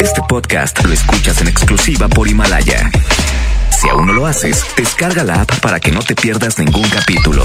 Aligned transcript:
Este 0.00 0.22
podcast 0.28 0.84
lo 0.84 0.92
escuchas 0.92 1.40
en 1.40 1.48
exclusiva 1.48 2.06
por 2.08 2.28
Himalaya. 2.28 2.90
Si 3.70 3.88
aún 3.88 4.06
no 4.06 4.12
lo 4.12 4.26
haces, 4.26 4.64
descarga 4.76 5.24
la 5.24 5.40
app 5.42 5.58
para 5.60 5.80
que 5.80 5.90
no 5.90 5.98
te 6.00 6.14
pierdas 6.14 6.58
ningún 6.58 6.88
capítulo. 6.88 7.44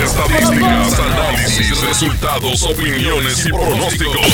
Estadísticas, 0.04 0.98
análisis, 0.98 1.80
resultados, 1.80 2.62
opiniones 2.62 3.46
y 3.46 3.50
pronósticos. 3.50 4.26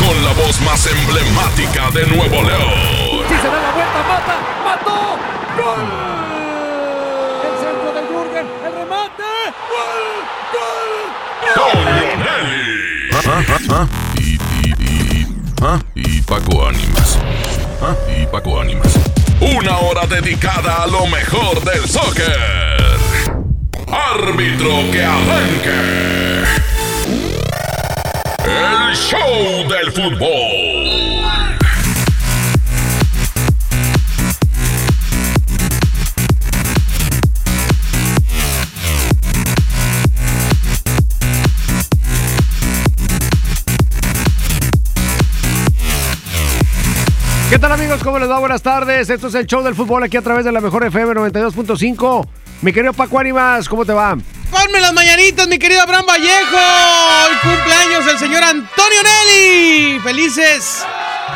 Con 0.00 0.24
la 0.24 0.32
voz 0.32 0.60
más 0.62 0.86
emblemática 0.86 1.90
de 1.92 2.06
Nuevo 2.06 2.42
León. 2.42 3.24
Si 3.28 3.34
se 3.36 3.48
da 3.48 3.60
la 3.62 3.72
vuelta, 3.72 4.02
mata, 4.08 4.36
mató. 4.64 5.18
¡Gol! 5.56 5.84
El 7.44 7.54
centro 7.62 7.92
de 7.94 8.02
Jürgen, 8.08 8.46
el 8.66 8.72
remate. 8.74 9.30
¡Gol! 9.70 10.02
¡Gol! 10.54 10.94
Y, 14.18 14.20
y, 14.20 14.74
y, 14.80 15.26
¿ah? 15.62 15.78
y 15.94 16.20
Paco 16.22 16.66
Ánimas. 16.66 17.18
¿Ah? 17.80 17.94
Y 18.08 18.26
Paco 18.26 18.60
Ánimas. 18.60 18.98
Una 19.40 19.78
hora 19.78 20.06
dedicada 20.06 20.82
a 20.82 20.86
lo 20.86 21.06
mejor 21.06 21.62
del 21.64 21.88
soccer. 21.88 22.83
Árbitro 23.90 24.90
que 24.90 25.02
arranque. 25.02 26.44
El 28.44 28.96
show 28.96 29.68
del 29.68 29.92
fútbol. 29.92 30.74
¿Qué 47.50 47.58
tal 47.60 47.70
amigos? 47.70 48.02
¿Cómo 48.02 48.18
les 48.18 48.28
va? 48.28 48.40
Buenas 48.40 48.62
tardes. 48.62 49.08
Esto 49.10 49.28
es 49.28 49.34
el 49.34 49.46
show 49.46 49.62
del 49.62 49.74
fútbol 49.74 50.02
aquí 50.02 50.16
a 50.16 50.22
través 50.22 50.44
de 50.44 50.50
la 50.50 50.60
mejor 50.60 50.84
FM 50.84 51.14
92.5. 51.14 52.43
Mi 52.62 52.72
querido 52.72 52.92
Paco 52.92 53.18
Ánimas, 53.18 53.68
¿cómo 53.68 53.84
te 53.84 53.92
va? 53.92 54.16
Ponme 54.50 54.80
las 54.80 54.92
mañanitas, 54.94 55.48
mi 55.48 55.58
querido 55.58 55.82
Abraham 55.82 56.06
Vallejo. 56.06 56.56
Hoy 56.56 57.34
cumpleaños 57.42 58.06
el 58.06 58.18
señor 58.18 58.42
Antonio 58.42 59.00
Nelly. 59.02 60.00
Felices, 60.00 60.84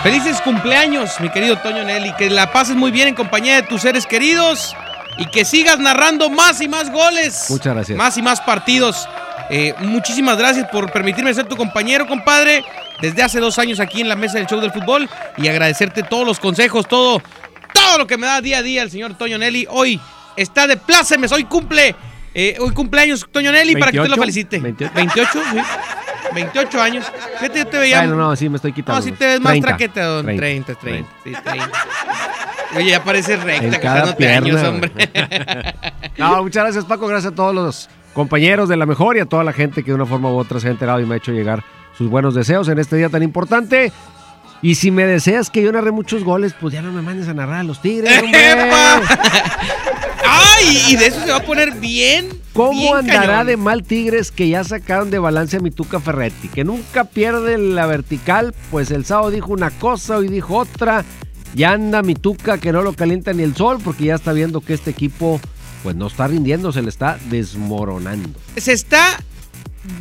felices 0.02 0.40
cumpleaños, 0.40 1.20
mi 1.20 1.28
querido 1.28 1.56
Antonio 1.56 1.84
Nelly. 1.84 2.14
Que 2.16 2.30
la 2.30 2.52
pases 2.52 2.76
muy 2.76 2.90
bien 2.90 3.08
en 3.08 3.14
compañía 3.14 3.56
de 3.56 3.62
tus 3.62 3.82
seres 3.82 4.06
queridos 4.06 4.74
y 5.18 5.26
que 5.26 5.44
sigas 5.44 5.78
narrando 5.78 6.30
más 6.30 6.60
y 6.60 6.68
más 6.68 6.90
goles. 6.90 7.46
Muchas 7.50 7.74
gracias. 7.74 7.98
Más 7.98 8.16
y 8.16 8.22
más 8.22 8.40
partidos. 8.40 9.08
Eh, 9.50 9.74
muchísimas 9.80 10.38
gracias 10.38 10.68
por 10.70 10.90
permitirme 10.92 11.34
ser 11.34 11.46
tu 11.46 11.56
compañero, 11.56 12.06
compadre, 12.06 12.64
desde 13.00 13.22
hace 13.22 13.40
dos 13.40 13.58
años 13.58 13.80
aquí 13.80 14.00
en 14.00 14.08
la 14.08 14.16
mesa 14.16 14.38
del 14.38 14.46
show 14.46 14.60
del 14.60 14.72
fútbol 14.72 15.08
y 15.36 15.48
agradecerte 15.48 16.02
todos 16.02 16.26
los 16.26 16.38
consejos, 16.38 16.86
todo, 16.86 17.22
todo 17.72 17.98
lo 17.98 18.06
que 18.06 18.16
me 18.16 18.26
da 18.26 18.40
día 18.40 18.58
a 18.58 18.62
día 18.62 18.82
el 18.82 18.90
señor 18.90 19.14
Toño 19.16 19.38
Nelly. 19.38 19.66
Hoy 19.70 20.00
está 20.38 20.66
de 20.66 20.76
plácemes, 20.76 21.32
hoy 21.32 21.44
cumple, 21.44 21.94
eh, 22.34 22.56
hoy 22.60 22.70
cumpleaños 22.72 23.26
Toño 23.30 23.52
Nelly 23.52 23.76
para 23.76 23.92
que 23.92 24.00
usted 24.00 24.10
lo 24.10 24.16
28, 24.16 24.20
felicite. 24.20 24.58
28. 24.58 24.92
28, 24.94 25.40
sí. 25.52 25.58
28 26.34 26.80
años. 26.82 27.12
Fíjate, 27.38 27.58
yo 27.58 27.66
te 27.66 27.78
veía. 27.78 27.98
Bueno, 27.98 28.16
no, 28.16 28.36
sí, 28.36 28.48
me 28.48 28.56
estoy 28.56 28.72
quitando. 28.72 29.00
No, 29.00 29.04
si 29.04 29.12
te 29.12 29.26
ves 29.26 29.40
más 29.40 29.52
30, 29.52 29.68
traqueta, 29.68 30.04
don. 30.04 30.26
30, 30.26 30.74
30. 30.74 31.10
sí, 31.24 31.32
30. 31.32 31.70
Oye, 32.76 32.90
ya 32.90 33.02
parece 33.02 33.36
recta, 33.36 33.80
cada 33.80 34.02
años, 34.02 34.14
pierna, 34.14 34.68
hombre. 34.68 34.92
No, 36.18 36.42
muchas 36.42 36.64
gracias 36.64 36.84
Paco, 36.84 37.06
gracias 37.06 37.32
a 37.32 37.34
todos 37.36 37.54
los 37.54 37.88
compañeros 38.12 38.68
de 38.68 38.76
la 38.76 38.86
mejor 38.86 39.16
y 39.16 39.20
a 39.20 39.26
toda 39.26 39.44
la 39.44 39.52
gente 39.52 39.84
que 39.84 39.92
de 39.92 39.94
una 39.94 40.04
forma 40.04 40.30
u 40.30 40.36
otra 40.36 40.58
se 40.58 40.66
ha 40.66 40.72
enterado 40.72 41.00
y 41.00 41.06
me 41.06 41.14
ha 41.14 41.18
hecho 41.18 41.30
llegar 41.30 41.62
sus 41.96 42.10
buenos 42.10 42.34
deseos 42.34 42.68
en 42.68 42.80
este 42.80 42.96
día 42.96 43.08
tan 43.08 43.22
importante. 43.22 43.92
Y 44.60 44.74
si 44.74 44.90
me 44.90 45.06
deseas 45.06 45.50
que 45.50 45.62
yo 45.62 45.70
narre 45.70 45.92
muchos 45.92 46.24
goles, 46.24 46.54
pues 46.60 46.74
ya 46.74 46.82
no 46.82 46.90
me 46.90 47.00
mandes 47.00 47.28
a 47.28 47.34
narrar 47.34 47.60
a 47.60 47.62
los 47.62 47.80
Tigres, 47.80 48.18
hombre. 48.22 48.40
¡Ay! 50.24 50.82
Y 50.88 50.96
de 50.96 51.06
eso 51.06 51.20
se 51.20 51.30
va 51.30 51.36
a 51.36 51.42
poner 51.42 51.72
bien. 51.72 52.28
¿Cómo 52.52 52.72
bien 52.72 52.96
andará 52.96 53.26
cañón. 53.26 53.46
de 53.46 53.56
mal 53.56 53.82
Tigres 53.82 54.30
que 54.30 54.48
ya 54.48 54.64
sacaron 54.64 55.10
de 55.10 55.18
balance 55.18 55.56
a 55.56 55.60
mi 55.60 55.70
Tuca 55.70 56.00
Ferretti? 56.00 56.48
Que 56.48 56.64
nunca 56.64 57.04
pierde 57.04 57.58
la 57.58 57.86
vertical, 57.86 58.54
pues 58.70 58.90
el 58.90 59.04
sábado 59.04 59.30
dijo 59.30 59.52
una 59.52 59.70
cosa, 59.70 60.16
hoy 60.16 60.28
dijo 60.28 60.56
otra. 60.56 61.04
Ya 61.54 61.72
anda 61.72 62.02
mi 62.02 62.14
Tuca 62.14 62.58
que 62.58 62.72
no 62.72 62.82
lo 62.82 62.92
calienta 62.92 63.32
ni 63.32 63.42
el 63.42 63.56
sol 63.56 63.78
porque 63.82 64.04
ya 64.04 64.16
está 64.16 64.32
viendo 64.32 64.60
que 64.60 64.74
este 64.74 64.90
equipo 64.90 65.40
pues 65.82 65.96
no 65.96 66.08
está 66.08 66.26
rindiendo, 66.26 66.72
se 66.72 66.82
le 66.82 66.88
está 66.88 67.18
desmoronando. 67.30 68.38
Se 68.56 68.72
está 68.72 69.22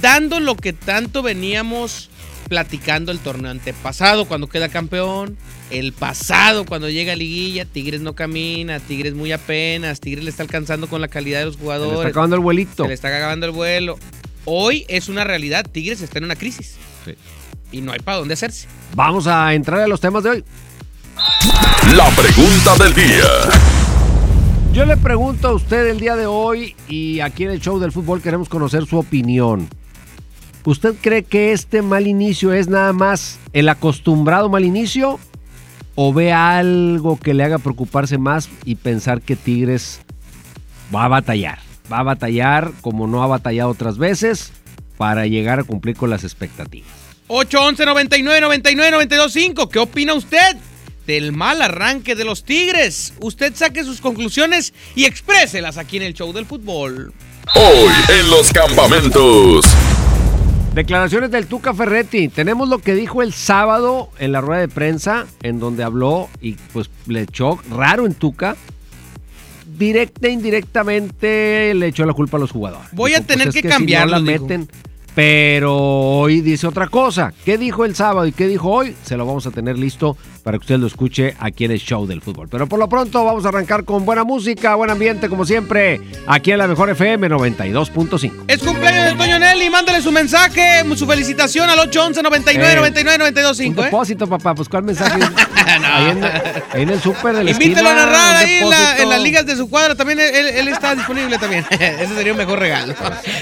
dando 0.01 0.39
lo 0.39 0.55
que 0.55 0.73
tanto 0.73 1.21
veníamos 1.21 2.09
platicando 2.47 3.11
el 3.11 3.19
torneo 3.19 3.51
antepasado 3.51 4.25
cuando 4.25 4.47
queda 4.47 4.69
campeón. 4.69 5.37
El 5.69 5.91
pasado 5.91 6.65
cuando 6.65 6.89
llega 6.89 7.13
a 7.13 7.15
liguilla, 7.15 7.65
Tigres 7.65 7.99
no 8.01 8.13
camina, 8.13 8.79
Tigres 8.79 9.13
muy 9.13 9.31
apenas, 9.33 9.99
Tigres 9.99 10.23
le 10.23 10.29
está 10.29 10.43
alcanzando 10.43 10.87
con 10.87 11.01
la 11.01 11.09
calidad 11.09 11.39
de 11.39 11.45
los 11.45 11.55
Se 11.55 11.59
le 11.59 11.63
jugadores. 11.63 11.97
está 11.99 12.07
acabando 12.09 12.35
el 12.37 12.41
vuelito. 12.41 12.83
Se 12.83 12.87
le 12.87 12.93
está 12.93 13.09
acabando 13.09 13.45
el 13.45 13.51
vuelo. 13.51 13.99
Hoy 14.45 14.85
es 14.87 15.09
una 15.09 15.25
realidad, 15.25 15.65
Tigres 15.69 16.01
está 16.01 16.19
en 16.19 16.23
una 16.25 16.35
crisis. 16.37 16.75
Sí. 17.03 17.15
Y 17.71 17.81
no 17.81 17.91
hay 17.91 17.99
para 17.99 18.17
dónde 18.19 18.35
hacerse. 18.35 18.67
Vamos 18.95 19.27
a 19.27 19.53
entrar 19.53 19.81
a 19.81 19.87
los 19.87 19.99
temas 19.99 20.23
de 20.23 20.29
hoy. 20.29 20.43
La 21.95 22.09
pregunta 22.11 22.75
del 22.81 22.93
día. 22.93 23.25
Yo 24.71 24.85
le 24.85 24.95
pregunto 24.95 25.49
a 25.49 25.53
usted 25.53 25.87
el 25.87 25.99
día 25.99 26.15
de 26.15 26.27
hoy 26.27 26.75
y 26.87 27.19
aquí 27.19 27.43
en 27.43 27.51
el 27.51 27.59
show 27.59 27.79
del 27.79 27.91
fútbol 27.91 28.21
queremos 28.21 28.47
conocer 28.47 28.85
su 28.85 28.97
opinión. 28.99 29.67
¿Usted 30.63 30.95
cree 31.01 31.23
que 31.23 31.51
este 31.51 31.81
mal 31.81 32.07
inicio 32.07 32.53
es 32.53 32.67
nada 32.67 32.93
más 32.93 33.39
el 33.53 33.69
acostumbrado 33.69 34.49
mal 34.49 34.63
inicio 34.65 35.19
o 35.99 36.13
ve 36.13 36.31
algo 36.31 37.19
que 37.19 37.33
le 37.33 37.43
haga 37.43 37.57
preocuparse 37.57 38.19
más 38.19 38.49
y 38.63 38.75
pensar 38.75 39.19
que 39.19 39.35
Tigres 39.35 39.99
va 40.95 41.05
a 41.05 41.07
batallar? 41.07 41.57
Va 41.91 41.99
a 41.99 42.03
batallar 42.03 42.71
como 42.81 43.07
no 43.07 43.23
ha 43.23 43.27
batallado 43.27 43.71
otras 43.71 43.97
veces 43.97 44.53
para 44.97 45.25
llegar 45.25 45.59
a 45.59 45.63
cumplir 45.63 45.95
con 45.95 46.11
las 46.11 46.23
expectativas. 46.23 46.91
811 47.27 47.85
99 47.85 48.41
99 48.41 48.91
925. 48.91 49.69
¿Qué 49.69 49.79
opina 49.79 50.13
usted 50.13 50.55
del 51.07 51.31
mal 51.31 51.63
arranque 51.63 52.13
de 52.13 52.25
los 52.25 52.43
Tigres? 52.43 53.15
Usted 53.19 53.55
saque 53.55 53.83
sus 53.83 53.99
conclusiones 53.99 54.75
y 54.95 55.05
expréselas 55.05 55.77
aquí 55.77 55.97
en 55.97 56.03
el 56.03 56.13
show 56.13 56.31
del 56.31 56.45
fútbol. 56.45 57.11
Hoy 57.55 57.93
en 58.19 58.29
los 58.29 58.53
campamentos. 58.53 59.65
Declaraciones 60.77 61.31
del 61.31 61.47
Tuca 61.47 61.73
Ferretti. 61.73 62.27
Tenemos 62.27 62.69
lo 62.69 62.77
que 62.77 62.93
dijo 62.93 63.23
el 63.23 63.33
sábado 63.33 64.11
en 64.19 64.31
la 64.31 64.41
rueda 64.41 64.61
de 64.61 64.67
prensa, 64.67 65.25
en 65.41 65.59
donde 65.59 65.83
habló 65.83 66.29
y 66.39 66.53
pues 66.71 66.91
le 67.07 67.21
echó 67.21 67.57
raro 67.71 68.05
en 68.05 68.13
Tuca. 68.13 68.55
Directa 69.65 70.27
e 70.27 70.29
indirectamente 70.29 71.73
le 71.73 71.87
echó 71.87 72.05
la 72.05 72.13
culpa 72.13 72.37
a 72.37 72.39
los 72.39 72.51
jugadores. 72.51 72.89
Voy 72.91 73.15
a 73.15 73.25
tener 73.25 73.47
es 73.47 73.55
que 73.55 73.71
si 73.71 73.85
no 73.87 74.05
la 74.05 74.19
dijo. 74.19 74.47
Pero 75.17 75.75
hoy 75.75 76.41
dice 76.41 76.67
otra 76.67 76.85
cosa. 76.89 77.33
¿Qué 77.43 77.57
dijo 77.57 77.85
el 77.85 77.95
sábado 77.95 78.27
y 78.27 78.31
qué 78.31 78.45
dijo 78.47 78.69
hoy? 78.69 78.95
Se 79.03 79.17
lo 79.17 79.25
vamos 79.25 79.47
a 79.47 79.49
tener 79.49 79.75
listo 79.75 80.15
para 80.43 80.59
que 80.59 80.61
usted 80.61 80.77
lo 80.77 80.85
escuche 80.85 81.33
aquí 81.39 81.65
en 81.65 81.71
el 81.71 81.79
show 81.79 82.05
del 82.05 82.21
fútbol. 82.21 82.47
Pero 82.51 82.67
por 82.67 82.77
lo 82.77 82.87
pronto 82.87 83.25
vamos 83.25 83.43
a 83.43 83.47
arrancar 83.47 83.83
con 83.83 84.05
buena 84.05 84.23
música, 84.23 84.75
buen 84.75 84.91
ambiente 84.91 85.27
como 85.27 85.43
siempre, 85.43 85.99
aquí 86.27 86.51
en 86.51 86.59
la 86.59 86.67
mejor 86.67 86.91
FM 86.91 87.31
92.5. 87.31 88.31
Es 88.47 88.59
cumpleaños 88.61 89.05
de 89.05 89.15
Toño 89.15 89.39
Nelly. 89.39 89.71
Mándale 89.71 90.03
su 90.03 90.11
mensaje, 90.11 90.83
su 90.95 91.07
felicitación 91.07 91.67
al 91.67 91.79
811 91.79 92.21
99 92.21 92.71
Eh, 92.71 92.75
99 92.75 93.15
Un 93.15 93.19
925. 93.33 93.81
¿eh? 93.81 93.85
depósito, 93.85 94.27
papá. 94.27 94.53
Pues, 94.53 94.69
¿cuál 94.69 94.83
mensaje? 94.83 95.19
ahí, 95.85 96.09
en, 96.11 96.23
ahí 96.23 96.81
en 96.83 96.89
el 96.89 97.01
súper 97.01 97.35
de 97.35 97.43
la 97.43 97.51
Invítelo 97.51 97.89
a 97.89 97.93
narrar 97.93 98.35
ahí 98.37 98.55
en, 98.55 98.69
la- 98.69 98.77
depósito. 98.79 99.03
en 99.03 99.09
las 99.09 99.21
ligas 99.21 99.45
de 99.45 99.55
su 99.55 99.69
cuadra. 99.69 99.95
También 99.95 100.19
él, 100.19 100.33
él- 100.35 100.47
él 100.55 100.67
está 100.69 100.95
disponible 100.95 101.37
también. 101.37 101.65
Ese 101.71 102.13
sería 102.15 102.31
un 102.33 102.37
mejor 102.37 102.59
regalo. 102.59 102.93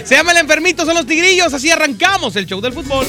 Se 0.03 0.15
llama 0.15 0.31
El 0.31 0.37
Enfermito, 0.37 0.85
son 0.85 0.95
los 0.95 1.05
tigrillos. 1.05 1.53
Así 1.53 1.69
arrancamos 1.71 2.35
el 2.35 2.45
show 2.45 2.61
del 2.61 2.73
fútbol. 2.73 3.05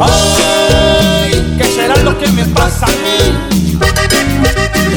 Ay, 0.00 1.54
¿qué 1.58 1.64
será 1.64 1.96
lo 2.02 2.18
que 2.18 2.28
me 2.28 2.44
pasa 2.46 2.86
a 2.86 2.90
mí? 2.90 3.34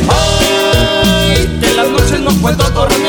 Ay, 0.10 1.60
que 1.60 1.70
en 1.70 1.76
las 1.78 1.90
noches 1.90 2.20
no 2.20 2.32
puedo 2.42 2.70
dormir. 2.72 3.09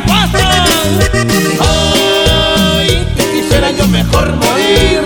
Me? 0.00 0.12
Ay, 1.60 3.06
que 3.16 3.24
quisiera 3.32 3.70
yo 3.72 3.86
mejor 3.88 4.34
morir. 4.36 5.02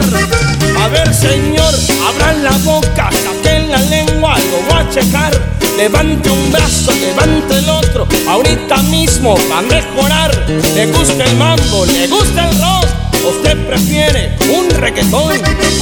A 0.80 0.88
ver, 0.88 1.12
señor, 1.14 1.74
abran 2.08 2.44
la 2.44 2.52
boca, 2.58 3.10
saquen 3.10 3.70
la 3.70 3.78
lengua, 3.78 4.36
lo 4.38 4.62
voy 4.68 4.82
a 4.82 4.90
checar. 4.90 5.32
Levante 5.76 6.30
un 6.30 6.52
brazo, 6.52 6.92
levante 6.92 7.58
el 7.58 7.68
otro, 7.68 8.06
ahorita 8.28 8.76
mismo 8.84 9.36
va 9.50 9.58
a 9.58 9.62
mejorar. 9.62 10.34
Le 10.74 10.86
gusta 10.86 11.24
el 11.24 11.36
mambo, 11.36 11.84
le 11.84 12.06
gusta 12.06 12.48
el 12.48 12.58
rock, 12.60 12.86
usted 13.28 13.66
prefiere 13.66 14.36
un 14.56 14.70
reggaetón. 14.70 15.32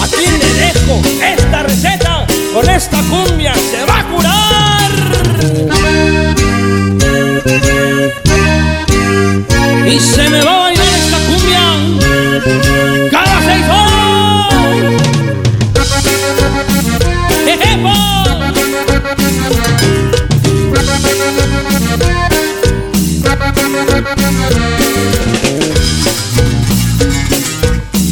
Aquí 0.02 0.26
le 0.26 0.54
dejo 0.54 1.00
esta 1.22 1.62
receta, 1.62 2.26
con 2.52 2.68
esta 2.68 2.98
cumbia 3.02 3.54
se 3.54 3.84
va 3.84 3.98
a 4.00 4.04
curar. 4.08 4.54
Y 9.86 10.00
se 10.00 10.28
me 10.30 10.42
va 10.42 10.54
a 10.54 10.58
bailar 10.60 10.86
esta 10.96 11.18
cumbia 11.26 11.60
cada 13.10 13.42
seis 13.42 13.64
horas. 13.68 14.54
¡Ejepo! 17.46 17.92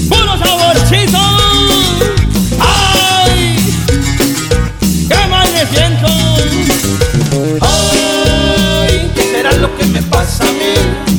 ¡Puro 0.09 0.39
saborcito! 0.39 1.23
¡Ay! 2.61 3.57
¡Qué 5.09 5.27
mal 5.29 5.49
me 5.53 5.67
siento! 5.67 6.09
¡Ay! 7.61 9.11
¿Qué 9.15 9.23
será 9.23 9.53
lo 9.53 9.75
que 9.77 9.85
me 9.87 10.03
pasa 10.03 10.45
a 10.45 10.53
mí? 10.53 11.12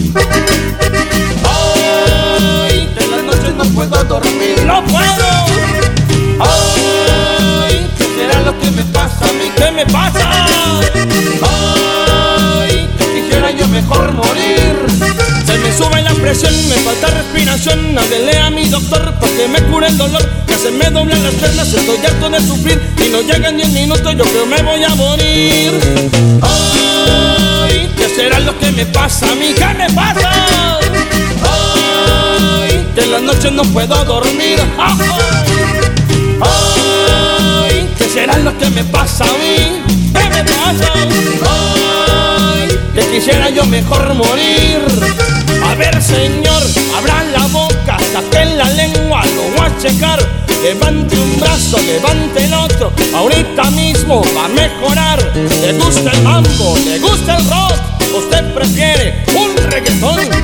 Sube 15.84 16.02
la 16.02 16.14
presión, 16.14 16.54
me 16.70 16.76
falta 16.76 17.08
respiración 17.08 17.98
Háblele 17.98 18.38
a 18.38 18.50
mi 18.50 18.68
doctor 18.70 19.14
para 19.20 19.34
que 19.34 19.48
me 19.48 19.62
cure 19.64 19.88
el 19.88 19.98
dolor 19.98 20.30
Que 20.48 20.56
se 20.56 20.72
me 20.72 20.90
doblan 20.90 21.24
las 21.24 21.34
piernas, 21.36 21.74
estoy 21.74 21.98
harto 22.06 22.30
de 22.30 22.40
sufrir 22.42 22.82
Y 23.06 23.10
no 23.10 23.22
llegan 23.22 23.58
10 23.58 23.70
minutos, 23.70 24.16
yo 24.16 24.24
creo 24.24 24.46
me 24.46 24.62
voy 24.62 24.84
a 24.84 24.90
morir 24.96 25.72
Ay, 26.42 27.90
¿qué 27.96 28.10
será 28.10 28.40
lo 28.40 28.58
que 28.60 28.72
me 28.72 28.86
pasa 28.86 29.32
a 29.32 29.36
mí? 29.36 29.54
¿Qué 29.54 29.66
me 29.78 29.90
pasa? 29.94 30.80
Ay, 31.44 32.88
que 32.96 33.02
en 33.02 33.12
las 33.12 33.22
noches 33.22 33.52
no 33.52 33.64
puedo 33.64 34.04
dormir 34.06 34.60
Ay, 34.78 34.98
Ay, 36.42 37.90
¿qué 37.98 38.10
será 38.10 38.38
lo 38.40 38.58
que 38.58 38.70
me 38.70 38.84
pasa 38.86 39.24
a 39.24 39.28
mí? 39.28 39.82
¿Qué 40.14 40.30
me 40.30 40.44
pasa? 40.44 40.92
Ay, 41.50 42.80
que 42.94 43.02
quisiera 43.12 43.50
yo 43.50 43.66
mejor 43.66 44.14
morir. 44.14 45.43
A 45.74 45.76
ver, 45.76 46.04
señor, 46.04 46.62
abran 46.96 47.34
la 47.34 47.48
boca, 47.48 47.98
saquen 48.12 48.60
la 48.60 48.70
lengua, 48.70 49.24
lo 49.26 49.42
voy 49.58 49.66
a 49.66 49.78
checar. 49.82 50.20
Levante 50.62 51.18
un 51.18 51.40
brazo, 51.40 51.78
levante 51.80 52.44
el 52.44 52.54
otro, 52.54 52.94
ahorita 53.16 53.72
mismo 53.72 54.22
va 54.38 54.46
a 54.46 54.50
mejorar. 54.50 55.32
Le 55.34 55.74
gusta 55.74 56.12
el 56.12 56.22
mambo, 56.22 56.78
le 56.78 57.00
gusta 57.00 57.38
el 57.38 57.50
rock, 57.50 57.74
usted 58.16 58.54
prefiere 58.54 59.26
un 59.36 59.58
reggaetón. 59.72 60.43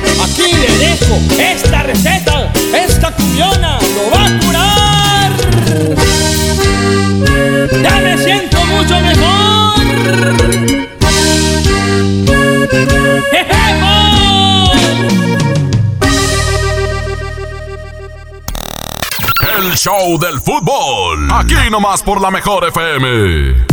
Show 20.10 20.18
del 20.18 20.40
fútbol. 20.40 21.28
Aquí 21.32 21.54
nomás 21.70 22.02
por 22.02 22.20
la 22.20 22.30
mejor 22.30 22.66
FM. 22.66 23.66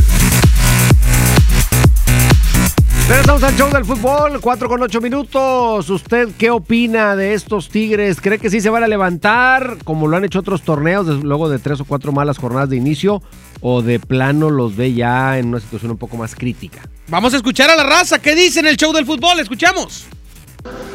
Regresamos 3.08 3.44
al 3.44 3.56
show 3.56 3.72
del 3.72 3.86
fútbol, 3.86 4.40
4 4.42 4.68
con 4.68 4.82
8 4.82 5.02
minutos. 5.02 5.90
¿Usted 5.90 6.30
qué 6.38 6.50
opina 6.50 7.16
de 7.16 7.34
estos 7.34 7.70
Tigres? 7.70 8.20
¿Cree 8.20 8.38
que 8.38 8.50
sí 8.50 8.60
se 8.60 8.70
van 8.70 8.84
a 8.84 8.88
levantar 8.88 9.78
como 9.86 10.08
lo 10.08 10.18
han 10.18 10.26
hecho 10.26 10.40
otros 10.40 10.62
torneos 10.62 11.08
luego 11.24 11.50
de 11.50 11.60
tres 11.60 11.80
o 11.80 11.86
cuatro 11.86 12.12
malas 12.12 12.38
jornadas 12.38 12.70
de 12.70 12.76
inicio? 12.76 13.24
¿O 13.62 13.82
de 13.82 14.00
plano 14.00 14.50
los 14.50 14.76
ve 14.76 14.94
ya 14.94 15.40
en 15.40 15.48
una 15.48 15.60
situación 15.60 15.92
un 15.92 15.98
poco 15.98 16.18
más 16.18 16.36
crítica? 16.36 16.82
Vamos 17.08 17.34
a 17.34 17.38
escuchar 17.38 17.70
a 17.70 17.76
la 17.76 17.84
raza. 17.84 18.20
¿Qué 18.20 18.36
dice 18.36 18.60
en 18.60 18.68
el 18.68 18.78
show 18.78 18.92
del 18.92 19.06
fútbol? 19.06 19.40
Escuchamos. 19.40 20.06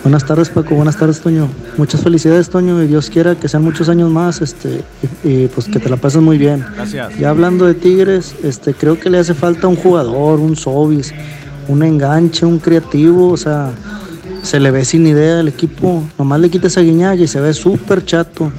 Buenas 0.03 0.27
tardes 0.27 0.49
Paco, 0.49 0.75
buenas 0.75 0.97
tardes 0.97 1.21
Toño. 1.21 1.49
Muchas 1.77 2.01
felicidades 2.01 2.51
Toño 2.51 2.83
y 2.83 2.89
Dios 2.89 3.09
quiera 3.09 3.37
que 3.37 3.49
sean 3.49 3.63
muchos 3.63 3.89
años 3.89 4.11
más, 4.11 4.41
este, 4.41 4.83
y, 5.23 5.29
y, 5.29 5.49
pues 5.49 5.69
que 5.69 5.79
te 5.79 5.89
la 5.89 5.97
pases 5.97 6.21
muy 6.21 6.39
bien. 6.39 6.65
Gracias. 6.75 7.17
Ya 7.19 7.31
hablando 7.31 7.67
de 7.67 7.75
Tigres, 7.75 8.35
este, 8.43 8.75
creo 8.75 8.99
que 8.99 9.09
le 9.11 9.19
hace 9.19 9.35
falta 9.35 9.69
un 9.69 9.77
jugador, 9.77 10.41
un 10.41 10.57
Sobis, 10.57 11.15
un 11.69 11.85
enganche, 11.85 12.45
un 12.45 12.59
creativo, 12.59 13.31
o 13.31 13.37
sea, 13.37 13.71
se 14.43 14.59
le 14.59 14.73
ve 14.73 14.85
sin 14.85 15.07
idea 15.07 15.39
el 15.39 15.49
equipo, 15.49 16.03
nomás 16.19 16.41
le 16.41 16.51
quitas 16.51 16.77
a 16.77 16.81
Guiñaga 16.81 17.23
y 17.23 17.29
se 17.29 17.41
ve 17.41 17.55
súper 17.55 18.05
chato. 18.05 18.53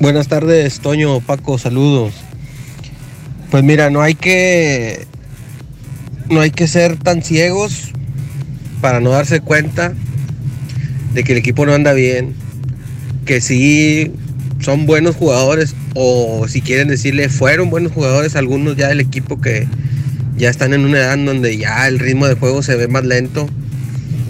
Buenas 0.00 0.26
tardes, 0.26 0.80
Toño, 0.80 1.20
Paco, 1.20 1.58
saludos. 1.58 2.12
Pues 3.50 3.62
mira, 3.62 3.88
no 3.88 4.02
hay 4.02 4.14
que 4.14 5.06
no 6.28 6.40
hay 6.40 6.50
que 6.50 6.66
ser 6.66 6.96
tan 6.96 7.22
ciegos 7.22 7.92
para 8.80 9.00
no 9.00 9.10
darse 9.10 9.40
cuenta 9.40 9.94
de 11.14 11.24
que 11.24 11.32
el 11.32 11.38
equipo 11.38 11.64
no 11.66 11.72
anda 11.72 11.92
bien, 11.92 12.34
que 13.24 13.40
sí 13.40 14.12
son 14.60 14.86
buenos 14.86 15.16
jugadores 15.16 15.74
o 15.94 16.46
si 16.48 16.60
quieren 16.60 16.88
decirle 16.88 17.28
fueron 17.28 17.70
buenos 17.70 17.92
jugadores 17.92 18.36
algunos 18.36 18.76
ya 18.76 18.88
del 18.88 19.00
equipo 19.00 19.40
que 19.40 19.66
ya 20.36 20.50
están 20.50 20.74
en 20.74 20.84
una 20.84 20.98
edad 20.98 21.14
en 21.14 21.26
donde 21.26 21.56
ya 21.56 21.88
el 21.88 21.98
ritmo 21.98 22.26
de 22.26 22.34
juego 22.34 22.62
se 22.62 22.76
ve 22.76 22.88
más 22.88 23.04
lento. 23.04 23.48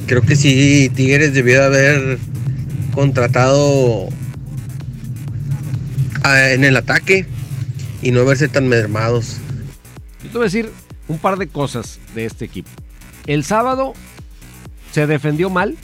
Creo 0.06 0.22
que 0.22 0.36
sí 0.36 0.90
Tigres 0.94 1.34
debió 1.34 1.60
de 1.60 1.66
haber 1.66 2.18
contratado 2.92 4.08
en 6.24 6.64
el 6.64 6.76
ataque 6.76 7.26
y 8.02 8.10
no 8.12 8.24
verse 8.24 8.48
tan 8.48 8.68
mermados. 8.68 9.38
Yo 10.22 10.30
te 10.30 10.38
voy 10.38 10.42
a 10.42 10.44
decir 10.44 10.70
un 11.08 11.18
par 11.18 11.38
de 11.38 11.48
cosas 11.48 11.98
de 12.14 12.24
este 12.26 12.44
equipo. 12.44 12.70
El 13.26 13.44
sábado 13.44 13.92
se 14.92 15.06
defendió 15.06 15.50
mal 15.50 15.76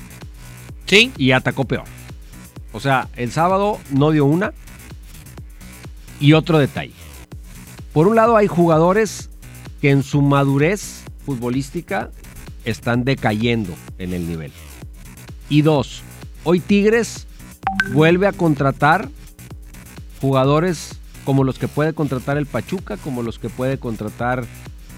Sí. 0.86 1.12
y 1.16 1.32
atacó 1.32 1.64
peor. 1.64 1.84
O 2.72 2.80
sea, 2.80 3.08
el 3.16 3.30
sábado 3.32 3.78
no 3.90 4.10
dio 4.10 4.24
una. 4.24 4.52
Y 6.20 6.34
otro 6.34 6.58
detalle. 6.58 6.92
Por 7.92 8.06
un 8.06 8.16
lado 8.16 8.36
hay 8.36 8.46
jugadores 8.46 9.28
que 9.80 9.90
en 9.90 10.02
su 10.02 10.22
madurez 10.22 11.02
futbolística 11.26 12.10
están 12.64 13.04
decayendo 13.04 13.74
en 13.98 14.14
el 14.14 14.28
nivel. 14.28 14.52
Y 15.48 15.62
dos, 15.62 16.02
hoy 16.44 16.60
Tigres 16.60 17.26
vuelve 17.92 18.26
a 18.26 18.32
contratar 18.32 19.08
jugadores 20.20 20.98
como 21.24 21.44
los 21.44 21.58
que 21.58 21.68
puede 21.68 21.92
contratar 21.92 22.36
el 22.36 22.46
Pachuca, 22.46 22.96
como 22.96 23.22
los 23.22 23.38
que 23.38 23.48
puede 23.48 23.78
contratar 23.78 24.44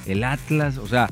el 0.07 0.25
Atlas. 0.25 0.79
O 0.79 0.87
sea, 0.87 1.09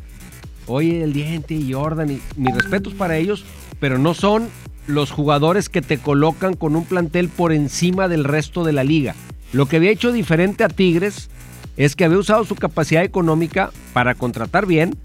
hoy 0.67 1.03
el 1.03 1.13
Diente 1.13 1.55
y 1.55 1.73
Jordan, 1.73 2.21
mis 2.37 2.55
respetos 2.55 2.95
para 2.95 3.17
ellos, 3.17 3.45
pero 3.81 3.99
no 3.99 4.15
son 4.15 4.49
los 4.87 5.11
jugadores 5.11 5.69
que 5.69 5.83
te 5.83 5.99
colocan 5.99 6.55
con 6.55 6.77
un 6.77 6.85
plantel 6.85 7.29
por 7.29 7.53
encima 7.53 8.09
del 8.09 8.25
resto 8.25 8.65
de 8.65 8.73
la 8.73 8.85
liga. 8.85 9.15
Lo 9.53 9.67
que 9.67 9.77
había 9.77 9.91
hecho 9.91 10.13
diferente 10.13 10.65
a 10.65 10.69
Tigres 10.69 11.29
es 11.77 11.97
que 11.97 12.05
había 12.05 12.19
usado 12.19 12.45
su 12.45 12.55
capacidad 12.55 13.05
económica 13.05 13.71
para 13.93 14.15
contratar 14.15 14.67
bien, 14.67 14.97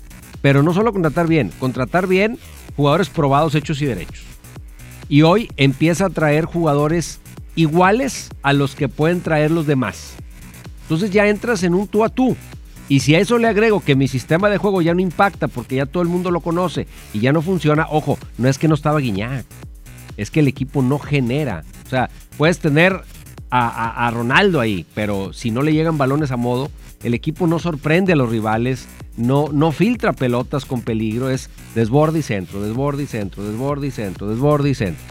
pero 0.41 0.63
no 0.63 0.73
solo 0.73 0.93
contratar 0.93 1.27
bien, 1.27 1.51
contratar 1.59 2.07
bien 2.07 2.39
jugadores 2.75 3.09
probados, 3.09 3.55
hechos 3.55 3.81
y 3.81 3.85
derechos. 3.85 4.23
Y 5.09 5.23
hoy 5.23 5.49
empieza 5.57 6.05
a 6.05 6.09
traer 6.09 6.45
jugadores 6.45 7.19
iguales 7.55 8.29
a 8.43 8.53
los 8.53 8.75
que 8.75 8.87
pueden 8.87 9.21
traer 9.21 9.51
los 9.51 9.65
demás. 9.65 10.13
Entonces 10.83 11.11
ya 11.11 11.27
entras 11.27 11.63
en 11.63 11.73
un 11.73 11.87
tú 11.87 12.05
a 12.05 12.09
tú. 12.09 12.37
Y 12.89 13.01
si 13.01 13.15
a 13.15 13.19
eso 13.19 13.37
le 13.37 13.47
agrego 13.47 13.81
que 13.81 13.95
mi 13.95 14.07
sistema 14.07 14.49
de 14.49 14.57
juego 14.57 14.81
ya 14.81 14.93
no 14.93 15.01
impacta 15.01 15.47
porque 15.47 15.75
ya 15.75 15.85
todo 15.85 16.03
el 16.03 16.09
mundo 16.09 16.31
lo 16.31 16.39
conoce 16.39 16.87
y 17.13 17.19
ya 17.19 17.33
no 17.33 17.41
funciona, 17.41 17.85
ojo, 17.89 18.17
no 18.37 18.47
es 18.47 18.57
que 18.57 18.67
no 18.69 18.75
estaba 18.75 18.99
Guiñac, 18.99 19.45
es 20.15 20.31
que 20.31 20.39
el 20.39 20.47
equipo 20.47 20.81
no 20.81 20.97
genera. 20.97 21.63
O 21.85 21.89
sea, 21.89 22.09
puedes 22.37 22.59
tener 22.59 23.01
a, 23.49 24.07
a- 24.07 24.11
Ronaldo 24.11 24.59
ahí, 24.61 24.85
pero 24.93 25.33
si 25.33 25.51
no 25.51 25.61
le 25.61 25.73
llegan 25.73 25.97
balones 25.97 26.31
a 26.31 26.37
modo, 26.37 26.71
el 27.03 27.13
equipo 27.13 27.45
no 27.45 27.59
sorprende 27.59 28.13
a 28.13 28.15
los 28.15 28.29
rivales, 28.29 28.87
no, 29.17 29.49
no 29.51 29.71
filtra 29.73 30.13
pelotas 30.13 30.65
con 30.65 30.81
peligro, 30.81 31.29
es 31.29 31.49
desborde 31.75 32.19
y 32.19 32.23
centro, 32.23 32.61
desborde 32.61 33.03
y 33.03 33.07
centro, 33.07 33.43
desborde 33.43 33.87
y 33.87 33.91
centro, 33.91 34.27
desborde 34.29 34.69
y 34.69 34.75
centro. 34.75 35.03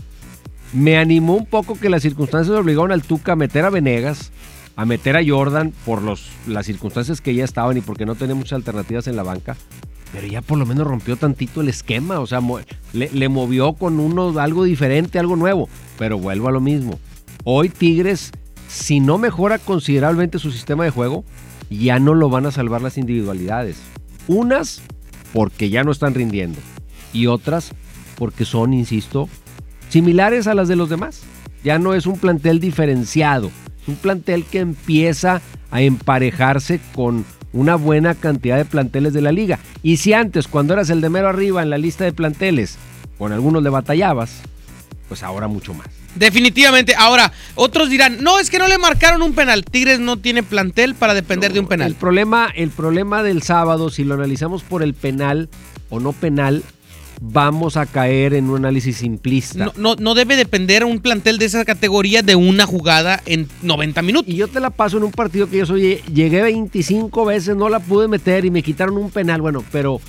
Me 0.72 0.96
animó 0.98 1.34
un 1.36 1.46
poco 1.46 1.78
que 1.78 1.88
las 1.90 2.02
circunstancias 2.02 2.56
obligaron 2.56 2.90
al 2.92 3.02
Tuca 3.02 3.32
a 3.32 3.36
meter 3.36 3.64
a 3.64 3.70
Venegas, 3.70 4.32
a 4.76 4.84
meter 4.84 5.16
a 5.16 5.22
Jordan 5.26 5.72
por 5.84 6.02
los, 6.02 6.28
las 6.46 6.66
circunstancias 6.66 7.20
que 7.20 7.34
ya 7.34 7.44
estaban 7.44 7.76
y 7.78 7.80
porque 7.80 8.06
no 8.06 8.14
tenía 8.14 8.34
muchas 8.34 8.52
alternativas 8.52 9.06
en 9.08 9.16
la 9.16 9.22
banca. 9.22 9.56
Pero 10.12 10.26
ya 10.26 10.42
por 10.42 10.58
lo 10.58 10.66
menos 10.66 10.86
rompió 10.86 11.16
tantito 11.16 11.62
el 11.62 11.68
esquema, 11.68 12.20
o 12.20 12.26
sea, 12.26 12.40
le, 12.92 13.10
le 13.10 13.28
movió 13.28 13.72
con 13.72 13.98
uno 13.98 14.38
algo 14.38 14.64
diferente, 14.64 15.18
algo 15.18 15.34
nuevo. 15.34 15.68
Pero 15.98 16.18
vuelvo 16.18 16.48
a 16.48 16.52
lo 16.52 16.60
mismo. 16.60 17.00
Hoy 17.44 17.70
Tigres, 17.70 18.30
si 18.68 19.00
no 19.00 19.18
mejora 19.18 19.58
considerablemente 19.58 20.38
su 20.38 20.52
sistema 20.52 20.84
de 20.84 20.90
juego, 20.90 21.24
ya 21.70 21.98
no 21.98 22.14
lo 22.14 22.28
van 22.28 22.46
a 22.46 22.52
salvar 22.52 22.82
las 22.82 22.98
individualidades. 22.98 23.78
Unas 24.28 24.82
porque 25.32 25.70
ya 25.70 25.84
no 25.84 25.90
están 25.90 26.14
rindiendo 26.14 26.58
y 27.12 27.26
otras 27.26 27.72
porque 28.16 28.44
son, 28.44 28.74
insisto, 28.74 29.28
similares 29.88 30.46
a 30.46 30.54
las 30.54 30.68
de 30.68 30.76
los 30.76 30.88
demás. 30.88 31.22
Ya 31.64 31.78
no 31.78 31.94
es 31.94 32.06
un 32.06 32.18
plantel 32.18 32.60
diferenciado, 32.60 33.50
un 33.86 33.96
plantel 33.96 34.44
que 34.44 34.60
empieza 34.60 35.40
a 35.70 35.82
emparejarse 35.82 36.80
con 36.94 37.24
una 37.52 37.76
buena 37.76 38.14
cantidad 38.14 38.56
de 38.56 38.64
planteles 38.64 39.12
de 39.12 39.22
la 39.22 39.32
liga. 39.32 39.58
Y 39.82 39.96
si 39.96 40.12
antes, 40.12 40.48
cuando 40.48 40.74
eras 40.74 40.90
el 40.90 41.00
de 41.00 41.08
mero 41.08 41.28
arriba 41.28 41.62
en 41.62 41.70
la 41.70 41.78
lista 41.78 42.04
de 42.04 42.12
planteles, 42.12 42.76
con 43.18 43.32
algunos 43.32 43.62
le 43.62 43.70
batallabas, 43.70 44.42
pues 45.08 45.22
ahora 45.22 45.48
mucho 45.48 45.72
más. 45.72 45.86
Definitivamente. 46.16 46.94
Ahora, 46.96 47.32
otros 47.54 47.90
dirán, 47.90 48.22
no, 48.22 48.38
es 48.38 48.50
que 48.50 48.58
no 48.58 48.68
le 48.68 48.78
marcaron 48.78 49.22
un 49.22 49.34
penal. 49.34 49.64
Tigres 49.64 50.00
no 50.00 50.16
tiene 50.16 50.42
plantel 50.42 50.94
para 50.94 51.14
depender 51.14 51.52
de 51.52 51.60
un 51.60 51.66
El 51.66 51.68
penal. 51.68 51.94
problema, 51.94 52.48
el 52.54 52.70
problema 52.70 53.22
del 53.22 53.42
sábado, 53.42 53.90
si 53.90 54.04
lo 54.04 54.14
analizamos 54.14 54.62
por 54.62 54.82
el 54.82 54.94
penal 54.94 55.48
o 55.90 56.00
no 56.00 56.12
penal, 56.12 56.62
vamos 57.20 57.76
a 57.76 57.86
caer 57.86 58.34
en 58.34 58.50
un 58.50 58.56
análisis 58.56 58.98
simplista. 58.98 59.66
No, 59.66 59.72
no, 59.76 59.96
no 59.96 60.14
debe 60.14 60.36
depender 60.36 60.84
un 60.84 61.00
plantel 61.00 61.38
de 61.38 61.46
esa 61.46 61.64
categoría 61.64 62.22
de 62.22 62.36
una 62.36 62.66
jugada 62.66 63.22
en 63.26 63.48
90 63.62 64.02
minutos. 64.02 64.32
Y 64.32 64.36
yo 64.36 64.48
te 64.48 64.60
la 64.60 64.70
paso 64.70 64.98
en 64.98 65.04
un 65.04 65.12
partido 65.12 65.48
que 65.48 65.58
yo 65.58 65.66
soy, 65.66 66.00
llegué 66.12 66.42
25 66.42 67.24
veces, 67.24 67.56
no 67.56 67.68
la 67.68 67.80
pude 67.80 68.08
meter 68.08 68.44
y 68.44 68.50
me 68.50 68.62
quitaron 68.62 68.96
un 68.96 69.10
penal. 69.10 69.40
Bueno, 69.40 69.64
pero 69.72 70.00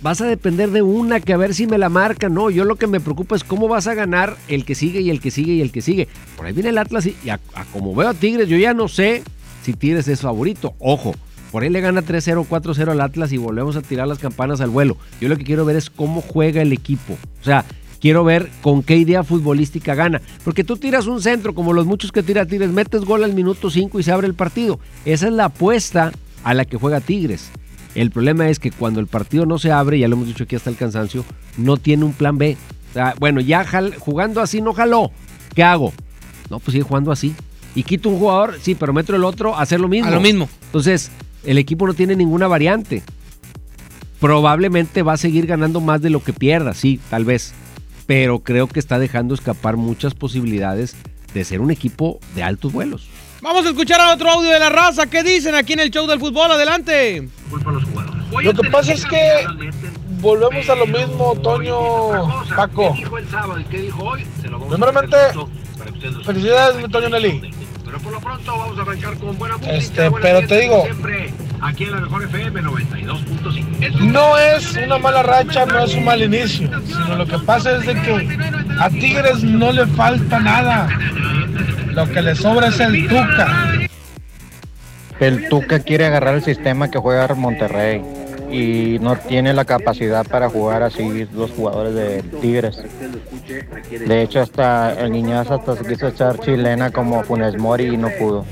vas 0.00 0.20
a 0.20 0.26
depender 0.26 0.70
de 0.70 0.82
una 0.82 1.20
que 1.20 1.32
a 1.32 1.36
ver 1.36 1.54
si 1.54 1.66
me 1.66 1.78
la 1.78 1.88
marca. 1.88 2.28
No, 2.28 2.50
yo 2.50 2.64
lo 2.64 2.76
que 2.76 2.86
me 2.86 3.00
preocupa 3.00 3.36
es 3.36 3.44
cómo 3.44 3.68
vas 3.68 3.86
a 3.86 3.94
ganar 3.94 4.36
el 4.48 4.64
que 4.64 4.74
sigue 4.74 5.00
y 5.00 5.10
el 5.10 5.20
que 5.20 5.30
sigue 5.30 5.54
y 5.54 5.60
el 5.60 5.72
que 5.72 5.82
sigue. 5.82 6.08
Por 6.36 6.46
ahí 6.46 6.52
viene 6.52 6.70
el 6.70 6.78
Atlas 6.78 7.06
y, 7.06 7.16
y 7.24 7.30
a, 7.30 7.40
a 7.54 7.64
como 7.66 7.94
veo 7.94 8.08
a 8.08 8.14
Tigres, 8.14 8.48
yo 8.48 8.56
ya 8.56 8.74
no 8.74 8.88
sé 8.88 9.22
si 9.62 9.74
Tigres 9.74 10.08
es 10.08 10.20
favorito. 10.20 10.74
Ojo, 10.78 11.14
por 11.52 11.62
ahí 11.62 11.68
le 11.70 11.80
gana 11.80 12.02
3-0, 12.02 12.46
4-0 12.48 12.90
al 12.90 13.00
Atlas 13.00 13.30
y 13.32 13.36
volvemos 13.36 13.76
a 13.76 13.82
tirar 13.82 14.08
las 14.08 14.18
campanas 14.18 14.60
al 14.60 14.70
vuelo. 14.70 14.96
Yo 15.20 15.28
lo 15.28 15.36
que 15.36 15.44
quiero 15.44 15.64
ver 15.64 15.76
es 15.76 15.90
cómo 15.90 16.20
juega 16.22 16.62
el 16.62 16.72
equipo. 16.72 17.12
O 17.40 17.44
sea, 17.44 17.64
quiero 18.00 18.24
ver 18.24 18.48
con 18.62 18.82
qué 18.82 18.96
idea 18.96 19.22
futbolística 19.22 19.94
gana. 19.94 20.20
Porque 20.44 20.64
tú 20.64 20.76
tiras 20.78 21.06
un 21.06 21.22
centro, 21.22 21.54
como 21.54 21.72
los 21.72 21.86
muchos 21.86 22.10
que 22.10 22.22
tira 22.22 22.46
Tigres, 22.46 22.70
metes 22.70 23.02
gol 23.04 23.22
al 23.22 23.34
minuto 23.34 23.70
5 23.70 24.00
y 24.00 24.02
se 24.02 24.10
abre 24.10 24.26
el 24.26 24.34
partido. 24.34 24.80
Esa 25.04 25.26
es 25.28 25.32
la 25.34 25.44
apuesta 25.44 26.10
a 26.42 26.54
la 26.54 26.64
que 26.64 26.76
juega 26.78 27.00
Tigres. 27.00 27.50
El 27.94 28.10
problema 28.10 28.48
es 28.48 28.58
que 28.58 28.70
cuando 28.70 29.00
el 29.00 29.06
partido 29.06 29.44
no 29.44 29.58
se 29.58 29.70
abre, 29.70 29.98
ya 29.98 30.08
lo 30.08 30.16
hemos 30.16 30.26
dicho 30.26 30.44
aquí 30.44 30.56
hasta 30.56 30.70
el 30.70 30.76
cansancio, 30.76 31.24
no 31.58 31.76
tiene 31.76 32.04
un 32.04 32.14
plan 32.14 32.38
B. 32.38 32.56
O 32.90 32.92
sea, 32.94 33.14
bueno, 33.20 33.40
ya 33.42 33.64
jal- 33.64 33.94
jugando 33.98 34.40
así 34.40 34.62
no 34.62 34.72
jaló. 34.72 35.10
¿Qué 35.54 35.62
hago? 35.62 35.92
No, 36.48 36.58
pues 36.58 36.72
sigue 36.72 36.84
jugando 36.84 37.12
así. 37.12 37.34
Y 37.74 37.82
quito 37.82 38.08
un 38.08 38.18
jugador, 38.18 38.56
sí, 38.60 38.74
pero 38.74 38.92
meto 38.94 39.14
el 39.14 39.24
otro 39.24 39.54
a 39.56 39.60
hacer 39.62 39.78
lo 39.80 39.88
mismo. 39.88 40.08
A 40.08 40.10
lo 40.14 40.20
mismo. 40.20 40.48
Entonces, 40.66 41.10
el 41.44 41.58
equipo 41.58 41.86
no 41.86 41.94
tiene 41.94 42.16
ninguna 42.16 42.46
variante. 42.46 43.02
Probablemente 44.20 45.02
va 45.02 45.14
a 45.14 45.16
seguir 45.16 45.46
ganando 45.46 45.80
más 45.80 46.00
de 46.00 46.10
lo 46.10 46.22
que 46.22 46.32
pierda, 46.32 46.74
sí, 46.74 47.00
tal 47.10 47.24
vez. 47.24 47.54
Pero 48.06 48.40
creo 48.40 48.68
que 48.68 48.78
está 48.78 48.98
dejando 48.98 49.34
escapar 49.34 49.76
muchas 49.76 50.14
posibilidades 50.14 50.96
de 51.34 51.44
ser 51.44 51.60
un 51.60 51.70
equipo 51.70 52.20
de 52.34 52.42
altos 52.42 52.72
vuelos. 52.72 53.08
Vamos 53.40 53.66
a 53.66 53.70
escuchar 53.70 54.00
a 54.00 54.14
otro 54.14 54.30
audio 54.30 54.50
de 54.50 54.60
la 54.60 54.68
raza. 54.68 55.06
¿Qué 55.06 55.24
dicen 55.24 55.56
aquí 55.56 55.72
en 55.72 55.80
el 55.80 55.90
show 55.90 56.06
del 56.06 56.20
fútbol? 56.20 56.52
Adelante. 56.52 57.28
Lo 58.40 58.54
que 58.54 58.70
pasa 58.70 58.92
es 58.92 59.04
que 59.04 59.44
volvemos 60.20 60.68
a 60.70 60.76
lo 60.76 60.86
mismo, 60.86 61.34
Toño, 61.42 61.76
Paco. 62.54 62.94
Primeramente, 64.68 65.16
felicidades, 66.24 66.76
mi 66.76 66.88
Toño 66.88 67.08
Nelly. 67.08 67.61
Pero 67.92 68.04
por 68.04 68.12
lo 68.14 68.20
pronto 68.20 68.56
vamos 68.56 68.78
a 68.78 68.82
arrancar 68.82 69.18
con 69.18 69.36
buena 69.38 69.56
música. 69.58 69.74
Este, 69.76 70.08
buena 70.08 70.22
pero 70.22 70.38
gente, 70.38 70.54
te 70.54 70.60
digo- 70.62 70.82
Siempre 70.84 71.30
aquí 71.60 71.84
en 71.84 71.90
la 71.90 72.00
mejor 72.00 72.22
FM 72.24 72.62
92.5. 72.62 73.98
No 74.00 74.38
es 74.38 74.72
una 74.76 74.96
mala 74.96 75.22
racha, 75.22 75.66
no 75.66 75.84
es 75.84 75.94
un 75.94 76.06
mal 76.06 76.22
inicio, 76.22 76.70
sino 76.86 77.16
lo 77.16 77.26
que 77.26 77.38
pasa 77.40 77.76
es 77.76 77.84
de 77.84 77.92
que 77.92 78.38
a 78.80 78.88
Tigres 78.88 79.42
no 79.42 79.72
le 79.72 79.86
falta 79.88 80.40
nada. 80.40 80.88
Lo 81.88 82.08
que 82.08 82.22
le 82.22 82.34
sobra 82.34 82.68
es 82.68 82.80
el 82.80 83.06
Tuca. 83.08 83.72
El 85.20 85.50
Tuca 85.50 85.80
quiere 85.80 86.06
agarrar 86.06 86.36
el 86.36 86.42
sistema 86.42 86.90
que 86.90 86.98
juega 86.98 87.34
Monterrey 87.34 88.00
y 88.52 88.98
no 89.00 89.16
tiene 89.16 89.52
la 89.54 89.64
capacidad 89.64 90.26
para 90.26 90.50
jugar 90.50 90.82
así 90.82 91.26
los 91.34 91.50
jugadores 91.52 91.94
de 91.94 92.22
Tigres. 92.40 92.78
De 94.06 94.22
hecho, 94.22 94.40
hasta 94.40 94.92
el 95.00 95.12
Niñaz 95.12 95.50
hasta 95.50 95.76
se 95.76 95.84
quiso 95.86 96.08
echar 96.08 96.38
chilena 96.38 96.90
como 96.90 97.22
Funes 97.24 97.58
Mori 97.58 97.86
y 97.86 97.96
no 97.96 98.10
pudo. 98.18 98.44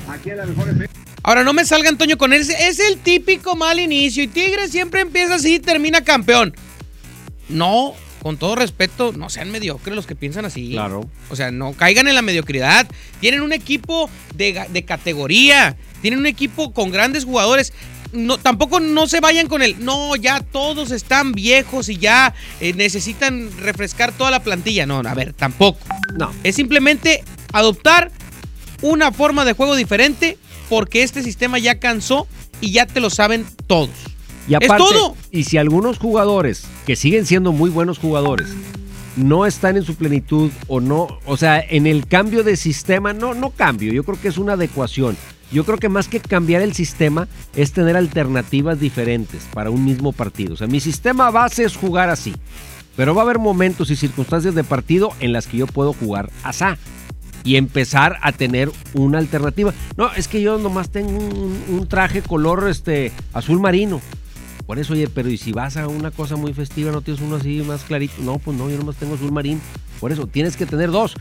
Ahora 1.22 1.44
no 1.44 1.52
me 1.52 1.66
salga 1.66 1.90
Antonio 1.90 2.16
con 2.16 2.32
ese. 2.32 2.68
Es 2.68 2.80
el 2.80 2.98
típico 2.98 3.54
mal 3.54 3.78
inicio. 3.78 4.24
Y 4.24 4.28
Tigres 4.28 4.70
siempre 4.70 5.02
empieza 5.02 5.34
así 5.34 5.56
y 5.56 5.60
termina 5.60 6.02
campeón. 6.02 6.54
No, 7.50 7.94
con 8.22 8.38
todo 8.38 8.54
respeto, 8.54 9.12
no 9.12 9.28
sean 9.28 9.50
mediocres 9.50 9.94
los 9.94 10.06
que 10.06 10.16
piensan 10.16 10.46
así. 10.46 10.72
Claro. 10.72 11.08
O 11.28 11.36
sea, 11.36 11.50
no 11.50 11.74
caigan 11.74 12.08
en 12.08 12.14
la 12.14 12.22
mediocridad. 12.22 12.88
Tienen 13.20 13.42
un 13.42 13.52
equipo 13.52 14.08
de 14.34 14.84
categoría. 14.86 15.76
Tienen 16.00 16.20
un 16.20 16.26
equipo 16.26 16.72
con 16.72 16.90
grandes 16.90 17.26
jugadores. 17.26 17.74
No, 18.12 18.38
tampoco 18.38 18.80
no 18.80 19.06
se 19.06 19.20
vayan 19.20 19.46
con 19.46 19.62
el. 19.62 19.84
No, 19.84 20.16
ya 20.16 20.40
todos 20.40 20.90
están 20.90 21.32
viejos 21.32 21.88
y 21.88 21.96
ya 21.96 22.34
eh, 22.60 22.72
necesitan 22.72 23.50
refrescar 23.58 24.12
toda 24.12 24.30
la 24.30 24.42
plantilla. 24.42 24.86
No, 24.86 24.98
a 24.98 25.14
ver, 25.14 25.32
tampoco. 25.32 25.78
No. 26.18 26.32
Es 26.42 26.56
simplemente 26.56 27.22
adoptar 27.52 28.10
una 28.82 29.12
forma 29.12 29.44
de 29.44 29.52
juego 29.52 29.76
diferente 29.76 30.38
porque 30.68 31.02
este 31.02 31.22
sistema 31.22 31.58
ya 31.58 31.78
cansó 31.78 32.26
y 32.60 32.72
ya 32.72 32.86
te 32.86 33.00
lo 33.00 33.10
saben 33.10 33.46
todos. 33.66 33.90
Y 34.48 34.54
Es 34.54 34.56
aparte, 34.56 34.84
todo. 34.84 35.16
Y 35.30 35.44
si 35.44 35.58
algunos 35.58 35.98
jugadores, 35.98 36.64
que 36.86 36.96
siguen 36.96 37.26
siendo 37.26 37.52
muy 37.52 37.70
buenos 37.70 37.98
jugadores, 37.98 38.48
no 39.16 39.46
están 39.46 39.76
en 39.76 39.84
su 39.84 39.94
plenitud 39.94 40.50
o 40.66 40.80
no, 40.80 41.18
o 41.26 41.36
sea, 41.36 41.60
en 41.60 41.86
el 41.86 42.06
cambio 42.06 42.42
de 42.42 42.56
sistema, 42.56 43.12
no, 43.12 43.34
no 43.34 43.50
cambio, 43.50 43.92
yo 43.92 44.04
creo 44.04 44.20
que 44.20 44.28
es 44.28 44.38
una 44.38 44.54
adecuación. 44.54 45.16
Yo 45.52 45.64
creo 45.64 45.78
que 45.78 45.88
más 45.88 46.08
que 46.08 46.20
cambiar 46.20 46.62
el 46.62 46.74
sistema 46.74 47.28
es 47.54 47.72
tener 47.72 47.96
alternativas 47.96 48.78
diferentes 48.78 49.42
para 49.52 49.70
un 49.70 49.84
mismo 49.84 50.12
partido. 50.12 50.54
O 50.54 50.56
sea, 50.56 50.66
mi 50.66 50.80
sistema 50.80 51.30
base 51.30 51.64
es 51.64 51.76
jugar 51.76 52.08
así. 52.08 52.34
Pero 52.96 53.14
va 53.14 53.22
a 53.22 53.24
haber 53.24 53.38
momentos 53.38 53.90
y 53.90 53.96
circunstancias 53.96 54.54
de 54.54 54.64
partido 54.64 55.10
en 55.20 55.32
las 55.32 55.46
que 55.46 55.56
yo 55.56 55.66
puedo 55.66 55.92
jugar 55.92 56.30
asá 56.42 56.76
y 57.44 57.56
empezar 57.56 58.18
a 58.22 58.32
tener 58.32 58.70
una 58.94 59.18
alternativa. 59.18 59.72
No, 59.96 60.12
es 60.12 60.28
que 60.28 60.42
yo 60.42 60.58
nomás 60.58 60.90
tengo 60.90 61.10
un, 61.10 61.64
un 61.68 61.88
traje 61.88 62.22
color 62.22 62.68
este 62.68 63.12
azul 63.32 63.60
marino. 63.60 64.00
Por 64.66 64.78
eso, 64.78 64.92
oye, 64.92 65.08
pero 65.08 65.28
y 65.28 65.36
si 65.36 65.50
vas 65.50 65.76
a 65.76 65.88
una 65.88 66.10
cosa 66.12 66.36
muy 66.36 66.52
festiva, 66.52 66.92
no 66.92 67.00
tienes 67.00 67.20
uno 67.20 67.36
así 67.36 67.60
más 67.66 67.82
clarito. 67.82 68.14
No, 68.22 68.38
pues 68.38 68.56
no, 68.56 68.70
yo 68.70 68.78
nomás 68.78 68.96
tengo 68.96 69.14
azul 69.14 69.32
marino. 69.32 69.60
Por 69.98 70.12
eso, 70.12 70.26
tienes 70.26 70.56
que 70.56 70.64
tener 70.64 70.90
dos. 70.90 71.14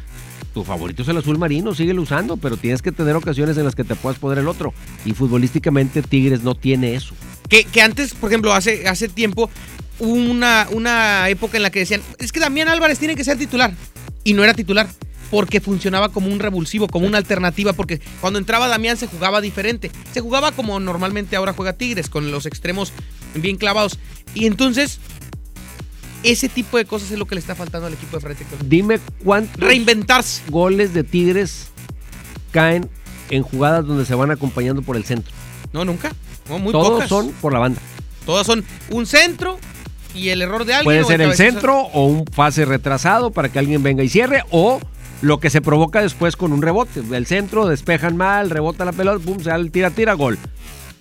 Tu 0.53 0.63
favorito 0.63 1.03
es 1.03 1.07
el 1.07 1.17
azul 1.17 1.37
marino, 1.37 1.75
síguelo 1.75 2.01
usando, 2.01 2.37
pero 2.37 2.57
tienes 2.57 2.81
que 2.81 2.91
tener 2.91 3.15
ocasiones 3.15 3.57
en 3.57 3.65
las 3.65 3.75
que 3.75 3.83
te 3.83 3.95
puedas 3.95 4.19
poner 4.19 4.39
el 4.39 4.47
otro. 4.47 4.73
Y 5.05 5.13
futbolísticamente 5.13 6.01
Tigres 6.01 6.43
no 6.43 6.55
tiene 6.55 6.95
eso. 6.95 7.13
Que, 7.47 7.81
antes, 7.81 8.13
por 8.13 8.29
ejemplo, 8.29 8.53
hace, 8.53 8.87
hace 8.87 9.09
tiempo, 9.09 9.49
una, 9.99 10.67
una 10.71 11.27
época 11.29 11.57
en 11.57 11.63
la 11.63 11.71
que 11.71 11.79
decían, 11.79 12.01
es 12.19 12.31
que 12.31 12.39
Damián 12.39 12.67
Álvarez 12.67 12.99
tiene 12.99 13.15
que 13.15 13.23
ser 13.23 13.37
titular. 13.37 13.73
Y 14.23 14.33
no 14.33 14.43
era 14.43 14.53
titular. 14.53 14.87
Porque 15.31 15.61
funcionaba 15.61 16.09
como 16.09 16.31
un 16.31 16.39
revulsivo, 16.39 16.87
como 16.87 17.05
una 17.05 17.19
alternativa, 17.19 17.73
porque 17.73 18.01
cuando 18.19 18.39
entraba 18.39 18.67
Damián 18.67 18.97
se 18.97 19.05
jugaba 19.05 19.41
diferente. 19.41 19.91
Se 20.11 20.21
jugaba 20.21 20.51
como 20.51 20.79
normalmente 20.79 21.35
ahora 21.35 21.53
juega 21.53 21.73
Tigres, 21.73 22.09
con 22.09 22.31
los 22.31 22.47
extremos 22.47 22.93
bien 23.35 23.57
clavados. 23.57 23.99
Y 24.33 24.45
entonces 24.45 24.99
Ese 26.23 26.49
tipo 26.49 26.77
de 26.77 26.85
cosas 26.85 27.11
es 27.11 27.17
lo 27.19 27.25
que 27.25 27.35
le 27.35 27.41
está 27.41 27.55
faltando 27.55 27.87
al 27.87 27.93
equipo 27.93 28.17
de 28.17 28.21
Ferretti. 28.21 28.43
Dime 28.65 28.99
cuántos 29.23 29.59
Reinventarse. 29.59 30.41
goles 30.49 30.93
de 30.93 31.03
Tigres 31.03 31.69
caen 32.51 32.89
en 33.29 33.43
jugadas 33.43 33.85
donde 33.85 34.05
se 34.05 34.15
van 34.15 34.31
acompañando 34.31 34.81
por 34.81 34.95
el 34.97 35.05
centro. 35.05 35.33
No, 35.71 35.85
nunca. 35.85 36.11
No, 36.49 36.59
muy 36.59 36.71
Todos 36.73 36.89
pocas. 36.89 37.09
son 37.09 37.31
por 37.41 37.53
la 37.53 37.59
banda. 37.59 37.79
Todas 38.25 38.45
son 38.45 38.65
un 38.89 39.05
centro 39.05 39.59
y 40.15 40.29
el 40.29 40.41
error 40.41 40.65
de 40.65 40.73
alguien. 40.73 40.85
Puede 40.85 41.05
ser 41.05 41.21
el 41.21 41.35
centro 41.35 41.77
o 41.79 42.05
un 42.07 42.25
pase 42.25 42.65
retrasado 42.65 43.31
para 43.31 43.49
que 43.49 43.59
alguien 43.59 43.81
venga 43.83 44.03
y 44.03 44.09
cierre 44.09 44.43
o 44.49 44.79
lo 45.21 45.39
que 45.39 45.49
se 45.49 45.61
provoca 45.61 46.01
después 46.01 46.35
con 46.35 46.51
un 46.51 46.61
rebote. 46.61 47.01
El 47.11 47.25
centro 47.27 47.67
despejan 47.67 48.17
mal, 48.17 48.49
rebota 48.49 48.83
la 48.85 48.91
pelota, 48.91 49.23
pum, 49.23 49.37
se 49.39 49.49
da 49.49 49.55
el 49.55 49.71
tira, 49.71 49.89
tira, 49.91 50.13
gol. 50.13 50.37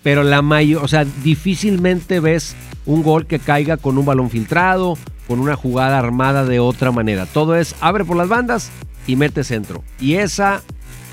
Pero 0.03 0.23
la 0.23 0.41
mayor, 0.41 0.83
o 0.83 0.87
sea, 0.87 1.05
difícilmente 1.23 2.19
ves 2.19 2.55
un 2.85 3.03
gol 3.03 3.27
que 3.27 3.39
caiga 3.39 3.77
con 3.77 3.97
un 3.97 4.05
balón 4.05 4.29
filtrado, 4.29 4.97
con 5.27 5.39
una 5.39 5.55
jugada 5.55 5.99
armada 5.99 6.45
de 6.45 6.59
otra 6.59 6.91
manera. 6.91 7.25
Todo 7.25 7.55
es 7.55 7.75
abre 7.81 8.05
por 8.05 8.17
las 8.17 8.29
bandas 8.29 8.71
y 9.07 9.15
mete 9.15 9.43
centro. 9.43 9.83
Y 9.99 10.15
esa, 10.15 10.63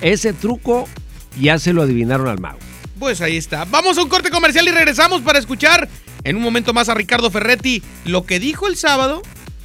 ese 0.00 0.32
truco 0.32 0.86
ya 1.40 1.58
se 1.58 1.72
lo 1.72 1.82
adivinaron 1.82 2.28
al 2.28 2.40
mago. 2.40 2.58
Pues 2.98 3.20
ahí 3.20 3.36
está. 3.36 3.64
Vamos 3.66 3.98
a 3.98 4.02
un 4.02 4.08
corte 4.08 4.30
comercial 4.30 4.66
y 4.68 4.70
regresamos 4.70 5.20
para 5.20 5.38
escuchar 5.38 5.88
en 6.24 6.36
un 6.36 6.42
momento 6.42 6.72
más 6.72 6.88
a 6.88 6.94
Ricardo 6.94 7.30
Ferretti 7.30 7.82
lo 8.04 8.24
que 8.24 8.40
dijo 8.40 8.66
el 8.66 8.76
sábado 8.76 9.22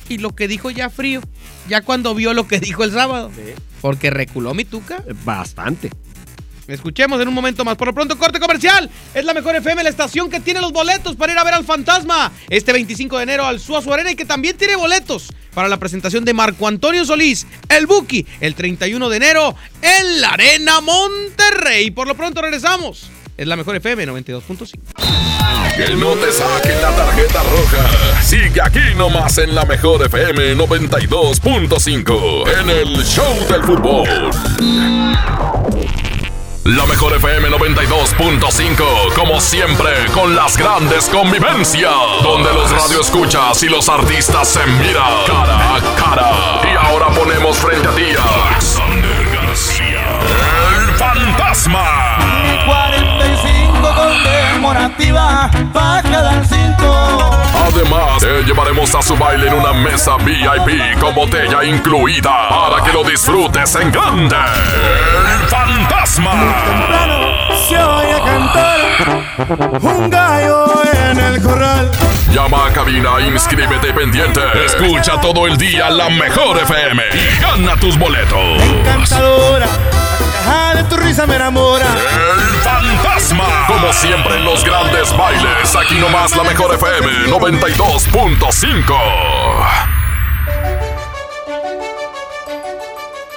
y 0.09 0.17
lo 0.17 0.35
que 0.35 0.47
dijo 0.47 0.69
ya 0.69 0.89
frío. 0.89 1.21
Ya 1.69 1.81
cuando 1.81 2.13
vio 2.13 2.33
lo 2.33 2.47
que 2.47 2.59
dijo 2.59 2.83
el 2.83 2.91
sábado. 2.91 3.31
Porque 3.79 4.09
reculó 4.09 4.53
mi 4.53 4.65
tuca. 4.65 5.03
Bastante. 5.23 5.91
Escuchemos 6.71 7.21
en 7.21 7.27
un 7.27 7.33
momento 7.33 7.65
más. 7.65 7.75
Por 7.75 7.87
lo 7.87 7.93
pronto, 7.93 8.17
corte 8.17 8.39
comercial. 8.39 8.89
Es 9.13 9.25
la 9.25 9.33
mejor 9.33 9.55
FM, 9.55 9.83
la 9.83 9.89
estación 9.89 10.29
que 10.29 10.39
tiene 10.39 10.61
los 10.61 10.71
boletos 10.71 11.15
para 11.15 11.33
ir 11.33 11.37
a 11.37 11.43
ver 11.43 11.53
al 11.53 11.65
fantasma 11.65 12.31
este 12.49 12.73
25 12.73 13.17
de 13.17 13.23
enero 13.23 13.45
al 13.45 13.59
Suazo 13.59 13.93
Arena 13.93 14.11
y 14.11 14.15
que 14.15 14.25
también 14.25 14.57
tiene 14.57 14.75
boletos 14.75 15.29
para 15.53 15.67
la 15.67 15.77
presentación 15.77 16.23
de 16.23 16.33
Marco 16.33 16.67
Antonio 16.67 17.03
Solís, 17.05 17.45
el 17.69 17.85
Buki, 17.85 18.25
el 18.39 18.55
31 18.55 19.09
de 19.09 19.17
enero 19.17 19.55
en 19.81 20.21
la 20.21 20.29
Arena 20.29 20.81
Monterrey. 20.81 21.91
Por 21.91 22.07
lo 22.07 22.15
pronto 22.15 22.41
regresamos. 22.41 23.09
Es 23.37 23.47
la 23.47 23.55
mejor 23.55 23.75
FM 23.75 24.07
92.5. 24.07 24.71
Que 25.75 25.95
no 25.95 26.13
te 26.13 26.31
saquen 26.31 26.81
la 26.81 26.95
tarjeta 26.95 27.43
roja. 27.43 28.21
Sigue 28.21 28.61
aquí 28.61 28.95
nomás 28.95 29.37
en 29.37 29.53
la 29.55 29.65
mejor 29.65 30.05
FM 30.05 30.55
92.5 30.55 32.61
en 32.61 32.69
el 32.69 33.03
Show 33.03 33.47
del 33.49 33.63
Fútbol. 33.63 34.07
La 36.63 36.85
mejor 36.85 37.13
FM 37.13 37.49
92.5, 37.49 39.13
como 39.15 39.41
siempre, 39.41 40.05
con 40.13 40.35
las 40.35 40.55
grandes 40.55 41.09
convivencias, 41.09 41.91
donde 42.21 42.53
los 42.53 42.69
radioescuchas 42.69 43.63
y 43.63 43.67
los 43.67 43.89
artistas 43.89 44.47
se 44.47 44.63
miran 44.67 45.11
cara 45.25 45.75
a 45.75 45.95
cara. 45.95 46.31
Y 46.71 46.85
ahora 46.85 47.07
ponemos 47.07 47.57
frente 47.57 47.87
a 47.87 47.91
ti 47.95 48.03
a 48.15 48.47
Alexander 48.49 49.29
García, 49.33 50.19
el 50.77 50.93
fantasma. 50.97 52.17
45 52.67 53.95
conmemorativa 53.95 55.49
te 58.31 58.43
llevaremos 58.43 58.95
a 58.95 59.01
su 59.01 59.17
baile 59.17 59.47
en 59.47 59.53
una 59.53 59.73
mesa 59.73 60.15
VIP 60.17 60.97
con 60.99 61.13
botella 61.13 61.63
incluida 61.63 62.31
para 62.49 62.83
que 62.83 62.93
lo 62.93 63.03
disfrutes 63.03 63.75
en 63.75 63.91
grande. 63.91 64.35
El 64.35 65.47
fantasma. 65.49 66.31
Se 67.67 67.77
oye 67.77 68.21
cantar 68.23 68.79
un 69.81 70.09
gallo 70.09 70.65
en 71.09 71.19
el 71.19 71.41
corral. 71.41 71.91
Llama 72.31 72.67
a 72.67 72.71
cabina, 72.71 73.19
inscríbete 73.19 73.91
pendiente. 73.93 74.41
Escucha 74.65 75.19
todo 75.19 75.45
el 75.47 75.57
día 75.57 75.89
la 75.89 76.09
mejor 76.09 76.57
FM 76.57 77.03
y 77.13 77.41
gana 77.41 77.75
tus 77.77 77.97
boletos. 77.97 78.61
Encantadora, 78.61 79.67
caja 80.41 80.75
de 80.75 80.83
tu 80.85 80.97
risa 80.97 81.25
me 81.27 81.35
enamora. 81.35 81.85
El 81.85 82.61
fantasma. 82.61 83.65
Como 83.67 83.93
siempre 83.93 84.35
en 84.37 84.45
los 84.45 84.63
grandes 84.63 85.15
bailes, 85.15 85.75
aquí 85.75 85.95
nomás 85.95 86.35
la 86.35 86.43
mejor 86.43 86.73
FM 86.75 87.27
92.5. 87.27 88.95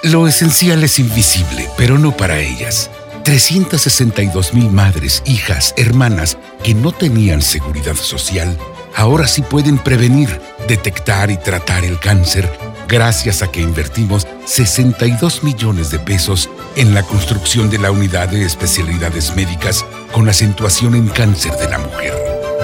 Lo 0.05 0.29
esencial 0.29 0.85
es 0.85 0.99
invisible, 0.99 1.69
pero 1.77 1.99
no 1.99 2.13
para 2.13 2.39
ellas. 2.39 2.91
362 3.25 4.53
mil 4.53 4.71
madres, 4.71 5.23
hijas, 5.25 5.73
hermanas 5.79 6.37
que 6.63 6.75
no 6.75 6.93
tenían 6.93 7.41
seguridad 7.41 7.95
social, 7.95 8.59
ahora 8.95 9.27
sí 9.27 9.41
pueden 9.41 9.79
prevenir, 9.79 10.43
detectar 10.69 11.31
y 11.31 11.39
tratar 11.39 11.87
el 11.87 11.99
cáncer 11.99 12.74
gracias 12.89 13.43
a 13.43 13.51
que 13.51 13.61
invertimos 13.61 14.27
62 14.45 15.43
millones 15.43 15.91
de 15.91 15.99
pesos 15.99 16.51
en 16.77 16.95
la 16.95 17.03
construcción 17.03 17.71
de 17.71 17.79
la 17.79 17.91
unidad 17.91 18.29
de 18.29 18.45
especialidades 18.45 19.35
médicas 19.37 19.85
con 20.13 20.29
acentuación 20.29 20.95
en 20.95 21.09
cáncer 21.09 21.53
de 21.57 21.69
la 21.69 21.79
mujer. 21.79 22.13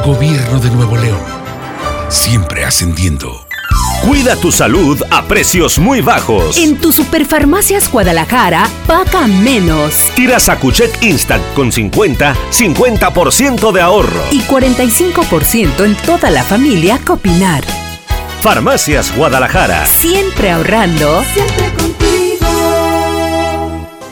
Gobierno 0.05 0.61
de 0.61 0.71
Nuevo 0.71 0.97
León. 0.97 1.21
Siempre 2.09 2.65
ascendiendo. 2.65 3.47
Cuida 4.03 4.35
tu 4.35 4.51
salud 4.51 5.01
a 5.11 5.23
precios 5.25 5.79
muy 5.79 6.01
bajos. 6.01 6.57
En 6.57 6.79
tu 6.79 6.91
Superfarmacias 6.91 7.91
Guadalajara, 7.93 8.67
paga 8.87 9.27
menos. 9.27 9.93
Tira 10.17 10.41
Sacuchec 10.41 11.03
Instant 11.03 11.45
con 11.55 11.71
50, 11.71 12.35
50% 12.51 13.73
de 13.73 13.81
ahorro. 13.81 14.23
Y 14.31 14.41
45% 14.41 15.85
en 15.85 15.95
toda 15.97 16.31
la 16.31 16.43
familia 16.43 16.99
Copinar. 17.05 17.63
Farmacias 18.43 19.15
Guadalajara. 19.15 19.85
Siempre 19.85 20.51
ahorrando. 20.51 21.23
Siempre 21.25 21.71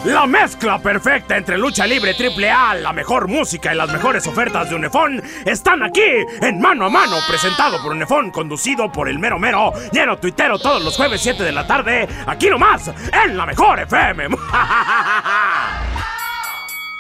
La 0.05 0.27
mezcla 0.27 0.79
perfecta 0.79 1.39
entre 1.39 1.57
lucha 1.57 1.87
libre 1.87 2.13
triple 2.13 2.51
A, 2.51 2.75
la 2.75 2.93
mejor 2.93 3.27
música 3.27 3.73
y 3.73 3.77
las 3.77 3.91
mejores 3.91 4.27
ofertas 4.27 4.69
de 4.69 4.77
Unefón 4.77 5.23
están 5.47 5.83
aquí 5.83 6.03
en 6.43 6.61
Mano 6.61 6.85
a 6.87 6.91
Mano, 6.91 7.17
presentado 7.27 7.81
por 7.83 7.93
Unefón, 7.93 8.31
conducido 8.31 8.93
por 8.93 9.09
el 9.09 9.19
mero 9.19 9.39
mero, 9.39 9.73
lleno 9.93 10.19
tuitero 10.19 10.59
todos 10.59 10.83
los 10.85 10.95
jueves 10.97 11.23
7 11.23 11.43
de 11.43 11.53
la 11.53 11.67
tarde, 11.67 12.07
aquí 12.27 12.51
nomás, 12.51 12.91
en 13.25 13.37
la 13.37 13.47
mejor 13.47 13.81
FM. 13.81 14.29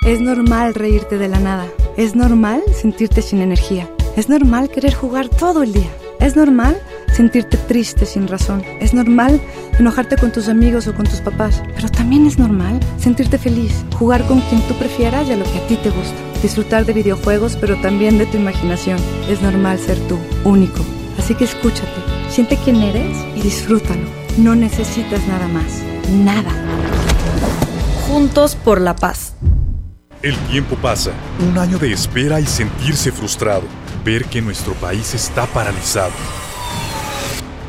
Es 0.06 0.20
normal 0.20 0.74
reírte 0.74 1.18
de 1.18 1.28
la 1.28 1.40
nada. 1.40 1.66
Es 1.96 2.14
normal 2.14 2.62
sentirte 2.72 3.20
sin 3.20 3.42
energía. 3.42 3.90
Es 4.16 4.28
normal 4.30 4.70
querer 4.70 4.94
jugar 4.94 5.28
todo 5.28 5.62
el 5.64 5.72
día. 5.72 5.90
Es 6.20 6.34
normal 6.34 6.80
sentirte 7.18 7.57
triste 7.57 8.07
sin 8.07 8.28
razón. 8.28 8.62
Es 8.78 8.94
normal 8.94 9.40
enojarte 9.76 10.16
con 10.16 10.31
tus 10.31 10.48
amigos 10.48 10.87
o 10.87 10.94
con 10.94 11.04
tus 11.04 11.20
papás. 11.20 11.61
Pero 11.74 11.88
también 11.88 12.26
es 12.28 12.38
normal 12.38 12.78
sentirte 12.96 13.38
feliz, 13.38 13.85
jugar 13.98 14.24
con 14.28 14.40
quien 14.42 14.61
tú 14.68 14.74
prefieras 14.74 15.26
y 15.26 15.33
a 15.33 15.37
lo 15.37 15.44
que 15.44 15.59
a 15.59 15.66
ti 15.66 15.74
te 15.83 15.90
gusta. 15.90 16.14
Disfrutar 16.42 16.85
de 16.87 16.92
videojuegos, 16.92 17.57
pero 17.57 17.74
también 17.81 18.18
de 18.18 18.26
tu 18.26 18.37
imaginación. 18.37 19.00
Es 19.28 19.42
normal 19.42 19.81
ser 19.81 19.98
tú, 20.07 20.16
único. 20.44 20.78
Así 21.18 21.35
que 21.35 21.42
escúchate, 21.42 22.00
siente 22.31 22.57
quién 22.57 22.76
eres 22.76 23.16
y 23.35 23.42
disfrútalo. 23.42 24.07
No 24.37 24.54
necesitas 24.54 25.26
nada 25.26 25.48
más. 25.48 25.83
Nada. 26.12 26.52
Juntos 28.07 28.54
por 28.54 28.81
la 28.81 28.94
paz. 28.94 29.33
El 30.22 30.37
tiempo 30.52 30.76
pasa, 30.76 31.11
un 31.40 31.59
año 31.59 31.78
de 31.78 31.92
espera 31.92 32.38
y 32.38 32.46
sentirse 32.46 33.11
frustrado, 33.11 33.64
ver 34.04 34.24
que 34.26 34.40
nuestro 34.40 34.74
país 34.74 35.14
está 35.14 35.46
paralizado. 35.46 36.12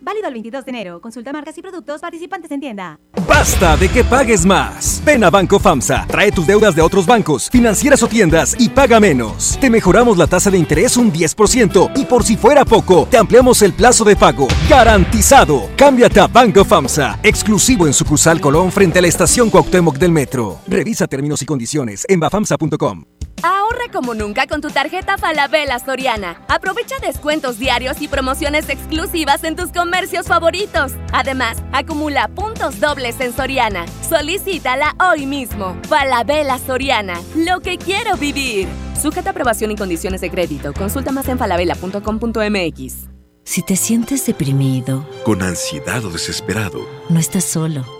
Válido 0.00 0.28
el 0.28 0.34
22 0.34 0.64
de 0.64 0.70
enero. 0.70 1.00
Consulta 1.00 1.32
marcas 1.32 1.56
y 1.58 1.62
productos 1.62 2.00
participantes 2.00 2.50
en 2.50 2.60
tienda. 2.60 2.98
Basta 3.28 3.76
de 3.76 3.88
que 3.88 4.04
pagues 4.04 4.46
más. 4.46 5.02
Ven 5.04 5.24
a 5.24 5.30
Banco 5.30 5.58
FAMSA, 5.58 6.06
trae 6.06 6.32
tus 6.32 6.46
deudas 6.46 6.74
de 6.74 6.82
otros 6.82 7.06
bancos, 7.06 7.50
financieras 7.50 8.02
o 8.02 8.08
tiendas 8.08 8.56
y 8.58 8.68
paga 8.68 9.00
menos. 9.00 9.58
Te 9.60 9.70
mejoramos 9.70 10.16
la 10.18 10.26
tasa 10.26 10.50
de 10.50 10.58
interés 10.58 10.96
un 10.96 11.12
10% 11.12 11.92
y 11.96 12.04
por 12.04 12.24
si 12.24 12.36
fuera 12.36 12.64
poco, 12.64 13.06
te 13.10 13.18
ampliamos 13.18 13.62
el 13.62 13.72
plazo 13.72 14.04
de 14.04 14.16
pago. 14.16 14.48
Garantizado. 14.68 15.70
Cámbiate 15.76 16.20
a 16.20 16.26
Banco 16.26 16.64
FAMSA, 16.64 17.20
exclusivo 17.22 17.86
en 17.86 17.92
sucursal 17.92 18.40
Colón 18.40 18.72
frente 18.72 18.98
a 18.98 19.02
la 19.02 19.08
estación 19.08 19.50
Cuauhtémoc 19.50 19.98
del 19.98 20.12
Metro. 20.12 20.58
Revisa 20.66 21.06
términos 21.06 21.42
y 21.42 21.46
condiciones 21.46 22.04
en 22.08 22.20
bafamsa.com. 22.20 23.04
Ahorra 23.42 23.90
como 23.92 24.14
nunca 24.14 24.46
con 24.46 24.60
tu 24.60 24.68
tarjeta 24.70 25.18
Falabella 25.18 25.78
Soriana. 25.78 26.42
Aprovecha 26.48 26.96
descuentos 27.00 27.58
diarios 27.58 28.00
y 28.00 28.08
promociones 28.08 28.68
exclusivas 28.68 29.44
en 29.44 29.56
tus 29.56 29.70
comercios 29.72 30.26
favoritos. 30.26 30.92
Además, 31.12 31.58
acumula 31.72 32.28
puntos 32.28 32.80
dobles 32.80 33.20
en 33.20 33.34
Soriana. 33.34 33.86
Solicítala 34.08 34.94
hoy 35.00 35.26
mismo. 35.26 35.76
Falabella 35.88 36.58
Soriana. 36.58 37.20
Lo 37.34 37.60
que 37.60 37.78
quiero 37.78 38.16
vivir. 38.16 38.68
Sujeta 39.00 39.30
aprobación 39.30 39.70
y 39.70 39.76
condiciones 39.76 40.20
de 40.20 40.30
crédito. 40.30 40.72
Consulta 40.74 41.12
más 41.12 41.28
en 41.28 41.38
falabella.com.mx. 41.38 43.08
Si 43.44 43.62
te 43.62 43.74
sientes 43.74 44.26
deprimido, 44.26 45.08
con 45.24 45.42
ansiedad 45.42 46.04
o 46.04 46.10
desesperado, 46.10 46.86
no 47.08 47.18
estás 47.18 47.44
solo. 47.44 47.99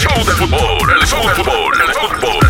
show 0.13 0.25
del 0.25 0.35
fútbol. 0.35 0.89
El 0.99 1.07
show 1.07 1.21
del 1.21 1.35
fútbol. 1.35 1.73
El 1.73 1.93
show 1.93 2.09
del 2.09 2.19
fútbol. 2.19 2.47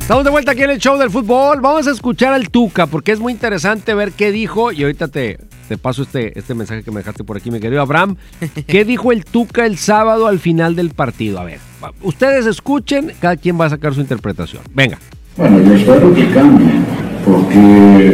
Estamos 0.00 0.24
de 0.24 0.30
vuelta 0.30 0.52
aquí 0.52 0.62
en 0.62 0.70
el 0.70 0.78
show 0.78 0.98
del 0.98 1.10
fútbol. 1.10 1.60
Vamos 1.60 1.86
a 1.86 1.90
escuchar 1.90 2.32
al 2.32 2.50
Tuca 2.50 2.86
porque 2.86 3.12
es 3.12 3.20
muy 3.20 3.32
interesante 3.32 3.94
ver 3.94 4.12
qué 4.12 4.32
dijo. 4.32 4.72
Y 4.72 4.82
ahorita 4.82 5.08
te, 5.08 5.38
te 5.68 5.78
paso 5.78 6.02
este, 6.02 6.36
este 6.38 6.54
mensaje 6.54 6.82
que 6.82 6.90
me 6.90 6.98
dejaste 6.98 7.22
por 7.22 7.36
aquí, 7.36 7.50
mi 7.50 7.60
querido 7.60 7.82
Abraham. 7.82 8.16
¿Qué 8.66 8.84
dijo 8.84 9.12
el 9.12 9.24
Tuca 9.24 9.66
el 9.66 9.78
sábado 9.78 10.26
al 10.26 10.38
final 10.38 10.74
del 10.74 10.90
partido? 10.90 11.38
A 11.38 11.44
ver, 11.44 11.60
ustedes 12.02 12.46
escuchen, 12.46 13.12
cada 13.20 13.36
quien 13.36 13.60
va 13.60 13.66
a 13.66 13.70
sacar 13.70 13.94
su 13.94 14.00
interpretación. 14.00 14.62
Venga. 14.72 14.98
Bueno, 15.36 15.60
yo 15.62 15.74
espero 15.74 16.12
que 16.12 16.28
cambie, 16.30 16.72
porque 17.24 18.12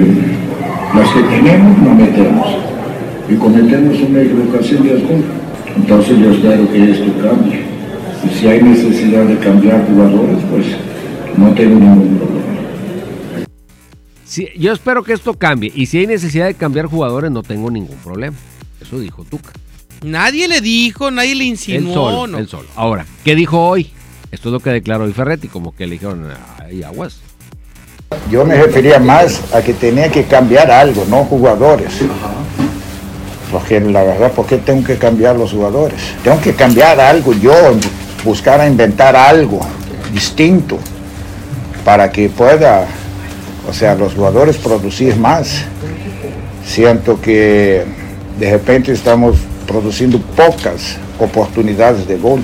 las 0.94 1.10
que 1.10 1.22
tenemos 1.22 1.78
no 1.78 1.94
metemos 1.94 2.66
y 3.28 3.34
cometemos 3.34 4.00
una 4.00 4.22
equivocación 4.22 4.84
de 4.84 4.92
alcohol. 4.92 5.24
Entonces 5.76 6.18
yo 6.18 6.30
espero 6.30 6.72
que 6.72 6.90
esto 6.90 7.12
cambie. 7.22 7.60
Y 8.24 8.38
si 8.38 8.48
hay 8.48 8.62
necesidad 8.62 9.24
de 9.24 9.38
cambiar 9.38 9.86
jugadores, 9.86 10.38
pues 10.50 10.66
no 11.36 11.52
tengo 11.54 11.78
ningún 11.78 12.18
problema. 12.18 12.46
Sí, 14.24 14.48
yo 14.58 14.72
espero 14.72 15.02
que 15.02 15.12
esto 15.12 15.34
cambie. 15.34 15.72
Y 15.74 15.86
si 15.86 15.98
hay 15.98 16.06
necesidad 16.06 16.46
de 16.46 16.54
cambiar 16.54 16.86
jugadores, 16.86 17.30
no 17.30 17.42
tengo 17.42 17.70
ningún 17.70 17.96
problema. 17.98 18.36
Eso 18.80 18.98
dijo 18.98 19.24
Tuca. 19.24 19.52
Nadie 20.02 20.48
le 20.48 20.60
dijo, 20.60 21.10
nadie 21.10 21.34
le 21.34 21.44
insinuó. 21.44 21.88
Él 21.88 21.94
solo, 21.94 22.26
no. 22.26 22.38
él 22.38 22.48
solo. 22.48 22.68
Ahora, 22.76 23.06
¿qué 23.24 23.34
dijo 23.34 23.66
hoy? 23.66 23.90
Esto 24.30 24.48
es 24.48 24.52
lo 24.52 24.60
que 24.60 24.70
declaró 24.70 25.04
hoy 25.04 25.12
Ferretti, 25.12 25.48
como 25.48 25.74
que 25.74 25.86
le 25.86 25.92
dijeron, 25.92 26.26
hay 26.58 26.82
aguas. 26.82 27.20
Yo 28.30 28.44
me 28.44 28.56
refería 28.56 28.98
más 28.98 29.52
a 29.54 29.62
que 29.62 29.72
tenía 29.72 30.10
que 30.10 30.24
cambiar 30.24 30.70
algo, 30.70 31.04
no 31.08 31.24
jugadores. 31.24 32.02
Porque 33.50 33.80
la 33.80 34.02
verdad, 34.02 34.32
¿por 34.32 34.46
qué 34.46 34.58
tengo 34.58 34.84
que 34.84 34.96
cambiar 34.96 35.36
los 35.36 35.52
jugadores? 35.52 35.96
Tengo 36.24 36.40
que 36.40 36.54
cambiar 36.54 36.98
algo 36.98 37.32
yo, 37.32 37.52
buscar 38.24 38.60
a 38.60 38.66
inventar 38.66 39.14
algo 39.14 39.60
distinto 40.12 40.78
para 41.84 42.10
que 42.10 42.28
pueda, 42.28 42.86
o 43.68 43.72
sea, 43.72 43.94
los 43.94 44.14
jugadores 44.14 44.56
producir 44.56 45.16
más. 45.16 45.62
Siento 46.66 47.20
que 47.20 47.84
de 48.38 48.50
repente 48.50 48.92
estamos 48.92 49.36
produciendo 49.66 50.18
pocas 50.18 50.96
oportunidades 51.20 52.06
de 52.08 52.16
gol. 52.16 52.42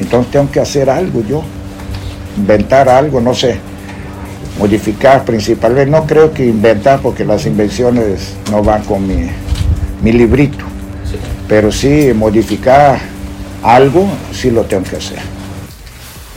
Entonces 0.00 0.32
tengo 0.32 0.50
que 0.50 0.60
hacer 0.60 0.88
algo 0.88 1.22
yo, 1.28 1.42
inventar 2.36 2.88
algo, 2.88 3.20
no 3.20 3.34
sé, 3.34 3.58
modificar 4.58 5.24
principalmente. 5.24 5.90
No 5.90 6.06
creo 6.06 6.32
que 6.32 6.46
inventar 6.46 7.00
porque 7.00 7.24
las 7.24 7.44
invenciones 7.44 8.34
no 8.50 8.62
van 8.62 8.82
con 8.84 9.06
mi, 9.06 9.28
mi 10.04 10.12
librito, 10.12 10.66
pero 11.48 11.72
sí 11.72 12.12
modificar 12.14 13.00
algo, 13.62 14.06
sí 14.32 14.50
lo 14.50 14.64
tengo 14.64 14.84
que 14.84 14.96
hacer. 14.96 15.18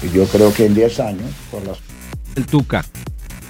Y 0.01 0.15
yo 0.15 0.25
creo 0.25 0.53
que 0.53 0.67
en 0.67 0.73
10 0.73 0.99
años, 1.01 1.29
por 1.51 1.67
las... 1.67 1.77
El 2.37 2.45
Tuca. 2.45 2.85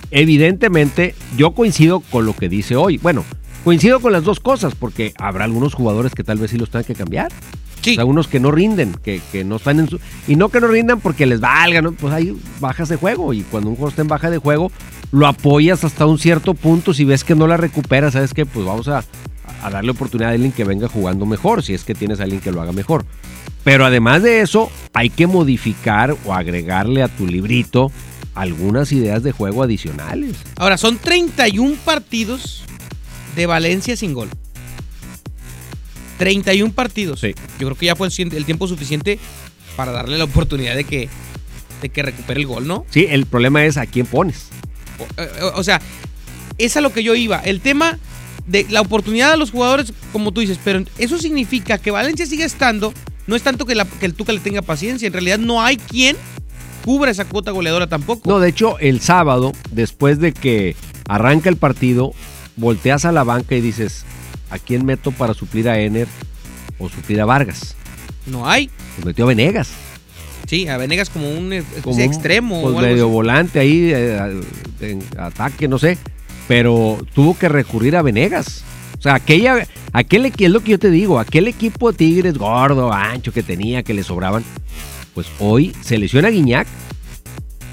Evidentemente, 0.09 1.13
yo 1.37 1.51
coincido 1.51 1.99
con 1.99 2.25
lo 2.25 2.35
que 2.35 2.49
dice 2.49 2.75
hoy. 2.75 2.97
Bueno, 2.97 3.25
coincido 3.63 3.99
con 3.99 4.11
las 4.11 4.23
dos 4.23 4.39
cosas, 4.39 4.73
porque 4.73 5.13
habrá 5.19 5.43
algunos 5.43 5.75
jugadores 5.75 6.15
que 6.15 6.23
tal 6.23 6.39
vez 6.39 6.49
sí 6.49 6.57
los 6.57 6.71
tengan 6.71 6.85
que 6.85 6.95
cambiar. 6.95 7.31
Sí. 7.83 7.91
O 7.91 7.95
sea, 7.95 8.05
unos 8.05 8.27
que 8.27 8.39
no 8.39 8.49
rinden, 8.49 8.95
que, 9.03 9.21
que, 9.31 9.43
no 9.43 9.57
están 9.57 9.79
en 9.79 9.87
su... 9.87 9.99
Y 10.27 10.35
no 10.35 10.49
que 10.49 10.59
no 10.59 10.67
rindan 10.67 10.99
porque 10.99 11.27
les 11.27 11.39
valga, 11.39 11.83
¿no? 11.83 11.91
Pues 11.91 12.11
hay 12.11 12.35
bajas 12.59 12.89
de 12.89 12.95
juego 12.95 13.33
y 13.33 13.41
cuando 13.41 13.69
un 13.69 13.75
juego 13.75 13.89
está 13.89 14.01
en 14.01 14.07
baja 14.07 14.31
de 14.31 14.39
juego, 14.39 14.71
lo 15.11 15.27
apoyas 15.27 15.83
hasta 15.83 16.07
un 16.07 16.17
cierto 16.17 16.55
punto. 16.55 16.95
Si 16.95 17.05
ves 17.05 17.23
que 17.23 17.35
no 17.35 17.45
la 17.45 17.57
recupera, 17.57 18.09
¿sabes 18.09 18.33
qué? 18.33 18.47
Pues 18.47 18.65
vamos 18.65 18.87
a, 18.87 19.03
a 19.61 19.69
darle 19.69 19.91
oportunidad 19.91 20.31
a 20.31 20.33
alguien 20.33 20.51
que 20.51 20.63
venga 20.63 20.87
jugando 20.87 21.25
mejor, 21.25 21.63
si 21.63 21.73
es 21.73 21.83
que 21.83 21.95
tienes 21.95 22.19
a 22.19 22.23
alguien 22.23 22.41
que 22.41 22.51
lo 22.51 22.61
haga 22.61 22.71
mejor. 22.71 23.05
Pero 23.63 23.85
además 23.85 24.23
de 24.23 24.41
eso, 24.41 24.71
hay 24.93 25.09
que 25.09 25.27
modificar 25.27 26.15
o 26.25 26.33
agregarle 26.33 27.03
a 27.03 27.07
tu 27.07 27.27
librito 27.27 27.91
algunas 28.33 28.91
ideas 28.91 29.23
de 29.23 29.31
juego 29.31 29.63
adicionales. 29.63 30.35
Ahora, 30.55 30.77
son 30.77 30.97
31 30.97 31.75
partidos 31.83 32.63
de 33.35 33.45
Valencia 33.45 33.97
sin 33.97 34.13
gol. 34.13 34.29
31 36.17 36.71
partidos. 36.71 37.19
Sí. 37.19 37.33
Yo 37.59 37.67
creo 37.67 37.75
que 37.75 37.85
ya 37.87 37.95
fue 37.95 38.07
el 38.07 38.45
tiempo 38.45 38.67
suficiente 38.67 39.19
para 39.75 39.91
darle 39.91 40.17
la 40.17 40.23
oportunidad 40.23 40.75
de 40.75 40.83
que, 40.83 41.09
de 41.81 41.89
que 41.89 42.03
recupere 42.03 42.39
el 42.39 42.47
gol, 42.47 42.67
¿no? 42.67 42.85
Sí, 42.89 43.05
el 43.09 43.25
problema 43.25 43.65
es 43.65 43.77
a 43.77 43.85
quién 43.85 44.05
pones. 44.05 44.47
O, 45.41 45.59
o, 45.59 45.63
sea, 45.63 45.81
es 46.57 46.77
a 46.77 46.81
lo 46.81 46.91
que 46.91 47.03
yo 47.03 47.15
iba. 47.15 47.37
El 47.39 47.61
tema 47.61 47.99
de 48.47 48.65
la 48.69 48.81
oportunidad 48.81 49.33
a 49.33 49.37
los 49.37 49.51
jugadores, 49.51 49.93
como 50.11 50.31
tú 50.31 50.41
dices, 50.41 50.59
pero 50.63 50.83
eso 50.97 51.17
significa 51.17 51.77
que 51.77 51.91
Valencia 51.91 52.25
sigue 52.25 52.45
estando. 52.45 52.93
No 53.27 53.35
es 53.35 53.43
tanto 53.43 53.65
que, 53.65 53.75
la, 53.75 53.85
que 53.85 54.05
el 54.05 54.13
Tuca 54.13 54.31
le 54.31 54.39
tenga 54.39 54.61
paciencia, 54.61 55.05
en 55.05 55.13
realidad 55.13 55.37
no 55.37 55.61
hay 55.61 55.77
quien 55.77 56.15
cubra 56.85 57.11
esa 57.11 57.25
cuota 57.25 57.51
goleadora 57.51 57.87
tampoco. 57.87 58.29
No, 58.29 58.39
de 58.39 58.49
hecho, 58.49 58.79
el 58.79 59.01
sábado, 59.01 59.51
después 59.71 60.19
de 60.19 60.31
que 60.31 60.75
arranca 61.09 61.49
el 61.49 61.57
partido, 61.57 62.13
volteas 62.55 63.03
a 63.03 63.11
la 63.11 63.25
banca 63.25 63.55
y 63.55 63.61
dices, 63.61 64.05
¿a 64.49 64.57
quién 64.57 64.85
meto 64.85 65.11
para 65.11 65.33
suplir 65.33 65.67
a 65.67 65.77
Ener 65.79 66.07
o 66.79 66.87
suplir 66.87 67.19
a 67.19 67.25
Vargas? 67.25 67.75
No 68.25 68.49
hay. 68.49 68.69
Pues 68.95 69.05
metió 69.05 69.25
a 69.25 69.27
Venegas. 69.27 69.69
Sí, 70.47 70.69
a 70.69 70.77
Venegas 70.77 71.09
como 71.09 71.29
un, 71.29 71.53
como 71.81 71.95
un 71.95 72.01
extremo. 72.01 72.61
Pues 72.61 72.75
o 72.75 72.79
algo 72.79 72.89
medio 72.89 73.09
volante 73.09 73.59
ahí, 73.59 73.91
eh, 73.93 74.41
en 74.79 75.03
ataque, 75.17 75.67
no 75.67 75.77
sé. 75.77 75.97
Pero 76.47 76.97
tuvo 77.13 77.37
que 77.37 77.49
recurrir 77.49 77.95
a 77.95 78.01
Venegas. 78.01 78.63
O 78.97 79.01
sea, 79.01 79.15
aquella, 79.15 79.67
aquel 79.93 80.25
es 80.25 80.49
lo 80.49 80.61
que 80.61 80.71
yo 80.71 80.79
te 80.79 80.89
digo, 80.89 81.19
aquel 81.19 81.47
equipo 81.47 81.93
Tigres 81.93 82.37
gordo, 82.37 82.91
ancho 82.91 83.31
que 83.31 83.43
tenía, 83.43 83.83
que 83.83 83.93
le 83.93 84.03
sobraban, 84.03 84.43
pues 85.13 85.27
hoy 85.39 85.75
se 85.81 85.97
lesiona 85.97 86.29
Guiñac 86.29 86.67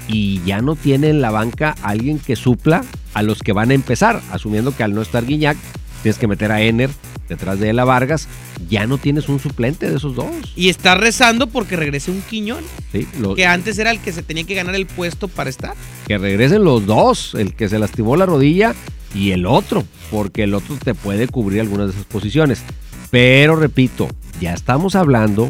y 0.07 0.41
ya 0.43 0.61
no 0.61 0.75
tiene 0.75 1.09
en 1.09 1.21
la 1.21 1.31
banca 1.31 1.75
alguien 1.81 2.19
que 2.19 2.35
supla 2.35 2.83
a 3.13 3.23
los 3.23 3.41
que 3.41 3.53
van 3.53 3.71
a 3.71 3.73
empezar, 3.73 4.21
asumiendo 4.31 4.75
que 4.75 4.83
al 4.83 4.93
no 4.93 5.01
estar 5.01 5.25
Guiñac, 5.25 5.57
tienes 6.05 6.19
que 6.19 6.27
meter 6.27 6.51
a 6.51 6.61
Ener 6.61 6.91
detrás 7.27 7.59
de 7.59 7.71
él 7.71 7.79
a 7.79 7.83
Vargas, 7.83 8.27
ya 8.69 8.85
no 8.85 8.99
tienes 8.99 9.27
un 9.27 9.39
suplente 9.39 9.89
de 9.89 9.95
esos 9.97 10.13
dos. 10.15 10.53
Y 10.55 10.69
está 10.69 10.93
rezando 10.93 11.47
porque 11.47 11.75
regrese 11.75 12.11
un 12.11 12.21
Quiñón, 12.21 12.63
Sí, 12.91 13.07
lo- 13.19 13.33
que 13.33 13.47
antes 13.47 13.79
era 13.79 13.89
el 13.89 13.99
que 13.99 14.13
se 14.13 14.21
tenía 14.21 14.43
que 14.43 14.53
ganar 14.53 14.75
el 14.75 14.85
puesto 14.85 15.27
para 15.27 15.49
estar. 15.49 15.73
que 16.07 16.19
regresen 16.19 16.63
los 16.63 16.85
dos, 16.85 17.33
el 17.33 17.55
que 17.55 17.67
se 17.69 17.79
lastimó 17.79 18.15
la 18.17 18.27
rodilla 18.27 18.75
y 19.15 19.31
el 19.31 19.47
otro, 19.47 19.83
porque 20.11 20.43
el 20.43 20.53
otro 20.53 20.75
te 20.77 20.93
puede 20.93 21.27
cubrir 21.27 21.61
algunas 21.61 21.87
de 21.87 21.93
esas 21.93 22.05
posiciones. 22.05 22.61
Pero 23.09 23.55
repito, 23.55 24.07
ya 24.39 24.53
estamos 24.53 24.93
hablando 24.93 25.49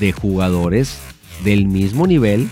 de 0.00 0.10
jugadores 0.10 0.98
del 1.44 1.66
mismo 1.68 2.08
nivel 2.08 2.48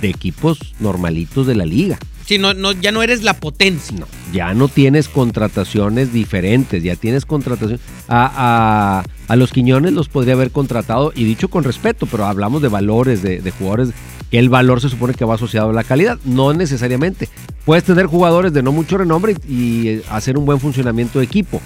de 0.00 0.08
equipos 0.08 0.72
normalitos 0.80 1.46
de 1.46 1.56
la 1.56 1.66
liga. 1.66 1.98
Sí, 2.30 2.38
no, 2.38 2.54
no, 2.54 2.70
ya 2.70 2.92
no 2.92 3.02
eres 3.02 3.24
la 3.24 3.34
potencia. 3.34 3.98
No, 3.98 4.06
ya 4.32 4.54
no 4.54 4.68
tienes 4.68 5.08
contrataciones 5.08 6.12
diferentes, 6.12 6.80
ya 6.80 6.94
tienes 6.94 7.26
contrataciones. 7.26 7.80
A, 8.06 9.00
a- 9.02 9.04
a 9.26 9.34
los 9.36 9.50
Quiñones 9.50 9.92
los 9.94 10.08
podría 10.08 10.34
haber 10.34 10.52
contratado, 10.52 11.10
y 11.16 11.24
dicho 11.24 11.48
con 11.48 11.64
respeto, 11.64 12.06
pero 12.06 12.26
hablamos 12.26 12.62
de 12.62 12.68
valores, 12.68 13.20
de, 13.22 13.40
de 13.40 13.50
jugadores, 13.50 13.88
que 14.30 14.38
el 14.38 14.48
valor 14.48 14.80
se 14.80 14.88
supone 14.90 15.14
que 15.14 15.24
va 15.24 15.34
asociado 15.34 15.70
a 15.70 15.72
la 15.72 15.82
calidad, 15.82 16.20
no 16.24 16.52
necesariamente. 16.52 17.28
Puedes 17.64 17.82
tener 17.82 18.06
jugadores 18.06 18.52
de 18.52 18.62
no 18.62 18.70
mucho 18.70 18.96
renombre 18.96 19.34
y, 19.48 19.88
eh, 19.88 20.02
hacer 20.08 20.38
un 20.38 20.44
buen 20.46 20.60
funcionamiento 20.60 21.18
de 21.18 21.24
equipo. 21.24 21.60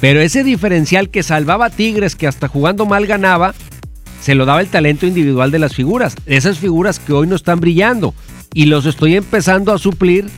Pero 0.00 0.20
ese 0.20 0.44
diferencial 0.44 1.08
que 1.10 1.24
salvaba 1.24 1.66
a 1.66 1.70
Tigres, 1.70 2.14
que 2.14 2.28
hasta 2.28 2.46
jugando 2.46 2.86
mal 2.86 3.06
ganaba, 3.08 3.52
se 4.22 4.36
lo 4.36 4.46
daba 4.46 4.60
el 4.60 4.68
talento 4.68 5.06
individual 5.06 5.50
de 5.50 5.58
las 5.58 5.74
figuras. 5.74 6.14
Esas 6.24 6.58
figuras 6.60 7.00
que 7.00 7.12
hoy 7.12 7.26
no 7.26 7.34
están 7.34 7.58
brillando. 7.58 8.14
Y 8.54 8.66
los 8.66 8.86
estoy 8.86 9.16
empezando 9.16 9.72
a 9.72 9.78
suplir 9.78 10.30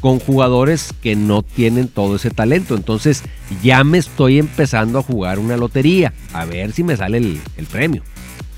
con 0.00 0.20
jugadores 0.20 0.92
que 1.02 1.16
no 1.16 1.42
tienen 1.42 1.88
todo 1.88 2.16
ese 2.16 2.30
talento. 2.30 2.76
Entonces 2.76 3.22
ya 3.62 3.82
me 3.84 3.98
estoy 3.98 4.38
empezando 4.38 4.98
a 4.98 5.02
jugar 5.02 5.38
una 5.38 5.56
lotería. 5.56 6.12
A 6.32 6.44
ver 6.44 6.72
si 6.72 6.84
me 6.84 6.96
sale 6.96 7.18
el, 7.18 7.40
el 7.56 7.66
premio. 7.66 8.02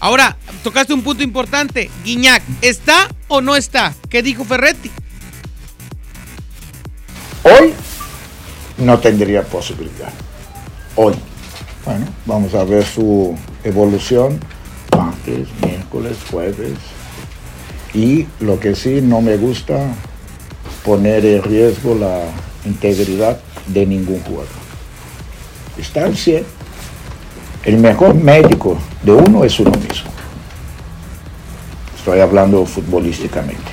Ahora, 0.01 0.37
tocaste 0.63 0.93
un 0.93 1.03
punto 1.03 1.23
importante. 1.23 1.89
Guiñac, 2.05 2.43
¿está 2.61 3.09
o 3.29 3.41
no 3.41 3.57
está? 3.57 3.95
¿Qué 4.11 4.23
dijo 4.23 4.45
Ferretti? 4.45 4.91
Hoy 7.45 7.73
no 8.79 8.99
tendría 8.99 9.43
posibilidad. 9.43 10.13
Hoy. 10.97 11.15
Bueno, 11.85 12.07
vamos 12.27 12.53
a 12.55 12.65
ver 12.65 12.85
su 12.85 13.39
evolución 13.63 14.41
martes, 14.97 15.49
miércoles, 15.63 16.17
jueves. 16.31 16.75
Y 17.97 18.27
lo 18.41 18.61
que 18.61 18.75
sí 18.75 19.01
no 19.01 19.23
me 19.23 19.39
gusta 19.39 19.75
poner 20.85 21.25
en 21.25 21.43
riesgo 21.43 21.95
la 21.95 22.25
integridad 22.67 23.41
de 23.69 23.87
ningún 23.87 24.21
jugador. 24.21 24.53
Está 25.79 26.05
al 26.05 26.15
100. 26.15 26.45
El 27.65 27.79
mejor 27.79 28.15
médico 28.15 28.77
de 29.03 29.13
uno 29.13 29.45
es 29.45 29.59
uno 29.59 29.71
mismo. 29.71 30.11
Estoy 31.97 32.21
hablando 32.21 32.67
futbolísticamente. 32.67 33.73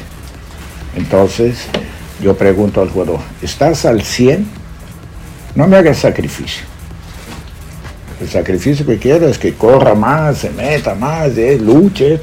Entonces, 0.96 1.66
yo 2.22 2.38
pregunto 2.38 2.82
al 2.82 2.90
jugador, 2.90 3.20
¿estás 3.42 3.84
al 3.84 4.04
100? 4.04 4.48
No 5.56 5.68
me 5.68 5.76
hagas 5.76 5.98
sacrificio. 6.00 6.73
El 8.24 8.30
sacrificio 8.30 8.86
que 8.86 8.98
quiero 8.98 9.28
es 9.28 9.38
que 9.38 9.54
corra 9.54 9.96
más, 9.96 10.38
se 10.38 10.50
meta 10.50 10.96
más, 10.96 11.36
luche, 11.60 12.18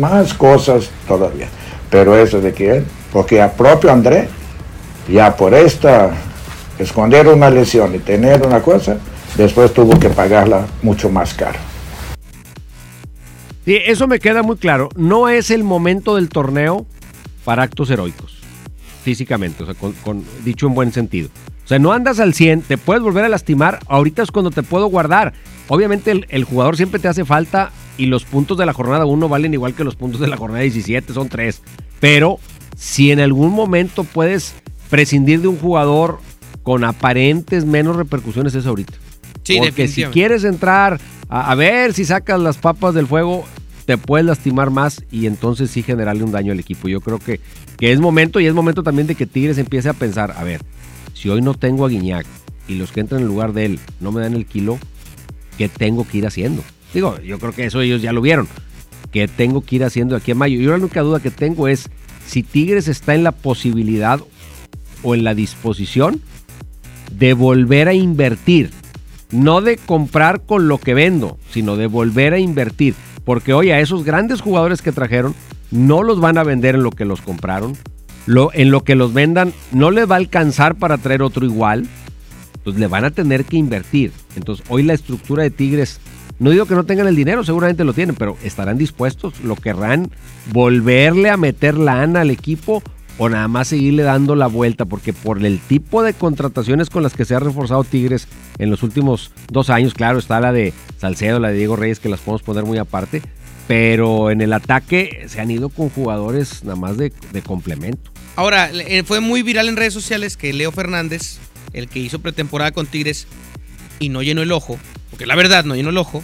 más 0.00 0.34
cosas 0.34 0.90
todavía. 1.06 1.46
Pero 1.88 2.16
eso 2.16 2.40
de 2.40 2.52
que, 2.52 2.82
porque 3.12 3.40
a 3.40 3.52
propio 3.52 3.92
André, 3.92 4.28
ya 5.08 5.36
por 5.36 5.54
esta, 5.54 6.10
esconder 6.76 7.28
una 7.28 7.50
lesión 7.50 7.94
y 7.94 8.00
tener 8.00 8.44
una 8.44 8.60
cosa, 8.62 8.96
después 9.36 9.72
tuvo 9.72 9.96
que 10.00 10.08
pagarla 10.08 10.66
mucho 10.82 11.08
más 11.08 11.32
caro. 11.34 11.60
Sí, 13.64 13.78
eso 13.86 14.08
me 14.08 14.18
queda 14.18 14.42
muy 14.42 14.56
claro. 14.56 14.88
No 14.96 15.28
es 15.28 15.52
el 15.52 15.62
momento 15.62 16.16
del 16.16 16.30
torneo 16.30 16.84
para 17.44 17.62
actos 17.62 17.90
heroicos, 17.90 18.38
físicamente, 19.04 19.62
o 19.62 19.66
sea, 19.66 19.76
con- 19.76 20.24
dicho 20.44 20.66
en 20.66 20.74
buen 20.74 20.92
sentido. 20.92 21.28
O 21.64 21.66
sea, 21.66 21.78
no 21.78 21.92
andas 21.92 22.20
al 22.20 22.34
100, 22.34 22.62
te 22.62 22.76
puedes 22.76 23.02
volver 23.02 23.24
a 23.24 23.28
lastimar, 23.28 23.80
ahorita 23.88 24.22
es 24.22 24.30
cuando 24.30 24.50
te 24.50 24.62
puedo 24.62 24.86
guardar. 24.86 25.32
Obviamente 25.68 26.10
el, 26.10 26.26
el 26.28 26.44
jugador 26.44 26.76
siempre 26.76 27.00
te 27.00 27.08
hace 27.08 27.24
falta 27.24 27.70
y 27.96 28.06
los 28.06 28.24
puntos 28.24 28.58
de 28.58 28.66
la 28.66 28.74
jornada 28.74 29.06
1 29.06 29.28
valen 29.28 29.54
igual 29.54 29.74
que 29.74 29.84
los 29.84 29.96
puntos 29.96 30.20
de 30.20 30.28
la 30.28 30.36
jornada 30.36 30.62
17, 30.62 31.14
son 31.14 31.28
3. 31.28 31.62
Pero 32.00 32.38
si 32.76 33.12
en 33.12 33.20
algún 33.20 33.52
momento 33.52 34.04
puedes 34.04 34.54
prescindir 34.90 35.40
de 35.40 35.48
un 35.48 35.56
jugador 35.56 36.18
con 36.62 36.84
aparentes 36.84 37.64
menos 37.64 37.96
repercusiones 37.96 38.54
es 38.54 38.66
ahorita. 38.66 38.94
Sí, 39.42 39.58
Porque 39.58 39.88
si 39.88 40.04
quieres 40.04 40.44
entrar 40.44 41.00
a, 41.28 41.50
a 41.50 41.54
ver 41.54 41.92
si 41.92 42.04
sacas 42.04 42.40
las 42.40 42.56
papas 42.56 42.94
del 42.94 43.06
fuego, 43.06 43.44
te 43.84 43.98
puedes 43.98 44.26
lastimar 44.26 44.70
más 44.70 45.04
y 45.10 45.26
entonces 45.26 45.70
sí 45.70 45.82
generarle 45.82 46.24
un 46.24 46.32
daño 46.32 46.52
al 46.52 46.60
equipo. 46.60 46.88
Yo 46.88 47.00
creo 47.00 47.18
que, 47.18 47.40
que 47.76 47.92
es 47.92 48.00
momento 48.00 48.40
y 48.40 48.46
es 48.46 48.54
momento 48.54 48.82
también 48.82 49.06
de 49.06 49.14
que 49.14 49.26
Tigres 49.26 49.58
empiece 49.58 49.88
a 49.88 49.92
pensar, 49.92 50.34
a 50.36 50.44
ver, 50.44 50.62
si 51.14 51.30
hoy 51.30 51.40
no 51.40 51.54
tengo 51.54 51.86
a 51.86 51.88
Guiñac 51.88 52.26
y 52.68 52.74
los 52.74 52.92
que 52.92 53.00
entran 53.00 53.22
en 53.22 53.28
lugar 53.28 53.52
de 53.52 53.64
él 53.64 53.80
no 54.00 54.12
me 54.12 54.20
dan 54.20 54.34
el 54.34 54.44
kilo, 54.44 54.78
¿qué 55.56 55.68
tengo 55.68 56.06
que 56.06 56.18
ir 56.18 56.26
haciendo? 56.26 56.62
Digo, 56.92 57.18
yo 57.20 57.38
creo 57.38 57.52
que 57.52 57.64
eso 57.64 57.80
ellos 57.80 58.02
ya 58.02 58.12
lo 58.12 58.20
vieron. 58.20 58.46
¿Qué 59.10 59.28
tengo 59.28 59.62
que 59.62 59.76
ir 59.76 59.84
haciendo 59.84 60.16
aquí 60.16 60.32
en 60.32 60.38
mayo? 60.38 60.60
Yo 60.60 60.70
la 60.70 60.76
única 60.76 61.00
duda 61.00 61.20
que 61.20 61.30
tengo 61.30 61.68
es 61.68 61.88
si 62.26 62.42
Tigres 62.42 62.88
está 62.88 63.14
en 63.14 63.22
la 63.24 63.32
posibilidad 63.32 64.20
o 65.02 65.14
en 65.14 65.24
la 65.24 65.34
disposición 65.34 66.20
de 67.12 67.34
volver 67.34 67.88
a 67.88 67.94
invertir. 67.94 68.70
No 69.30 69.60
de 69.60 69.76
comprar 69.76 70.42
con 70.42 70.68
lo 70.68 70.78
que 70.78 70.94
vendo, 70.94 71.38
sino 71.50 71.76
de 71.76 71.86
volver 71.86 72.34
a 72.34 72.38
invertir. 72.38 72.94
Porque 73.24 73.52
oye, 73.52 73.72
a 73.72 73.80
esos 73.80 74.04
grandes 74.04 74.40
jugadores 74.40 74.82
que 74.82 74.92
trajeron, 74.92 75.34
no 75.70 76.02
los 76.02 76.20
van 76.20 76.38
a 76.38 76.44
vender 76.44 76.74
en 76.74 76.82
lo 76.82 76.90
que 76.90 77.04
los 77.04 77.20
compraron. 77.20 77.76
Lo, 78.26 78.50
en 78.54 78.70
lo 78.70 78.84
que 78.84 78.94
los 78.94 79.12
vendan, 79.12 79.52
no 79.72 79.90
les 79.90 80.10
va 80.10 80.14
a 80.14 80.18
alcanzar 80.18 80.76
para 80.76 80.98
traer 80.98 81.22
otro 81.22 81.44
igual. 81.44 81.86
Entonces 82.56 82.80
le 82.80 82.86
van 82.86 83.04
a 83.04 83.10
tener 83.10 83.44
que 83.44 83.58
invertir. 83.58 84.12
Entonces 84.36 84.64
hoy 84.70 84.82
la 84.82 84.94
estructura 84.94 85.42
de 85.42 85.50
Tigres, 85.50 86.00
no 86.38 86.50
digo 86.50 86.64
que 86.64 86.74
no 86.74 86.84
tengan 86.84 87.06
el 87.06 87.16
dinero, 87.16 87.44
seguramente 87.44 87.84
lo 87.84 87.92
tienen, 87.92 88.16
pero 88.16 88.38
estarán 88.42 88.78
dispuestos, 88.78 89.38
lo 89.40 89.54
querrán 89.54 90.10
volverle 90.52 91.28
a 91.28 91.36
meter 91.36 91.76
lana 91.76 92.22
al 92.22 92.30
equipo 92.30 92.82
o 93.18 93.28
nada 93.28 93.48
más 93.48 93.68
seguirle 93.68 94.02
dando 94.02 94.34
la 94.34 94.46
vuelta, 94.46 94.86
porque 94.86 95.12
por 95.12 95.44
el 95.44 95.60
tipo 95.60 96.02
de 96.02 96.14
contrataciones 96.14 96.90
con 96.90 97.02
las 97.02 97.14
que 97.14 97.24
se 97.24 97.34
ha 97.34 97.38
reforzado 97.38 97.84
Tigres 97.84 98.28
en 98.58 98.70
los 98.70 98.82
últimos 98.82 99.30
dos 99.52 99.70
años, 99.70 99.94
claro, 99.94 100.18
está 100.18 100.40
la 100.40 100.52
de 100.52 100.72
Salcedo, 100.98 101.38
la 101.38 101.48
de 101.48 101.58
Diego 101.58 101.76
Reyes, 101.76 102.00
que 102.00 102.08
las 102.08 102.20
podemos 102.20 102.42
poner 102.42 102.64
muy 102.64 102.78
aparte, 102.78 103.22
pero 103.68 104.30
en 104.30 104.40
el 104.40 104.52
ataque 104.52 105.26
se 105.28 105.40
han 105.40 105.50
ido 105.50 105.68
con 105.68 105.90
jugadores 105.90 106.64
nada 106.64 106.76
más 106.76 106.96
de 106.96 107.12
complemento. 107.46 108.13
Ahora, 108.36 108.70
eh, 108.72 109.04
fue 109.04 109.20
muy 109.20 109.42
viral 109.42 109.68
en 109.68 109.76
redes 109.76 109.94
sociales 109.94 110.36
que 110.36 110.52
Leo 110.52 110.72
Fernández, 110.72 111.38
el 111.72 111.88
que 111.88 112.00
hizo 112.00 112.18
pretemporada 112.18 112.72
con 112.72 112.86
Tigres 112.86 113.26
y 114.00 114.08
no 114.08 114.22
llenó 114.22 114.42
el 114.42 114.50
ojo, 114.50 114.78
porque 115.10 115.26
la 115.26 115.36
verdad 115.36 115.64
no 115.64 115.76
llenó 115.76 115.90
el 115.90 115.98
ojo, 115.98 116.22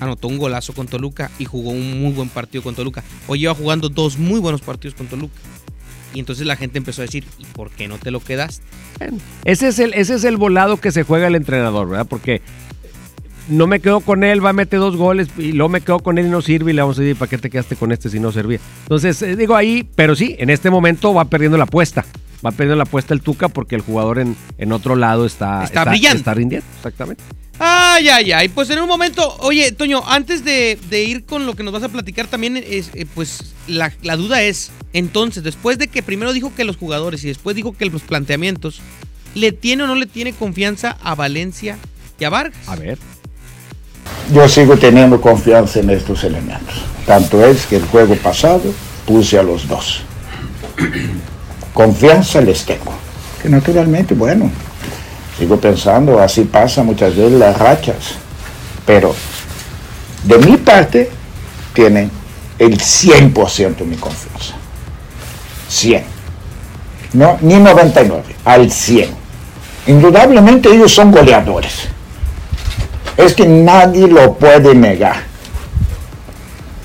anotó 0.00 0.26
un 0.26 0.38
golazo 0.38 0.72
con 0.72 0.88
Toluca 0.88 1.30
y 1.38 1.44
jugó 1.44 1.70
un 1.70 2.00
muy 2.00 2.12
buen 2.12 2.28
partido 2.28 2.64
con 2.64 2.74
Toluca. 2.74 3.04
Hoy 3.28 3.40
lleva 3.40 3.54
jugando 3.54 3.88
dos 3.88 4.18
muy 4.18 4.40
buenos 4.40 4.60
partidos 4.60 4.94
con 4.94 5.06
Toluca. 5.06 5.34
Y 6.14 6.20
entonces 6.20 6.46
la 6.46 6.54
gente 6.56 6.78
empezó 6.78 7.02
a 7.02 7.06
decir, 7.06 7.24
¿y 7.38 7.44
por 7.44 7.70
qué 7.70 7.88
no 7.88 7.98
te 7.98 8.12
lo 8.12 8.20
quedaste? 8.20 8.64
Ese 9.44 9.68
es, 9.68 9.80
el, 9.80 9.94
ese 9.94 10.14
es 10.14 10.22
el 10.22 10.36
volado 10.36 10.76
que 10.76 10.92
se 10.92 11.02
juega 11.02 11.26
el 11.26 11.34
entrenador, 11.34 11.88
¿verdad? 11.88 12.06
Porque 12.08 12.40
no 13.48 13.66
me 13.66 13.80
quedo 13.80 14.00
con 14.00 14.24
él, 14.24 14.44
va 14.44 14.50
a 14.50 14.54
meter 14.54 14.78
dos 14.78 14.96
goles 14.96 15.28
y 15.36 15.52
luego 15.52 15.68
me 15.68 15.80
quedo 15.80 15.98
con 15.98 16.18
él 16.18 16.26
y 16.26 16.30
no 16.30 16.42
sirve 16.42 16.72
y 16.72 16.74
le 16.74 16.82
vamos 16.82 16.98
a 16.98 17.02
decir, 17.02 17.16
¿para 17.16 17.28
qué 17.28 17.38
te 17.38 17.50
quedaste 17.50 17.76
con 17.76 17.92
este 17.92 18.08
si 18.08 18.20
no 18.20 18.32
servía? 18.32 18.58
Entonces, 18.82 19.20
eh, 19.22 19.36
digo 19.36 19.54
ahí, 19.56 19.88
pero 19.94 20.16
sí, 20.16 20.36
en 20.38 20.50
este 20.50 20.70
momento 20.70 21.12
va 21.14 21.26
perdiendo 21.26 21.58
la 21.58 21.64
apuesta. 21.64 22.04
Va 22.44 22.50
perdiendo 22.50 22.76
la 22.76 22.82
apuesta 22.82 23.14
el 23.14 23.22
Tuca 23.22 23.48
porque 23.48 23.74
el 23.74 23.80
jugador 23.80 24.18
en, 24.18 24.36
en 24.58 24.72
otro 24.72 24.96
lado 24.96 25.24
está, 25.24 25.64
Está 25.64 25.84
brillando. 25.84 26.18
Está 26.18 26.34
rindiendo, 26.34 26.66
exactamente. 26.76 27.22
Ay, 27.58 28.08
ay, 28.08 28.32
ay. 28.32 28.48
Pues 28.48 28.68
en 28.70 28.80
un 28.80 28.88
momento, 28.88 29.36
oye, 29.40 29.72
Toño, 29.72 30.02
antes 30.06 30.44
de, 30.44 30.78
de 30.90 31.04
ir 31.04 31.24
con 31.24 31.46
lo 31.46 31.54
que 31.54 31.62
nos 31.62 31.72
vas 31.72 31.84
a 31.84 31.88
platicar 31.88 32.26
también, 32.26 32.56
es, 32.56 32.90
eh, 32.94 33.06
pues 33.14 33.54
la, 33.66 33.92
la 34.02 34.16
duda 34.16 34.42
es, 34.42 34.72
entonces, 34.92 35.42
después 35.42 35.78
de 35.78 35.88
que 35.88 36.02
primero 36.02 36.32
dijo 36.32 36.52
que 36.54 36.64
los 36.64 36.76
jugadores 36.76 37.24
y 37.24 37.28
después 37.28 37.56
dijo 37.56 37.72
que 37.76 37.86
los 37.86 38.02
planteamientos, 38.02 38.80
¿le 39.34 39.52
tiene 39.52 39.84
o 39.84 39.86
no 39.86 39.94
le 39.94 40.06
tiene 40.06 40.32
confianza 40.32 40.98
a 41.02 41.14
Valencia 41.14 41.78
y 42.18 42.24
a 42.24 42.30
Vargas? 42.30 42.68
A 42.68 42.76
ver. 42.76 42.98
Yo 44.32 44.48
sigo 44.48 44.76
teniendo 44.76 45.20
confianza 45.20 45.80
en 45.80 45.90
estos 45.90 46.24
elementos. 46.24 46.74
Tanto 47.06 47.44
es 47.44 47.66
que 47.66 47.76
el 47.76 47.84
juego 47.84 48.14
pasado 48.16 48.62
puse 49.06 49.38
a 49.38 49.42
los 49.42 49.68
dos. 49.68 50.02
Confianza 51.74 52.40
les 52.40 52.64
tengo. 52.64 52.92
Que 53.42 53.48
naturalmente, 53.48 54.14
bueno, 54.14 54.50
sigo 55.38 55.58
pensando, 55.58 56.20
así 56.20 56.42
pasa 56.42 56.82
muchas 56.82 57.14
veces 57.14 57.32
las 57.32 57.58
rachas. 57.58 58.14
Pero 58.86 59.14
de 60.24 60.38
mi 60.38 60.56
parte 60.56 61.10
tienen 61.74 62.10
el 62.58 62.78
100% 62.78 63.76
de 63.76 63.84
mi 63.84 63.96
confianza. 63.96 64.54
100. 65.68 66.04
No, 67.14 67.38
ni 67.42 67.56
99, 67.56 68.22
al 68.44 68.70
100. 68.70 69.10
Indudablemente 69.86 70.70
ellos 70.70 70.92
son 70.92 71.10
goleadores. 71.10 71.88
Es 73.16 73.34
que 73.34 73.46
nadie 73.46 74.08
lo 74.08 74.34
puede 74.34 74.74
negar. 74.74 75.16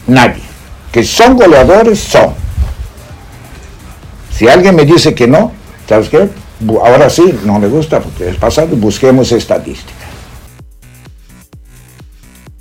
Nadie. 0.07 0.43
Que 0.91 1.03
son 1.03 1.35
goleadores, 1.35 1.99
son. 1.99 2.33
Si 4.31 4.47
alguien 4.47 4.75
me 4.75 4.85
dice 4.85 5.13
que 5.13 5.27
no, 5.27 5.51
¿sabes 5.87 6.09
qué? 6.09 6.29
Ahora 6.83 7.09
sí, 7.09 7.37
no 7.45 7.59
me 7.59 7.67
gusta 7.67 7.99
porque 7.99 8.29
es 8.29 8.37
pasado, 8.37 8.75
busquemos 8.75 9.31
estadísticas. 9.31 9.95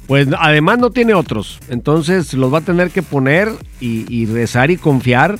Pues 0.06 0.28
además 0.38 0.78
no 0.78 0.90
tiene 0.90 1.14
otros. 1.14 1.60
Entonces 1.68 2.32
los 2.34 2.52
va 2.52 2.58
a 2.58 2.62
tener 2.62 2.90
que 2.90 3.02
poner 3.02 3.50
y, 3.80 4.06
y 4.12 4.26
rezar 4.26 4.70
y 4.70 4.76
confiar 4.76 5.38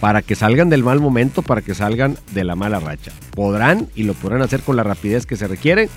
para 0.00 0.22
que 0.22 0.34
salgan 0.34 0.68
del 0.68 0.82
mal 0.82 1.00
momento, 1.00 1.42
para 1.42 1.62
que 1.62 1.74
salgan 1.74 2.16
de 2.32 2.44
la 2.44 2.56
mala 2.56 2.80
racha. 2.80 3.12
Podrán 3.34 3.88
y 3.94 4.02
lo 4.04 4.14
podrán 4.14 4.42
hacer 4.42 4.60
con 4.62 4.76
la 4.76 4.82
rapidez 4.82 5.26
que 5.26 5.36
se 5.36 5.46
requiere. 5.46 5.88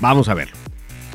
Vamos 0.00 0.28
a 0.28 0.34
verlo. 0.34 0.56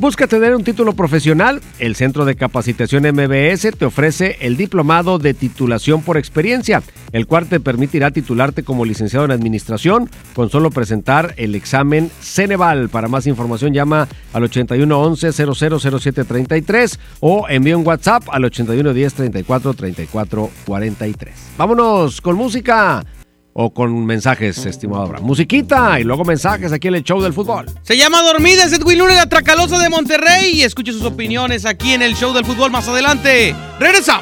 Busca 0.01 0.25
tener 0.25 0.55
un 0.55 0.63
título 0.63 0.93
profesional. 0.93 1.61
El 1.77 1.95
Centro 1.95 2.25
de 2.25 2.33
Capacitación 2.33 3.03
MBS 3.03 3.69
te 3.77 3.85
ofrece 3.85 4.35
el 4.41 4.57
diplomado 4.57 5.19
de 5.19 5.35
titulación 5.35 6.01
por 6.01 6.17
experiencia, 6.17 6.81
el 7.11 7.27
cual 7.27 7.45
te 7.45 7.59
permitirá 7.59 8.09
titularte 8.09 8.63
como 8.63 8.83
licenciado 8.83 9.25
en 9.25 9.31
administración 9.31 10.09
con 10.33 10.49
solo 10.49 10.71
presentar 10.71 11.35
el 11.37 11.53
examen 11.53 12.09
Ceneval. 12.19 12.89
Para 12.89 13.09
más 13.09 13.27
información 13.27 13.75
llama 13.75 14.07
al 14.33 14.45
8111 14.45 15.33
000733 15.33 16.99
o 17.19 17.47
envía 17.47 17.77
un 17.77 17.85
WhatsApp 17.85 18.23
al 18.31 18.45
8110 18.45 19.13
34 19.13 19.73
34 19.75 20.49
43. 20.65 21.35
Vámonos 21.59 22.21
con 22.21 22.37
música 22.37 23.05
o 23.53 23.73
con 23.73 24.05
mensajes, 24.05 24.65
estimado 24.65 25.03
Abraham. 25.03 25.23
Musiquita 25.23 25.99
y 25.99 26.03
luego 26.03 26.23
mensajes 26.23 26.71
aquí 26.71 26.87
en 26.87 26.95
el 26.95 27.03
show 27.03 27.21
del 27.21 27.33
fútbol. 27.33 27.65
Se 27.83 27.97
llama 27.97 28.21
Dormida, 28.21 28.65
es 28.65 28.73
Edwin 28.73 28.99
Luna, 28.99 29.15
la 29.15 29.29
Tracalosa 29.29 29.77
de 29.79 29.89
Monterrey. 29.89 30.51
Y 30.53 30.63
escuche 30.63 30.91
sus 30.91 31.03
opiniones 31.03 31.65
aquí 31.65 31.93
en 31.93 32.01
el 32.01 32.15
show 32.15 32.33
del 32.33 32.45
fútbol 32.45 32.71
más 32.71 32.87
adelante. 32.87 33.55
¡Regresa! 33.79 34.21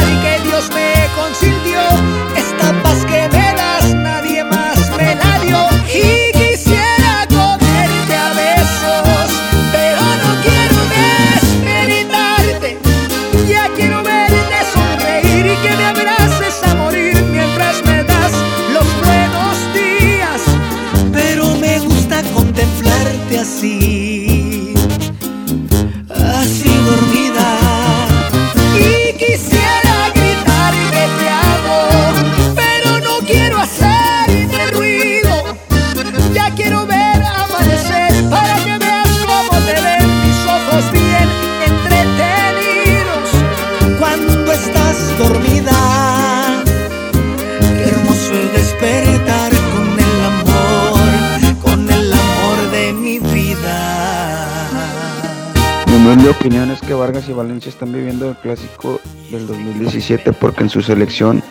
Valencia 57.41 57.69
están 57.69 57.91
viviendo 57.91 58.29
el 58.29 58.35
clásico 58.37 58.99
del 59.31 59.47
2017 59.47 60.33
porque 60.33 60.63
en 60.63 60.69
su 60.69 60.81
selección 60.81 61.41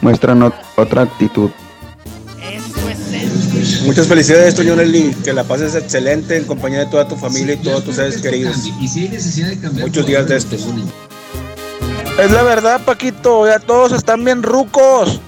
muestran 0.00 0.40
ot- 0.40 0.54
otra 0.76 1.02
actitud. 1.02 1.50
Muchas 3.84 4.06
felicidades, 4.06 4.54
Toño 4.54 4.76
Nelly. 4.76 5.14
Que 5.24 5.32
la 5.32 5.44
pases 5.44 5.74
excelente 5.74 6.36
en 6.36 6.44
compañía 6.44 6.80
de 6.80 6.86
toda 6.86 7.06
tu 7.08 7.16
familia 7.16 7.54
y 7.54 7.58
todos 7.58 7.84
tus 7.84 7.96
seres 7.96 8.20
queridos. 8.20 8.56
Muchos 9.80 10.06
días 10.06 10.26
de 10.28 10.36
estos. 10.36 10.66
Es 12.18 12.30
la 12.30 12.42
verdad, 12.42 12.80
Paquito, 12.84 13.46
ya 13.46 13.58
todos 13.58 13.92
están 13.92 14.24
bien 14.24 14.42
rucos. 14.42 15.20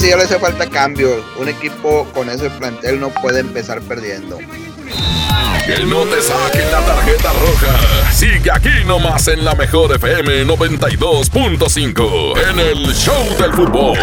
Sí 0.00 0.08
ya 0.08 0.16
le 0.16 0.22
hace 0.22 0.38
falta 0.38 0.66
cambio. 0.66 1.22
Un 1.38 1.50
equipo 1.50 2.08
con 2.14 2.30
ese 2.30 2.48
plantel 2.48 2.98
no 2.98 3.10
puede 3.10 3.40
empezar 3.40 3.82
perdiendo. 3.82 4.38
Que 4.38 5.84
no 5.84 6.04
te 6.04 6.22
saquen 6.22 6.72
la 6.72 6.80
tarjeta 6.80 7.30
roja. 7.34 7.78
Sigue 8.10 8.50
aquí 8.50 8.82
nomás 8.86 9.28
en 9.28 9.44
la 9.44 9.54
mejor 9.54 9.94
FM 9.94 10.46
92.5 10.46 12.50
en 12.50 12.60
el 12.60 12.94
Show 12.94 13.36
del 13.38 13.52
Fútbol. 13.52 13.98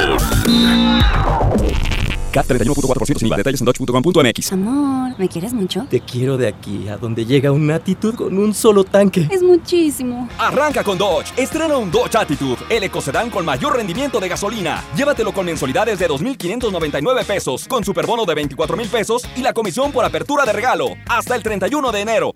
CAT 2.38 2.48
31.4% 2.48 3.18
sin 3.18 3.28
IVA. 3.28 3.38
Detalles 3.38 3.62
en 3.62 3.66
dodge.com.mx. 3.66 4.54
Amor, 4.54 5.18
¿me 5.18 5.28
quieres 5.28 5.54
mucho? 5.54 5.88
Te 5.90 6.02
quiero 6.02 6.38
de 6.38 6.48
aquí 6.48 6.88
a 6.88 6.98
donde 6.98 7.26
llega 7.26 7.52
una 7.52 7.76
actitud 7.76 8.14
con 8.14 8.38
un 8.38 8.54
solo 8.54 8.84
tanque. 8.84 9.28
Es 9.32 9.42
muchísimo. 9.42 10.30
Arranca 10.38 10.84
con 10.84 10.98
Dodge. 10.98 11.34
Estrena 11.36 11.78
un 11.78 11.90
Dodge 11.90 12.16
Attitude, 12.16 12.58
el 12.70 12.84
ecocedán 12.84 13.30
con 13.30 13.44
mayor 13.44 13.76
rendimiento 13.76 14.20
de 14.20 14.30
gasolina. 14.30 14.84
Llévatelo 14.96 15.34
con 15.34 15.46
mensualidades 15.48 15.98
de 15.98 16.08
2.599 16.08 17.26
pesos, 17.26 17.68
con 17.68 17.84
superbono 17.84 18.26
de 18.26 18.36
24.000 18.36 18.88
pesos 18.88 19.24
y 19.36 19.42
la 19.42 19.54
comisión 19.54 19.92
por 19.92 20.06
apertura 20.06 20.46
de 20.46 20.54
regalo. 20.54 20.90
Hasta 21.08 21.36
el 21.36 21.42
31 21.42 21.92
de 21.92 22.02
enero. 22.02 22.36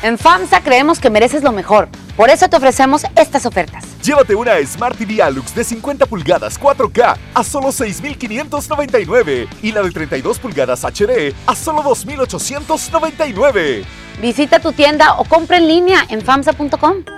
En 0.00 0.16
FAMSA 0.16 0.62
creemos 0.62 1.00
que 1.00 1.10
mereces 1.10 1.42
lo 1.42 1.50
mejor. 1.50 1.88
Por 2.16 2.30
eso 2.30 2.48
te 2.48 2.56
ofrecemos 2.56 3.02
estas 3.16 3.46
ofertas. 3.46 3.84
Llévate 4.02 4.36
una 4.36 4.52
Smart 4.64 4.96
TV 4.96 5.20
Alux 5.20 5.52
de 5.54 5.64
50 5.64 6.06
pulgadas 6.06 6.60
4K 6.60 7.16
a 7.34 7.44
solo 7.44 7.68
6.599 7.68 9.48
y 9.60 9.72
la 9.72 9.82
de 9.82 9.90
32 9.90 10.38
pulgadas 10.38 10.84
HD 10.84 11.34
a 11.46 11.54
solo 11.56 11.82
2.899. 11.82 13.84
Visita 14.22 14.60
tu 14.60 14.72
tienda 14.72 15.14
o 15.18 15.24
compra 15.24 15.56
en 15.56 15.66
línea 15.66 16.06
en 16.08 16.22
FAMSA.com. 16.22 17.17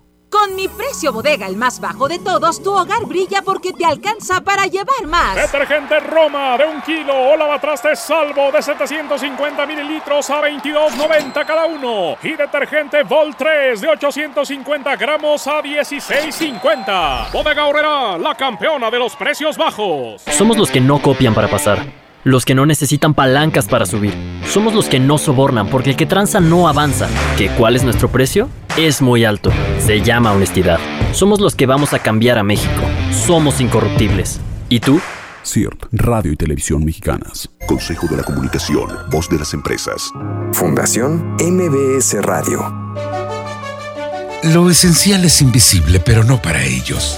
Con 0.31 0.55
mi 0.55 0.69
precio 0.69 1.11
bodega, 1.11 1.45
el 1.45 1.57
más 1.57 1.81
bajo 1.81 2.07
de 2.07 2.17
todos, 2.17 2.63
tu 2.63 2.71
hogar 2.71 3.05
brilla 3.05 3.41
porque 3.41 3.73
te 3.73 3.83
alcanza 3.83 4.39
para 4.39 4.65
llevar 4.65 5.05
más. 5.05 5.35
Detergente 5.35 5.99
Roma 5.99 6.57
de 6.57 6.63
un 6.63 6.81
kilo 6.83 7.13
o 7.13 7.35
lavatrastes 7.35 7.99
salvo 7.99 8.49
de 8.49 8.61
750 8.61 9.65
mililitros 9.65 10.29
a 10.29 10.41
22.90 10.41 11.45
cada 11.45 11.65
uno. 11.65 12.15
Y 12.23 12.31
detergente 12.31 13.03
Vol 13.03 13.35
3 13.35 13.81
de 13.81 13.89
850 13.89 14.95
gramos 14.95 15.45
a 15.47 15.61
16.50. 15.61 17.31
Bodega 17.33 17.67
Horrera, 17.67 18.17
la 18.17 18.33
campeona 18.33 18.89
de 18.89 18.99
los 18.99 19.13
precios 19.17 19.57
bajos. 19.57 20.21
Somos 20.31 20.55
los 20.55 20.71
que 20.71 20.79
no 20.79 21.01
copian 21.01 21.33
para 21.33 21.49
pasar. 21.49 22.00
Los 22.23 22.45
que 22.45 22.53
no 22.53 22.67
necesitan 22.67 23.15
palancas 23.15 23.67
para 23.67 23.87
subir. 23.87 24.13
Somos 24.47 24.75
los 24.75 24.87
que 24.87 24.99
no 24.99 25.17
sobornan 25.17 25.67
porque 25.69 25.89
el 25.89 25.95
que 25.95 26.05
tranza 26.05 26.39
no 26.39 26.67
avanza. 26.67 27.07
¿Que 27.35 27.49
cuál 27.49 27.75
es 27.75 27.83
nuestro 27.83 28.11
precio? 28.11 28.47
Es 28.77 29.01
muy 29.01 29.25
alto. 29.25 29.51
Se 29.79 30.01
llama 30.01 30.31
honestidad. 30.31 30.79
Somos 31.13 31.39
los 31.39 31.55
que 31.55 31.65
vamos 31.65 31.93
a 31.93 31.99
cambiar 31.99 32.37
a 32.37 32.43
México. 32.43 32.83
Somos 33.25 33.59
incorruptibles. 33.59 34.39
¿Y 34.69 34.81
tú? 34.81 35.01
CIRT, 35.43 35.85
Radio 35.93 36.31
y 36.31 36.35
Televisión 36.35 36.85
Mexicanas. 36.85 37.49
Consejo 37.65 38.05
de 38.07 38.17
la 38.17 38.23
Comunicación, 38.23 38.87
voz 39.09 39.27
de 39.27 39.39
las 39.39 39.55
empresas. 39.55 40.11
Fundación 40.53 41.35
MBS 41.39 42.21
Radio. 42.21 42.59
Lo 44.43 44.69
esencial 44.69 45.25
es 45.25 45.41
invisible, 45.41 45.99
pero 45.99 46.23
no 46.23 46.39
para 46.39 46.63
ellos. 46.63 47.17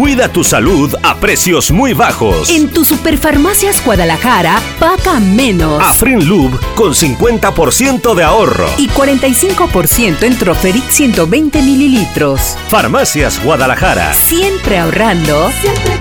Cuida 0.00 0.32
tu 0.32 0.42
salud 0.42 0.94
a 1.02 1.16
precios 1.16 1.70
muy 1.70 1.92
bajos. 1.92 2.48
En 2.48 2.70
tu 2.70 2.86
Superfarmacias 2.86 3.84
Guadalajara, 3.84 4.58
paga 4.78 5.20
menos. 5.20 5.78
Afrin 5.82 6.26
Lube 6.26 6.56
con 6.74 6.94
50% 6.94 8.14
de 8.14 8.24
ahorro. 8.24 8.66
Y 8.78 8.88
45% 8.88 10.22
en 10.22 10.38
Troferic 10.38 10.88
120 10.88 11.60
mililitros. 11.60 12.56
Farmacias 12.70 13.44
Guadalajara. 13.44 14.14
Siempre 14.14 14.78
ahorrando. 14.78 15.52
Siempre 15.60 16.00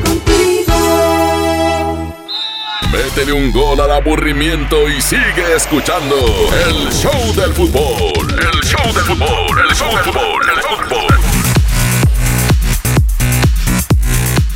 Métele 2.90 3.34
un 3.34 3.52
gol 3.52 3.82
al 3.82 3.92
aburrimiento 3.92 4.90
y 4.90 5.02
sigue 5.02 5.56
escuchando 5.58 6.16
el 6.16 6.90
show 6.94 7.34
del 7.36 7.54
fútbol. 7.54 8.30
El 8.30 8.62
show 8.62 8.94
del 8.94 9.04
fútbol. 9.04 9.60
El 9.60 9.76
show 9.76 9.94
del 9.94 10.04
fútbol. 10.04 10.46
El 10.50 10.56
show 10.56 10.64
del 10.64 10.69
fútbol. 10.69 10.69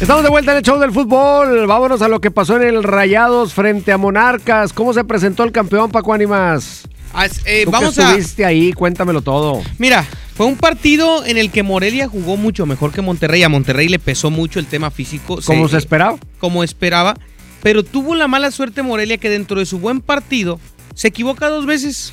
Estamos 0.03 0.23
de 0.25 0.29
vuelta 0.29 0.51
en 0.51 0.57
el 0.57 0.63
show 0.63 0.77
del 0.79 0.91
fútbol. 0.91 1.65
Vámonos 1.65 2.01
a 2.01 2.09
lo 2.09 2.19
que 2.19 2.29
pasó 2.29 2.57
en 2.57 2.63
el 2.63 2.83
Rayados 2.83 3.53
frente 3.53 3.93
a 3.93 3.97
Monarcas. 3.97 4.73
¿Cómo 4.73 4.93
se 4.93 5.05
presentó 5.05 5.45
el 5.45 5.53
campeón 5.53 5.91
Paco 5.91 6.13
Ánimas? 6.13 6.81
Ah, 7.13 7.27
eh, 7.45 7.61
Tú 7.63 7.71
vamos 7.71 7.95
que 7.95 8.01
a. 8.01 8.09
estuviste 8.09 8.43
ahí, 8.43 8.73
cuéntamelo 8.73 9.21
todo. 9.21 9.61
Mira, 9.77 10.05
fue 10.35 10.45
un 10.45 10.57
partido 10.57 11.23
en 11.23 11.37
el 11.37 11.51
que 11.51 11.63
Morelia 11.63 12.09
jugó 12.09 12.35
mucho 12.35 12.65
mejor 12.65 12.91
que 12.91 13.01
Monterrey. 13.01 13.43
A 13.43 13.49
Monterrey 13.49 13.87
le 13.87 13.97
pesó 13.97 14.29
mucho 14.29 14.59
el 14.59 14.65
tema 14.65 14.91
físico. 14.91 15.39
¿Cómo 15.45 15.69
se 15.69 15.77
esperaba? 15.77 16.17
Como 16.37 16.65
esperaba. 16.65 17.15
Pero 17.61 17.81
tuvo 17.81 18.13
la 18.13 18.27
mala 18.27 18.51
suerte 18.51 18.83
Morelia 18.83 19.15
que 19.15 19.29
dentro 19.29 19.57
de 19.57 19.65
su 19.65 19.79
buen 19.79 20.01
partido 20.01 20.59
se 20.95 21.07
equivoca 21.07 21.47
dos 21.47 21.65
veces 21.65 22.11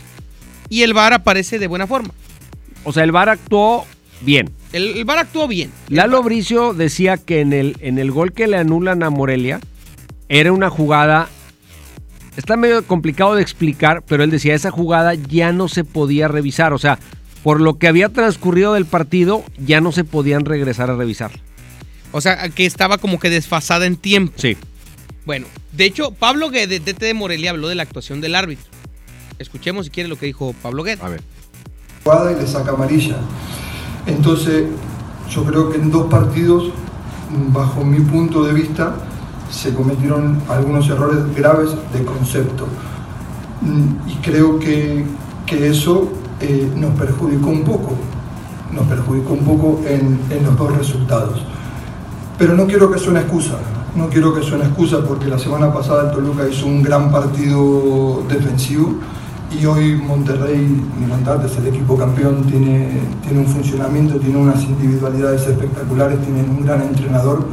y 0.68 0.82
el 0.84 0.94
VAR 0.94 1.12
aparece 1.12 1.58
de 1.58 1.66
buena 1.66 1.88
forma. 1.88 2.14
O 2.84 2.92
sea, 2.92 3.02
el 3.02 3.10
VAR 3.10 3.30
actuó 3.30 3.84
bien. 4.20 4.50
El, 4.72 4.98
el 4.98 5.04
VAR 5.04 5.18
actuó 5.18 5.48
bien. 5.48 5.70
Lalo 5.88 6.22
Bricio 6.22 6.74
decía 6.74 7.16
que 7.16 7.40
en 7.40 7.52
el, 7.52 7.76
en 7.80 7.98
el 7.98 8.10
gol 8.10 8.32
que 8.32 8.46
le 8.46 8.56
anulan 8.56 9.02
a 9.02 9.10
Morelia 9.10 9.60
era 10.28 10.52
una 10.52 10.70
jugada. 10.70 11.28
Está 12.36 12.56
medio 12.56 12.84
complicado 12.84 13.34
de 13.34 13.42
explicar, 13.42 14.02
pero 14.06 14.22
él 14.22 14.30
decía 14.30 14.54
esa 14.54 14.70
jugada 14.70 15.14
ya 15.14 15.52
no 15.52 15.68
se 15.68 15.84
podía 15.84 16.28
revisar. 16.28 16.72
O 16.72 16.78
sea, 16.78 16.98
por 17.42 17.60
lo 17.60 17.78
que 17.78 17.88
había 17.88 18.08
transcurrido 18.08 18.74
del 18.74 18.86
partido, 18.86 19.44
ya 19.58 19.80
no 19.80 19.92
se 19.92 20.04
podían 20.04 20.44
regresar 20.44 20.90
a 20.90 20.96
revisar. 20.96 21.32
O 22.12 22.20
sea, 22.20 22.48
que 22.50 22.66
estaba 22.66 22.98
como 22.98 23.18
que 23.18 23.30
desfasada 23.30 23.86
en 23.86 23.96
tiempo. 23.96 24.32
Sí. 24.36 24.56
Bueno, 25.26 25.46
de 25.72 25.84
hecho, 25.84 26.12
Pablo 26.12 26.50
Guedes, 26.50 26.84
DT 26.84 27.00
de 27.00 27.14
Morelia, 27.14 27.50
habló 27.50 27.68
de 27.68 27.74
la 27.74 27.82
actuación 27.82 28.20
del 28.20 28.34
árbitro. 28.34 28.66
Escuchemos 29.38 29.86
si 29.86 29.90
quiere 29.90 30.08
lo 30.08 30.18
que 30.18 30.26
dijo 30.26 30.54
Pablo 30.62 30.82
Guedes. 30.82 31.02
A 31.02 31.08
ver. 31.08 31.22
y 32.04 32.40
le 32.40 32.46
saca 32.46 32.72
amarilla. 32.72 33.16
Entonces, 34.10 34.64
yo 35.30 35.44
creo 35.44 35.70
que 35.70 35.78
en 35.78 35.90
dos 35.90 36.06
partidos, 36.06 36.64
bajo 37.52 37.84
mi 37.84 38.00
punto 38.00 38.44
de 38.44 38.52
vista, 38.52 38.94
se 39.50 39.72
cometieron 39.74 40.40
algunos 40.48 40.88
errores 40.88 41.18
graves 41.34 41.70
de 41.92 42.04
concepto. 42.04 42.66
Mm, 43.62 44.08
Y 44.10 44.14
creo 44.16 44.58
que, 44.58 45.04
que 45.46 45.68
eso 45.68 46.10
eh, 46.40 46.70
nos 46.76 46.94
perjudicó 46.98 47.50
un 47.50 47.62
poco, 47.62 47.92
nos 48.72 48.86
perjudicó 48.86 49.34
un 49.34 49.44
poco 49.44 49.80
en, 49.86 50.18
en 50.30 50.44
los 50.44 50.56
dos 50.56 50.76
resultados. 50.76 51.42
Pero 52.38 52.54
no 52.54 52.66
quiero 52.66 52.90
que 52.90 52.98
suene 52.98 53.20
excusa, 53.20 53.58
no 53.94 54.08
quiero 54.08 54.34
que 54.34 54.42
suene 54.42 54.64
excusa 54.64 55.04
porque 55.06 55.26
la 55.26 55.38
semana 55.38 55.72
pasada 55.72 56.08
el 56.08 56.16
Toluca 56.16 56.48
hizo 56.48 56.66
un 56.66 56.82
gran 56.82 57.10
partido 57.12 58.22
defensivo 58.28 58.94
y 59.50 59.66
hoy 59.66 59.96
Monterrey, 59.96 60.80
ni 60.98 61.06
contarles, 61.10 61.56
el 61.56 61.66
equipo 61.66 61.96
campeón 61.96 62.44
tiene, 62.44 63.00
tiene 63.22 63.40
un 63.40 63.46
funcionamiento, 63.46 64.18
tiene 64.18 64.38
unas 64.38 64.62
individualidades 64.62 65.46
espectaculares, 65.46 66.20
tienen 66.22 66.48
un 66.50 66.64
gran 66.64 66.82
entrenador. 66.82 67.46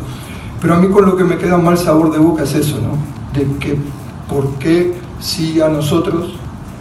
Pero 0.62 0.76
a 0.76 0.78
mí 0.78 0.88
con 0.90 1.06
lo 1.06 1.16
que 1.16 1.24
me 1.24 1.38
queda 1.38 1.58
mal 1.58 1.78
sabor 1.78 2.12
de 2.12 2.20
boca 2.20 2.44
es 2.44 2.54
eso, 2.54 2.80
¿no? 2.82 2.98
De 3.38 3.46
que 3.58 3.78
por 4.30 4.50
qué 4.60 4.96
si 5.20 5.60
a 5.62 5.70
nosotros 5.70 6.34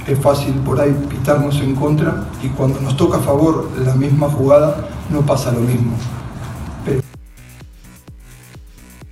es 0.06 0.18
fácil 0.18 0.54
por 0.56 0.80
ahí 0.80 0.94
pitarnos 1.08 1.60
en 1.60 1.74
contra 1.74 2.24
y 2.42 2.48
cuando 2.48 2.80
nos 2.80 2.96
toca 2.96 3.18
a 3.18 3.20
favor 3.20 3.70
la 3.84 3.94
misma 3.94 4.28
jugada 4.28 4.88
no 5.10 5.22
pasa 5.22 5.52
lo 5.52 5.60
mismo. 5.60 5.92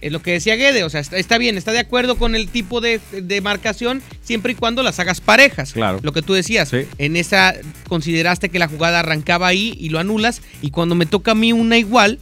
Es 0.05 0.13
lo 0.13 0.21
que 0.21 0.33
decía 0.33 0.55
Guede, 0.55 0.85
o 0.85 0.91
sea, 0.91 1.01
está, 1.01 1.17
está 1.17 1.39
bien, 1.39 1.57
está 1.57 1.73
de 1.73 1.79
acuerdo 1.79 2.17
con 2.17 2.35
el 2.35 2.49
tipo 2.49 2.83
de, 2.83 3.01
de 3.11 3.41
marcación 3.41 4.03
siempre 4.23 4.53
y 4.53 4.55
cuando 4.55 4.83
las 4.83 5.01
hagas 5.01 5.23
parejas. 5.23 5.73
Claro. 5.73 5.99
Lo 6.03 6.13
que 6.13 6.21
tú 6.21 6.35
decías, 6.35 6.71
en 6.99 7.17
esa 7.17 7.55
consideraste 7.89 8.51
que 8.51 8.59
la 8.59 8.69
jugada 8.69 9.01
arrancaba 9.01 9.47
ahí 9.47 9.75
y 9.81 9.89
lo 9.89 9.99
anulas 9.99 10.43
y 10.61 10.73
cuando 10.73 10.95
me 10.95 11.07
toca 11.07 11.31
a 11.31 11.35
mí 11.35 11.55
una 11.55 11.79
igual, 11.79 12.19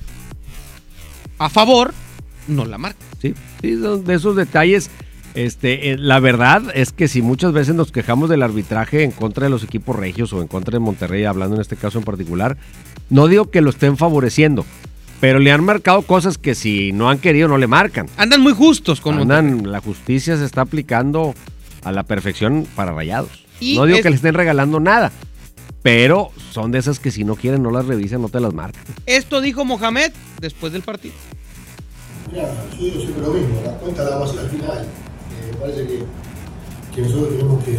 a 1.39 1.51
favor, 1.51 1.93
no 2.47 2.67
la 2.67 2.79
marca. 2.79 3.01
Sí, 3.21 3.35
sí, 3.61 3.75
de 3.75 4.15
esos 4.15 4.37
detalles. 4.37 4.89
Este, 5.35 5.91
eh, 5.91 5.99
la 5.99 6.21
verdad 6.21 6.63
es 6.75 6.93
que 6.93 7.09
si 7.09 7.21
muchas 7.21 7.53
veces 7.53 7.75
nos 7.75 7.91
quejamos 7.91 8.31
del 8.31 8.45
arbitraje 8.45 9.03
en 9.03 9.11
contra 9.11 9.45
de 9.45 9.51
los 9.51 9.65
equipos 9.65 9.97
regios 9.97 10.33
o 10.33 10.41
en 10.41 10.47
contra 10.47 10.73
de 10.73 10.79
Monterrey, 10.79 11.25
hablando 11.25 11.57
en 11.57 11.63
este 11.63 11.75
caso 11.75 11.99
en 11.99 12.05
particular, 12.05 12.59
no 13.11 13.27
digo 13.27 13.51
que 13.51 13.61
lo 13.61 13.71
estén 13.71 13.97
favoreciendo, 13.97 14.65
pero 15.23 15.39
le 15.39 15.53
han 15.53 15.63
marcado 15.63 16.03
cosas 16.03 16.37
que 16.37 16.57
si 16.57 16.91
no 16.91 17.09
han 17.09 17.19
querido 17.19 17.47
no 17.47 17.57
le 17.57 17.69
marcan. 17.69 18.09
Andan 18.17 18.41
muy 18.41 18.55
justos 18.55 19.01
con 19.01 19.21
Andan, 19.21 19.71
la 19.71 19.81
justicia 19.81 20.37
se 20.37 20.45
está 20.45 20.63
aplicando 20.63 21.33
a 21.85 21.93
la 21.93 22.03
perfección 22.03 22.67
para 22.75 22.91
rayados. 22.93 23.45
Y 23.61 23.77
no 23.77 23.87
digo 23.87 23.99
es- 23.99 24.03
que 24.03 24.11
le 24.11 24.17
estén 24.17 24.35
regalando 24.35 24.81
nada, 24.81 25.13
pero 25.83 26.31
son 26.51 26.73
de 26.73 26.81
esas 26.81 26.99
que 26.99 27.13
si 27.13 27.23
no 27.23 27.37
quieren 27.37 27.63
no 27.63 27.71
las 27.71 27.87
revisan, 27.87 28.21
no 28.21 28.31
te 28.31 28.41
las 28.41 28.53
marcan. 28.53 28.83
Esto 29.07 29.41
dijo 29.41 29.65
Mohamed 29.65 30.11
después 30.41 30.73
del 30.73 30.83
partido. 30.83 31.15
Mira, 32.33 32.49
yo 32.77 32.85
digo 32.85 33.01
siempre 33.01 33.23
lo 33.23 33.33
mismo, 33.33 33.61
la 33.65 33.73
cuenta 33.75 34.03
la 34.03 34.11
vamos 34.17 34.31
a 34.31 34.33
hacer 34.33 34.45
al 34.45 34.51
final. 34.51 34.79
Eh, 34.83 35.51
me 35.53 35.57
parece 35.59 35.87
que, 35.87 36.03
que 36.97 37.03
nosotros 37.03 37.29
tenemos 37.31 37.63
que, 37.65 37.73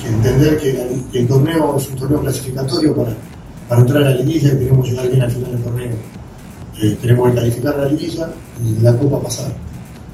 que 0.00 0.08
entender 0.08 0.58
que, 0.58 0.72
la- 0.74 1.10
que 1.10 1.18
el 1.18 1.26
torneo 1.26 1.76
es 1.76 1.88
un 1.88 1.96
torneo 1.96 2.20
clasificatorio 2.20 2.94
para, 2.94 3.16
para 3.68 3.80
entrar 3.80 4.02
a 4.04 4.10
la 4.10 4.16
liguilla 4.16 4.48
y 4.54 4.58
queremos 4.58 4.88
llegar 4.88 5.08
bien 5.08 5.22
al 5.22 5.30
final 5.32 5.50
del 5.50 5.62
torneo. 5.64 5.90
Eh, 6.80 6.98
tenemos 7.00 7.30
que 7.30 7.36
calificar 7.36 7.76
la 7.76 7.86
liguilla 7.86 8.30
y 8.64 8.82
la 8.82 8.96
copa 8.96 9.22
pasar 9.22 9.52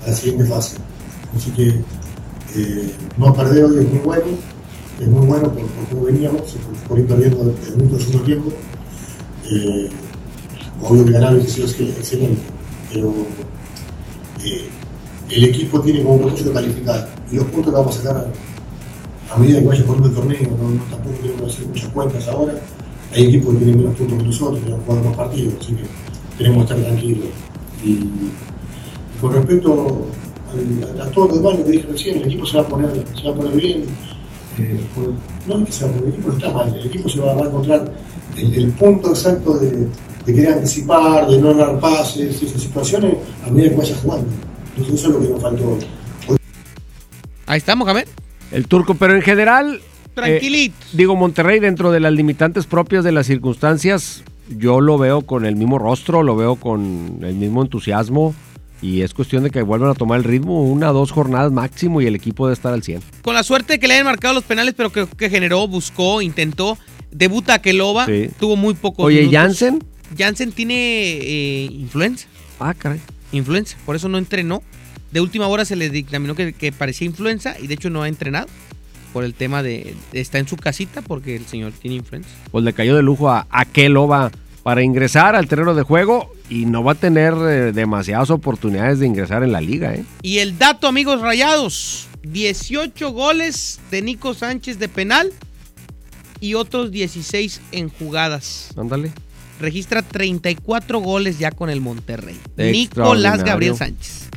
a 0.04 0.10
la 0.10 0.14
siguiente 0.14 0.44
fase. 0.44 0.76
Así 1.36 1.50
que 1.50 1.68
eh, 2.54 2.94
no 3.16 3.32
perder 3.32 3.64
hoy 3.64 3.78
es 3.78 3.88
muy 3.88 3.98
bueno, 3.98 4.26
es 5.00 5.08
muy 5.08 5.26
bueno 5.26 5.52
por, 5.52 5.62
por 5.66 5.88
cómo 5.88 6.04
veníamos, 6.04 6.42
por, 6.42 6.88
por 6.88 6.98
ir 6.98 7.06
perdiendo 7.06 7.42
el, 7.42 7.48
el 7.48 8.00
segundo 8.00 8.24
tiempo. 8.24 8.52
Eh, 9.50 9.90
obvio 10.82 11.04
que 11.04 11.12
ganar 11.12 11.40
sido 11.42 11.66
excelente, 11.66 12.42
pero 12.92 13.12
eh, 14.44 14.68
el 15.30 15.44
equipo 15.44 15.80
tiene 15.80 16.02
como 16.02 16.20
propósito 16.20 16.52
calificar 16.52 17.08
y 17.30 17.36
los 17.36 17.44
puntos 17.46 17.72
que 17.72 17.78
vamos 17.78 17.98
a 17.98 18.02
sacar 18.02 18.32
a, 19.30 19.38
medida 19.38 19.60
que 19.60 19.66
vaya 19.66 19.84
corriendo 19.84 20.08
el 20.08 20.14
torneo, 20.14 20.38
tampoco 20.90 21.16
tenemos 21.22 21.40
que 21.40 21.46
hacer 21.46 21.66
muchas 21.66 21.88
cuentas 21.90 22.28
ahora. 22.28 22.54
Hay 23.14 23.26
equipos 23.26 23.54
que 23.54 23.58
tienen 23.58 23.78
menos 23.78 23.96
puntos 23.96 24.18
que 24.18 24.24
nosotros, 24.24 24.60
que 24.64 24.72
han 24.72 24.80
jugado 24.80 25.04
más 25.04 25.16
partidos, 25.16 25.54
así 25.60 25.74
que 25.74 25.82
tenemos 26.38 26.66
que 26.66 26.74
estar 26.74 26.86
tranquilos. 26.90 27.28
Y, 27.84 27.90
y 27.90 28.32
con 29.20 29.32
respecto 29.34 30.06
al- 30.52 31.00
a, 31.00 31.10
todo 31.10 31.28
lo 31.28 31.36
demás, 31.36 31.58
lo 31.58 31.64
que 31.64 31.70
dije 31.72 31.86
recién, 31.90 32.16
el 32.18 32.24
equipo 32.26 32.46
se 32.46 32.56
va 32.58 32.62
a 32.64 32.68
poner, 32.68 32.90
se 33.16 33.24
va 33.24 33.30
a 33.30 33.34
poner 33.34 33.52
bien. 33.56 33.84
eh, 34.58 34.80
por- 34.94 35.12
no 35.46 35.62
es 35.62 35.66
que 35.66 35.72
se 35.72 35.84
va 35.84 35.90
a 35.90 35.94
poner, 35.94 36.08
el 36.08 36.12
equipo 36.14 36.28
no 36.28 36.34
está 36.38 36.50
mal, 36.52 36.74
el 36.78 36.86
equipo 36.86 37.08
se 37.08 37.20
va, 37.20 37.34
va 37.34 37.42
a 37.44 37.48
encontrar 37.48 37.92
el, 38.36 38.54
el 38.54 38.70
punto 38.72 39.10
exacto 39.10 39.58
de, 39.58 39.70
de 40.26 40.34
querer 40.34 40.52
anticipar, 40.54 41.26
de 41.28 41.38
no 41.40 41.54
dar 41.54 41.78
pases, 41.80 42.42
esas 42.42 42.60
situaciones, 42.62 43.14
a 43.46 43.50
medida 43.50 43.70
que 43.70 43.76
vaya 43.76 43.96
jugando. 44.02 44.28
Entonces 44.76 44.94
eso 45.00 45.08
es 45.08 45.14
lo 45.14 45.20
que 45.20 45.28
nos 45.28 45.42
faltó 45.42 45.68
hoy. 46.28 46.36
Ahí 47.46 47.58
está, 47.58 47.74
Mohamed. 47.74 48.06
El 48.50 48.66
turco, 48.68 48.94
pero 48.94 49.14
en 49.14 49.22
general. 49.22 49.80
Tranquilito. 50.14 50.74
eh, 50.82 50.88
digo, 50.92 51.16
Monterrey, 51.16 51.58
dentro 51.58 51.90
de 51.90 52.00
las 52.00 52.12
limitantes 52.12 52.66
propias 52.66 53.02
de 53.04 53.12
las 53.12 53.26
circunstancias, 53.26 54.22
yo 54.48 54.80
lo 54.80 54.98
veo 54.98 55.22
con 55.22 55.44
el 55.46 55.56
mismo 55.56 55.78
rostro, 55.78 56.22
lo 56.22 56.36
veo 56.36 56.56
con 56.56 57.18
el 57.22 57.34
mismo 57.34 57.62
entusiasmo. 57.62 58.34
Y 58.80 59.02
es 59.02 59.14
cuestión 59.14 59.44
de 59.44 59.50
que 59.50 59.62
vuelvan 59.62 59.90
a 59.90 59.94
tomar 59.94 60.18
el 60.18 60.24
ritmo, 60.24 60.62
una 60.64 60.90
o 60.90 60.92
dos 60.92 61.12
jornadas 61.12 61.52
máximo 61.52 62.00
y 62.00 62.06
el 62.06 62.16
equipo 62.16 62.46
debe 62.46 62.54
estar 62.54 62.72
al 62.74 62.82
100. 62.82 63.00
Con 63.22 63.34
la 63.34 63.44
suerte 63.44 63.74
de 63.74 63.78
que 63.78 63.86
le 63.86 63.94
hayan 63.94 64.06
marcado 64.06 64.34
los 64.34 64.42
penales, 64.42 64.74
pero 64.76 64.90
que, 64.90 65.06
que 65.06 65.30
generó, 65.30 65.68
buscó, 65.68 66.20
intentó. 66.20 66.76
Debuta 67.12 67.60
Keloba, 67.60 68.06
Sí. 68.06 68.28
tuvo 68.40 68.56
muy 68.56 68.74
pocos 68.74 69.04
Oye, 69.06 69.18
minutos. 69.20 69.38
Jansen. 69.40 69.84
Jansen 70.18 70.50
tiene 70.50 70.74
eh, 70.76 71.68
influenza. 71.70 72.26
Ah, 72.58 72.74
caray. 72.74 73.00
Influenza, 73.30 73.76
por 73.86 73.94
eso 73.94 74.08
no 74.08 74.18
entrenó. 74.18 74.62
De 75.12 75.20
última 75.20 75.46
hora 75.46 75.64
se 75.64 75.76
le 75.76 75.88
dictaminó 75.88 76.34
que, 76.34 76.52
que 76.52 76.72
parecía 76.72 77.06
influenza 77.06 77.54
y 77.60 77.68
de 77.68 77.74
hecho 77.74 77.88
no 77.88 78.02
ha 78.02 78.08
entrenado. 78.08 78.48
Por 79.12 79.24
el 79.24 79.34
tema 79.34 79.62
de. 79.62 79.94
Está 80.12 80.38
en 80.38 80.48
su 80.48 80.56
casita 80.56 81.02
porque 81.02 81.36
el 81.36 81.46
señor 81.46 81.72
tiene 81.72 81.96
influenza. 81.96 82.30
Pues 82.50 82.64
le 82.64 82.72
cayó 82.72 82.96
de 82.96 83.02
lujo 83.02 83.30
a 83.30 83.46
Akeloba 83.50 84.30
para 84.62 84.82
ingresar 84.82 85.34
al 85.36 85.48
terreno 85.48 85.74
de 85.74 85.82
juego 85.82 86.32
y 86.48 86.66
no 86.66 86.84
va 86.84 86.92
a 86.92 86.94
tener 86.94 87.34
eh, 87.34 87.72
demasiadas 87.72 88.30
oportunidades 88.30 89.00
de 89.00 89.06
ingresar 89.06 89.42
en 89.42 89.52
la 89.52 89.60
liga, 89.60 89.94
¿eh? 89.94 90.04
Y 90.22 90.38
el 90.38 90.56
dato, 90.58 90.86
amigos 90.86 91.20
rayados: 91.20 92.08
18 92.22 93.10
goles 93.10 93.80
de 93.90 94.02
Nico 94.02 94.34
Sánchez 94.34 94.78
de 94.78 94.88
penal 94.88 95.32
y 96.40 96.54
otros 96.54 96.90
16 96.90 97.60
en 97.72 97.88
jugadas. 97.88 98.70
Ándale. 98.76 99.12
Registra 99.60 100.02
34 100.02 100.98
goles 100.98 101.38
ya 101.38 101.52
con 101.52 101.70
el 101.70 101.80
Monterrey. 101.80 102.38
Nicolás 102.56 103.44
Gabriel 103.44 103.76
Sánchez. 103.76 104.31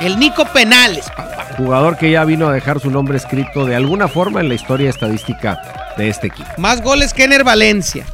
El 0.00 0.18
Nico 0.18 0.44
Penales, 0.52 1.06
papá. 1.10 1.46
Jugador 1.56 1.96
que 1.96 2.10
ya 2.12 2.24
vino 2.24 2.46
a 2.48 2.52
dejar 2.52 2.78
su 2.80 2.90
nombre 2.90 3.16
escrito 3.16 3.64
de 3.66 3.74
alguna 3.74 4.06
forma 4.06 4.40
en 4.40 4.48
la 4.48 4.54
historia 4.54 4.88
estadística 4.90 5.60
de 5.96 6.08
este 6.08 6.28
equipo. 6.28 6.48
Más 6.56 6.82
goles 6.82 7.12
que 7.12 7.24
Ener 7.24 7.42
Valencia. 7.42 8.06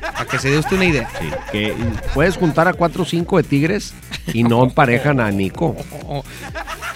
Para 0.00 0.26
que 0.26 0.38
se 0.38 0.50
dé 0.50 0.58
usted 0.58 0.76
una 0.76 0.84
idea. 0.84 1.08
Que 1.50 1.74
puedes 2.14 2.36
juntar 2.36 2.68
a 2.68 2.72
4 2.74 3.02
o 3.02 3.04
5 3.04 3.36
de 3.38 3.42
Tigres 3.42 3.94
y 4.32 4.44
no 4.44 4.62
emparejan 4.62 5.18
a 5.18 5.30
Nico. 5.32 5.74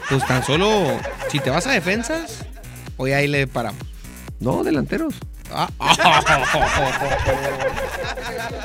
Pues 0.09 0.25
tan 0.27 0.45
solo, 0.45 0.85
si 1.31 1.41
te 1.41 1.51
vas 1.51 1.67
a 1.67 1.73
defensas, 1.73 2.45
hoy 2.97 3.13
ahí 3.13 3.27
le 3.27 3.47
paramos. 3.49 3.81
No, 4.39 4.63
delanteros. 4.63 5.15
Ah. 5.53 5.69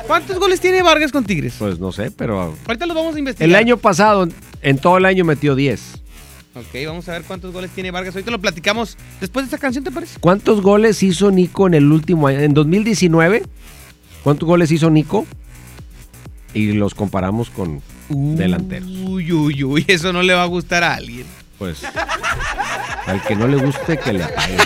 ¿Cuántos 0.07 0.37
goles 0.37 0.59
tiene 0.59 0.83
Vargas 0.83 1.11
con 1.11 1.23
Tigres? 1.23 1.55
Pues 1.57 1.79
no 1.79 1.91
sé, 1.91 2.11
pero 2.11 2.55
Ahorita 2.67 2.85
los 2.85 2.95
vamos 2.95 3.15
a 3.15 3.19
investigar. 3.19 3.49
el 3.49 3.55
año 3.55 3.77
pasado, 3.77 4.27
en 4.63 4.77
todo 4.77 4.97
el 4.97 5.05
año 5.05 5.25
metió 5.25 5.55
10. 5.55 6.01
Ok, 6.55 6.85
vamos 6.85 7.09
a 7.09 7.13
ver 7.13 7.23
cuántos 7.23 7.51
goles 7.51 7.71
tiene 7.71 7.91
Vargas. 7.91 8.15
Ahorita 8.15 8.31
lo 8.31 8.39
platicamos 8.39 8.97
después 9.19 9.43
de 9.43 9.47
esta 9.47 9.57
canción, 9.57 9.83
¿te 9.83 9.91
parece? 9.91 10.19
¿Cuántos 10.19 10.61
goles 10.61 11.01
hizo 11.03 11.31
Nico 11.31 11.67
en 11.67 11.73
el 11.73 11.91
último 11.91 12.27
año? 12.27 12.39
En 12.39 12.53
2019, 12.53 13.43
¿cuántos 14.23 14.47
goles 14.47 14.71
hizo 14.71 14.89
Nico? 14.89 15.25
Y 16.53 16.73
los 16.73 16.93
comparamos 16.93 17.49
con 17.49 17.81
delanteros. 18.09 18.87
Uy, 18.87 19.31
uy, 19.31 19.63
uy, 19.63 19.85
eso 19.87 20.13
no 20.13 20.21
le 20.21 20.33
va 20.33 20.43
a 20.43 20.47
gustar 20.47 20.83
a 20.83 20.93
alguien. 20.93 21.25
Pues 21.57 21.83
al 23.07 23.21
que 23.23 23.35
no 23.35 23.47
le 23.47 23.57
guste, 23.57 23.97
que 23.97 24.13
le 24.13 24.23
apague. 24.23 24.57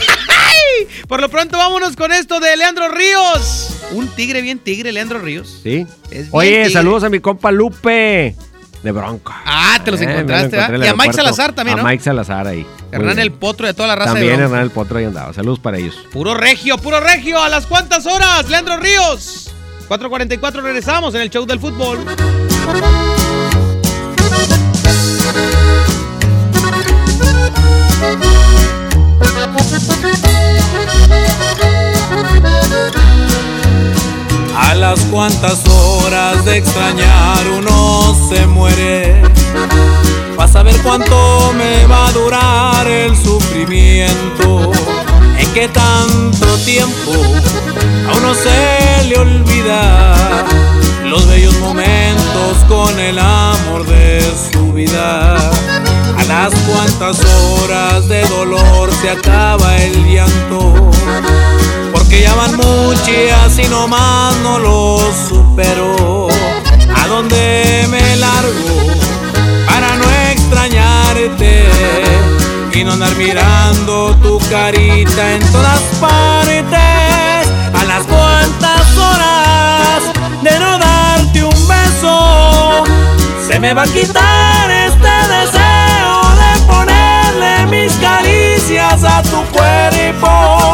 Por 1.08 1.22
lo 1.22 1.30
pronto, 1.30 1.58
vámonos 1.58 1.96
con 1.96 2.12
esto 2.12 2.42
de 2.42 2.56
Leandro 2.58 2.90
Ríos. 2.90 3.82
Un 3.94 4.10
tigre 4.10 4.42
bien 4.42 4.60
tigre, 4.60 4.92
Leandro 4.92 5.20
Ríos. 5.20 5.62
¿Sí? 5.64 5.88
Oye, 6.32 6.50
tigre. 6.50 6.70
saludos 6.70 7.06
a 7.06 7.10
mi 7.10 7.20
compa 7.20 7.52
Lupe 7.52 8.36
de 8.84 8.92
Bronco. 8.92 9.34
Ah, 9.46 9.80
te 9.84 9.92
los 9.92 10.02
Eh, 10.02 10.06
lo 10.06 10.12
encontraste, 10.12 10.58
el 10.76 10.84
Y 10.84 10.88
a 10.88 10.94
Mike. 10.96 11.14
Salazar 11.14 11.54
también, 11.54 11.80
A 11.80 11.82
¿no? 11.84 11.88
Mike 11.90 12.04
Salazar 12.04 12.48
ahí. 12.48 12.66
Hernán 12.92 13.20
el 13.20 13.32
Potro 13.32 13.68
de 13.68 13.74
toda 13.74 13.88
la 13.90 13.96
raza 13.96 14.14
También 14.14 14.38
de. 14.38 14.44
Hernán 14.44 14.62
el 14.62 14.72
Potro 14.72 14.98
ahí 14.98 15.06
andaba. 15.06 15.34
Saludos 15.34 15.60
para 15.60 15.78
ellos. 15.78 15.96
Puro 16.12 16.34
regio, 16.36 16.78
puro 16.78 17.00
regio. 17.00 17.42
¿A 17.42 17.50
las 17.50 17.66
cuántas 17.66 18.06
horas, 18.06 18.50
Leandro 18.50 18.78
Ríos? 18.78 19.52
4.44 19.90 20.62
regresamos 20.62 21.16
en 21.16 21.22
el 21.22 21.30
show 21.30 21.46
del 21.46 21.60
fútbol. 21.60 22.00
A 34.60 34.74
las 34.76 35.00
cuantas 35.06 35.62
horas 35.68 36.44
de 36.44 36.58
extrañar 36.58 37.48
uno 37.58 38.16
se 38.28 38.46
muere. 38.48 39.22
Vas 40.36 40.56
a 40.56 40.64
ver 40.64 40.76
cuánto 40.82 41.54
me 41.58 41.86
va 41.86 42.08
a 42.08 42.12
durar 42.12 42.88
el 42.88 43.16
sufrimiento. 43.16 44.72
En 45.38 45.54
qué 45.54 45.68
tanto 45.68 46.48
tiempo 46.66 47.14
a 47.14 48.18
uno 48.18 48.34
se 48.34 49.08
le 49.08 49.18
olvida 49.18 50.16
los 51.06 51.28
bellos 51.28 51.58
momentos 51.60 52.58
con 52.68 53.00
el 53.00 53.20
amor 53.20 53.86
de 53.86 54.22
su 54.52 54.74
vida. 54.74 55.38
A 56.18 56.24
las 56.28 56.54
cuantas 56.54 57.20
horas 57.62 58.08
de 58.08 58.28
dolor 58.28 58.92
se 59.02 59.12
acaba 59.12 59.78
el 59.78 60.06
llanto. 60.06 60.92
Porque 62.08 62.22
ya 62.22 62.36
van 62.36 62.56
muchas 62.56 63.60
y 63.60 63.68
nomás 63.68 64.34
no 64.38 64.60
lo 64.60 64.98
supero. 65.28 66.30
¿A 66.96 67.06
dónde 67.08 67.86
me 67.90 68.16
largo 68.16 68.78
para 69.66 69.94
no 69.98 70.06
extrañarte? 70.32 71.66
Y 72.72 72.86
no 72.86 72.94
andar 72.94 73.14
mirando 73.18 74.16
tu 74.24 74.40
carita 74.50 75.34
en 75.34 75.52
todas 75.52 75.82
partes. 76.00 77.50
A 77.74 77.84
las 77.86 78.06
cuantas 78.06 78.98
horas 78.98 80.04
de 80.44 80.60
no 80.60 80.80
darte 80.80 81.44
un 81.44 81.68
beso. 81.68 82.86
Se 83.46 83.60
me 83.60 83.74
va 83.74 83.82
a 83.82 83.88
quitar 83.88 84.72
este 84.72 85.14
deseo 85.36 86.22
de 86.40 86.74
ponerle 86.74 87.66
mis 87.70 87.92
caricias 87.96 89.04
a 89.04 89.22
tu 89.24 89.44
cuerpo. 89.52 90.67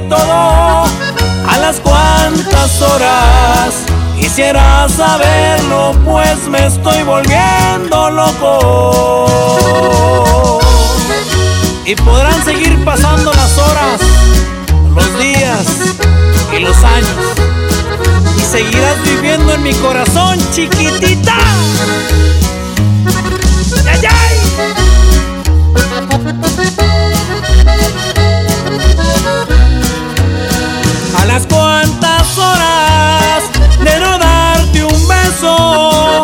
Todo. 0.00 0.84
A 1.48 1.58
las 1.60 1.80
cuantas 1.80 2.82
horas 2.82 3.74
quisiera 4.18 4.88
saberlo, 4.88 5.92
pues 6.04 6.48
me 6.48 6.66
estoy 6.66 7.02
volviendo 7.02 8.10
loco. 8.10 9.30
Y 11.86 11.94
podrán 11.96 12.44
seguir 12.44 12.82
pasando 12.84 13.32
las 13.32 13.58
horas, 13.58 14.00
los 14.94 15.18
días 15.18 15.66
y 16.56 16.60
los 16.60 16.76
años. 16.76 17.08
Y 18.36 18.40
seguirás 18.40 19.02
viviendo 19.04 19.52
en 19.52 19.62
mi 19.62 19.74
corazón, 19.74 20.38
chiquitita. 20.52 21.36
¡Ay, 23.86 24.00
las 31.34 31.46
cuantas 31.48 32.38
horas 32.38 33.42
de 33.82 33.98
no 33.98 34.18
darte 34.18 34.84
un 34.84 35.08
beso, 35.08 36.22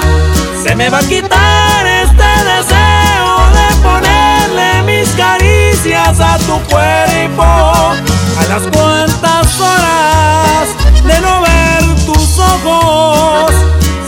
se 0.63 0.77
me 0.77 0.89
va 0.89 0.99
a 0.99 1.03
quitar 1.03 1.85
este 1.85 2.31
deseo 2.53 3.33
de 3.59 3.67
ponerle 3.83 4.83
mis 4.85 5.09
caricias 5.17 6.21
a 6.21 6.39
tu 6.39 6.61
cuerpo. 6.71 7.43
A 7.43 8.45
las 8.49 8.63
cuantas 8.69 9.49
horas 9.59 10.69
de 11.05 11.21
no 11.21 11.41
ver 11.41 11.83
tus 12.07 12.39
ojos, 12.39 13.51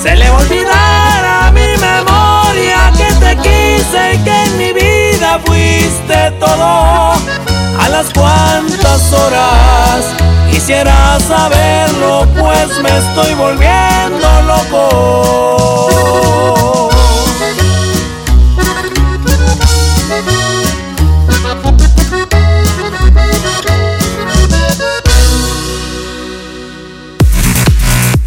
se 0.00 0.14
le 0.14 0.30
va 0.30 0.36
a 0.36 0.40
olvidar 0.40 1.24
a 1.24 1.50
mi 1.50 1.66
memoria 1.88 2.92
que 2.96 3.12
te 3.24 3.36
quise 3.38 4.14
y 4.14 4.18
que 4.18 4.44
en 4.44 4.56
mi 4.56 4.72
vida 4.72 5.40
fuiste 5.44 6.30
todo. 6.38 7.51
Las 7.92 8.10
cuantas 8.14 9.12
horas 9.12 10.06
quisiera 10.50 11.20
saberlo, 11.20 12.26
pues 12.40 12.78
me 12.82 12.88
estoy 12.88 13.34
volviendo 13.34 14.28
loco. 14.46 15.92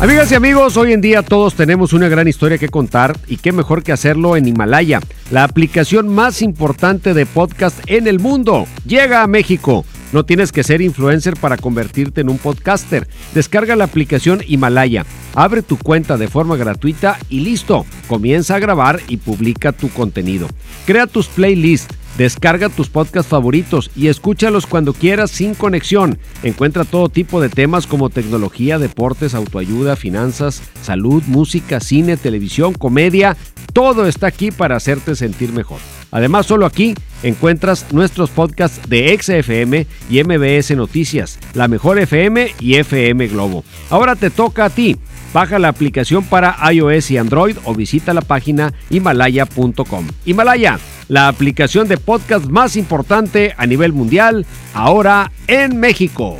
Amigas 0.06 0.32
y 0.32 0.36
amigos, 0.36 0.78
hoy 0.78 0.94
en 0.94 1.02
día 1.02 1.24
todos 1.24 1.56
tenemos 1.56 1.92
una 1.92 2.08
gran 2.08 2.28
historia 2.28 2.60
que 2.60 2.70
contar 2.70 3.18
y 3.26 3.38
qué 3.38 3.52
mejor 3.52 3.82
que 3.82 3.92
hacerlo 3.92 4.38
en 4.38 4.48
Himalaya, 4.48 5.02
la 5.32 5.44
aplicación 5.44 6.10
más 6.10 6.44
importante 6.44 7.16
de 7.16 7.26
podcast 7.26 7.80
en 7.88 8.06
el 8.06 8.20
mundo. 8.20 8.68
Llega 8.86 9.24
a 9.24 9.28
México. 9.28 9.84
No 10.16 10.24
tienes 10.24 10.54
que 10.54 10.64
ser 10.64 10.82
influencer 10.82 11.36
para 11.36 11.58
convertirte 11.58 12.22
en 12.22 12.30
un 12.30 12.38
podcaster. 12.38 13.06
Descarga 13.34 13.76
la 13.76 13.84
aplicación 13.84 14.40
Himalaya, 14.48 15.06
abre 15.34 15.62
tu 15.62 15.78
cuenta 15.78 16.16
de 16.16 16.30
forma 16.30 16.56
gratuita 16.56 17.20
y 17.28 17.42
listo. 17.42 17.86
Comienza 18.08 18.56
a 18.56 18.60
grabar 18.60 19.02
y 19.10 19.18
publica 19.18 19.74
tu 19.74 19.90
contenido. 19.90 20.48
Crea 20.86 21.08
tus 21.08 21.28
playlists. 21.28 21.94
Descarga 22.18 22.70
tus 22.70 22.88
podcasts 22.88 23.30
favoritos 23.30 23.92
y 23.94 24.08
escúchalos 24.08 24.68
cuando 24.68 24.94
quieras 24.94 25.32
sin 25.32 25.54
conexión. 25.54 26.18
Encuentra 26.44 26.86
todo 26.86 27.10
tipo 27.10 27.42
de 27.42 27.50
temas 27.50 27.86
como 27.86 28.10
tecnología, 28.10 28.80
deportes, 28.80 29.36
autoayuda, 29.36 29.98
finanzas, 29.98 30.62
salud, 30.82 31.24
música, 31.28 31.82
cine, 31.82 32.16
televisión, 32.16 32.74
comedia. 32.74 33.36
Todo 33.74 34.08
está 34.08 34.28
aquí 34.28 34.52
para 34.52 34.78
hacerte 34.78 35.14
sentir 35.18 35.52
mejor. 35.52 35.82
Además, 36.12 36.46
solo 36.46 36.66
aquí 36.66 36.96
encuentras 37.24 37.88
nuestros 37.92 38.30
podcasts 38.30 38.88
de 38.88 39.18
XFM 39.20 39.88
y 40.10 40.24
MBS 40.24 40.76
Noticias, 40.76 41.40
La 41.54 41.68
Mejor 41.68 42.00
FM 42.00 42.54
y 42.60 42.76
FM 42.76 43.28
Globo. 43.28 43.64
Ahora 43.90 44.16
te 44.16 44.30
toca 44.30 44.66
a 44.66 44.70
ti. 44.70 44.98
Baja 45.34 45.60
la 45.60 45.68
aplicación 45.68 46.24
para 46.24 46.56
iOS 46.72 47.12
y 47.12 47.18
Android 47.18 47.58
o 47.66 47.76
visita 47.76 48.14
la 48.14 48.22
página 48.22 48.74
himalaya.com. 48.90 50.08
Himalaya, 50.26 50.80
la 51.10 51.28
aplicación 51.28 51.90
de 51.90 51.98
podcast 51.98 52.46
más 52.46 52.78
importante 52.78 53.54
a 53.58 53.66
nivel 53.66 53.92
mundial, 53.92 54.46
ahora 54.74 55.32
en 55.48 55.78
México. 55.78 56.40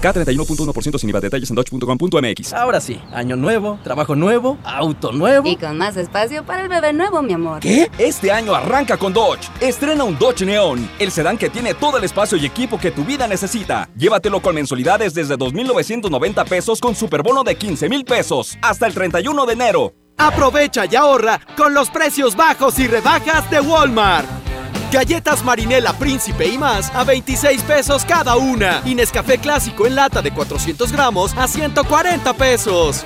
K31.1% 0.00 0.98
sin 0.98 1.10
IVA. 1.10 1.20
Detalles 1.20 1.50
en 1.50 1.56
dodge.com.mx. 1.56 2.52
Ahora 2.52 2.80
sí, 2.80 3.00
año 3.12 3.36
nuevo, 3.36 3.78
trabajo 3.82 4.14
nuevo, 4.14 4.58
auto 4.64 5.12
nuevo. 5.12 5.48
Y 5.48 5.56
con 5.56 5.76
más 5.78 5.96
espacio 5.96 6.44
para 6.44 6.62
el 6.62 6.68
bebé 6.68 6.92
nuevo, 6.92 7.22
mi 7.22 7.32
amor. 7.32 7.60
¿Qué? 7.60 7.90
Este 7.98 8.32
año 8.32 8.54
arranca 8.54 8.96
con 8.96 9.12
Dodge. 9.12 9.48
Estrena 9.60 10.04
un 10.04 10.18
Dodge 10.18 10.44
Neon, 10.44 10.88
el 10.98 11.10
sedán 11.10 11.38
que 11.38 11.50
tiene 11.50 11.74
todo 11.74 11.98
el 11.98 12.04
espacio 12.04 12.38
y 12.38 12.46
equipo 12.46 12.78
que 12.78 12.90
tu 12.90 13.04
vida 13.04 13.26
necesita. 13.26 13.88
Llévatelo 13.96 14.40
con 14.40 14.54
mensualidades 14.54 15.14
desde 15.14 15.36
2.990 15.36 16.48
pesos 16.48 16.80
con 16.80 16.94
superbono 16.94 17.44
de 17.44 17.56
15 17.56 17.88
mil 17.88 18.04
pesos 18.04 18.58
hasta 18.62 18.86
el 18.86 18.94
31 18.94 19.46
de 19.46 19.52
enero. 19.52 19.92
Aprovecha 20.16 20.84
y 20.86 20.96
ahorra 20.96 21.40
con 21.56 21.74
los 21.74 21.90
precios 21.90 22.34
bajos 22.34 22.78
y 22.78 22.88
rebajas 22.88 23.48
de 23.50 23.60
Walmart. 23.60 24.47
Galletas 24.90 25.44
Marinela 25.44 25.92
Príncipe 25.92 26.46
y 26.46 26.56
más 26.56 26.90
a 26.94 27.04
26 27.04 27.62
pesos 27.62 28.04
cada 28.06 28.36
una. 28.36 28.80
Y 28.86 28.94
Nescafé 28.94 29.36
Clásico 29.36 29.86
en 29.86 29.94
lata 29.94 30.22
de 30.22 30.30
400 30.30 30.90
gramos 30.92 31.36
a 31.36 31.46
140 31.46 32.32
pesos. 32.34 33.04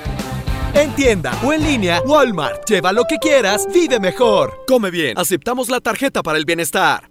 En 0.73 0.91
tienda 0.95 1.37
o 1.43 1.51
en 1.51 1.61
línea, 1.61 2.01
Walmart. 2.05 2.67
Lleva 2.69 2.93
lo 2.93 3.03
que 3.03 3.17
quieras, 3.17 3.67
vive 3.73 3.99
mejor. 3.99 4.63
Come 4.65 4.91
bien. 4.91 5.17
Aceptamos 5.17 5.69
la 5.69 5.81
tarjeta 5.81 6.23
para 6.23 6.37
el 6.37 6.45
bienestar. 6.45 7.09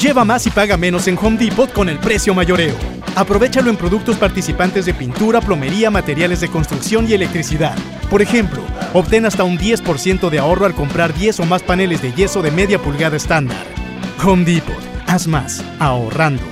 Lleva 0.00 0.24
más 0.24 0.46
y 0.46 0.50
paga 0.50 0.76
menos 0.76 1.08
en 1.08 1.18
Home 1.20 1.38
Depot 1.38 1.72
con 1.72 1.88
el 1.88 1.98
precio 1.98 2.34
mayoreo. 2.34 2.76
Aprovechalo 3.16 3.70
en 3.70 3.76
productos 3.76 4.16
participantes 4.16 4.84
de 4.86 4.94
pintura, 4.94 5.40
plomería, 5.40 5.90
materiales 5.90 6.40
de 6.40 6.48
construcción 6.48 7.08
y 7.08 7.14
electricidad. 7.14 7.76
Por 8.10 8.20
ejemplo, 8.22 8.62
obtén 8.92 9.24
hasta 9.24 9.44
un 9.44 9.58
10% 9.58 10.28
de 10.28 10.38
ahorro 10.38 10.66
al 10.66 10.74
comprar 10.74 11.12
10 11.14 11.40
o 11.40 11.44
más 11.44 11.62
paneles 11.62 12.02
de 12.02 12.12
yeso 12.12 12.42
de 12.42 12.50
media 12.50 12.78
pulgada 12.78 13.16
estándar. 13.16 13.79
Home 14.24 14.44
Depot. 14.44 14.74
Haz 15.06 15.26
más, 15.26 15.64
ahorrando. 15.78 16.42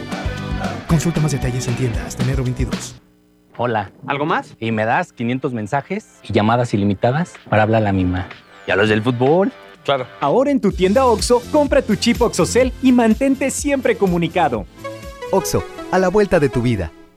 Consulta 0.87 1.21
más 1.21 1.33
detalles 1.33 1.69
en 1.69 1.77
tienda 1.77 2.05
hasta 2.07 2.23
enero 2.23 2.43
22. 2.43 3.01
Hola. 3.57 3.91
¿Algo 4.07 4.25
más? 4.25 4.57
Y 4.61 4.73
me 4.73 4.85
das 4.85 5.13
500 5.13 5.53
mensajes 5.53 6.21
y 6.23 6.33
llamadas 6.33 6.73
ilimitadas 6.75 7.35
para 7.49 7.63
hablar 7.63 7.83
a 7.83 7.85
la 7.87 7.93
misma. 7.93 8.29
¿Y 8.67 8.71
a 8.71 8.77
los 8.77 8.89
del 8.89 9.03
fútbol? 9.03 9.53
Claro. 9.85 10.07
Ahora 10.21 10.51
en 10.51 10.61
tu 10.61 10.73
tienda 10.73 11.07
OXO, 11.07 11.43
compra 11.51 11.83
tu 11.83 11.97
chip 11.97 12.21
OXOCEL 12.21 12.73
y 12.83 12.93
mantente 12.93 13.51
siempre 13.51 13.97
comunicado. 13.97 14.67
OXO, 15.33 15.65
a 15.91 15.99
la 15.99 16.09
vuelta 16.09 16.39
de 16.41 16.49
tu 16.49 16.63
vida. 16.63 16.93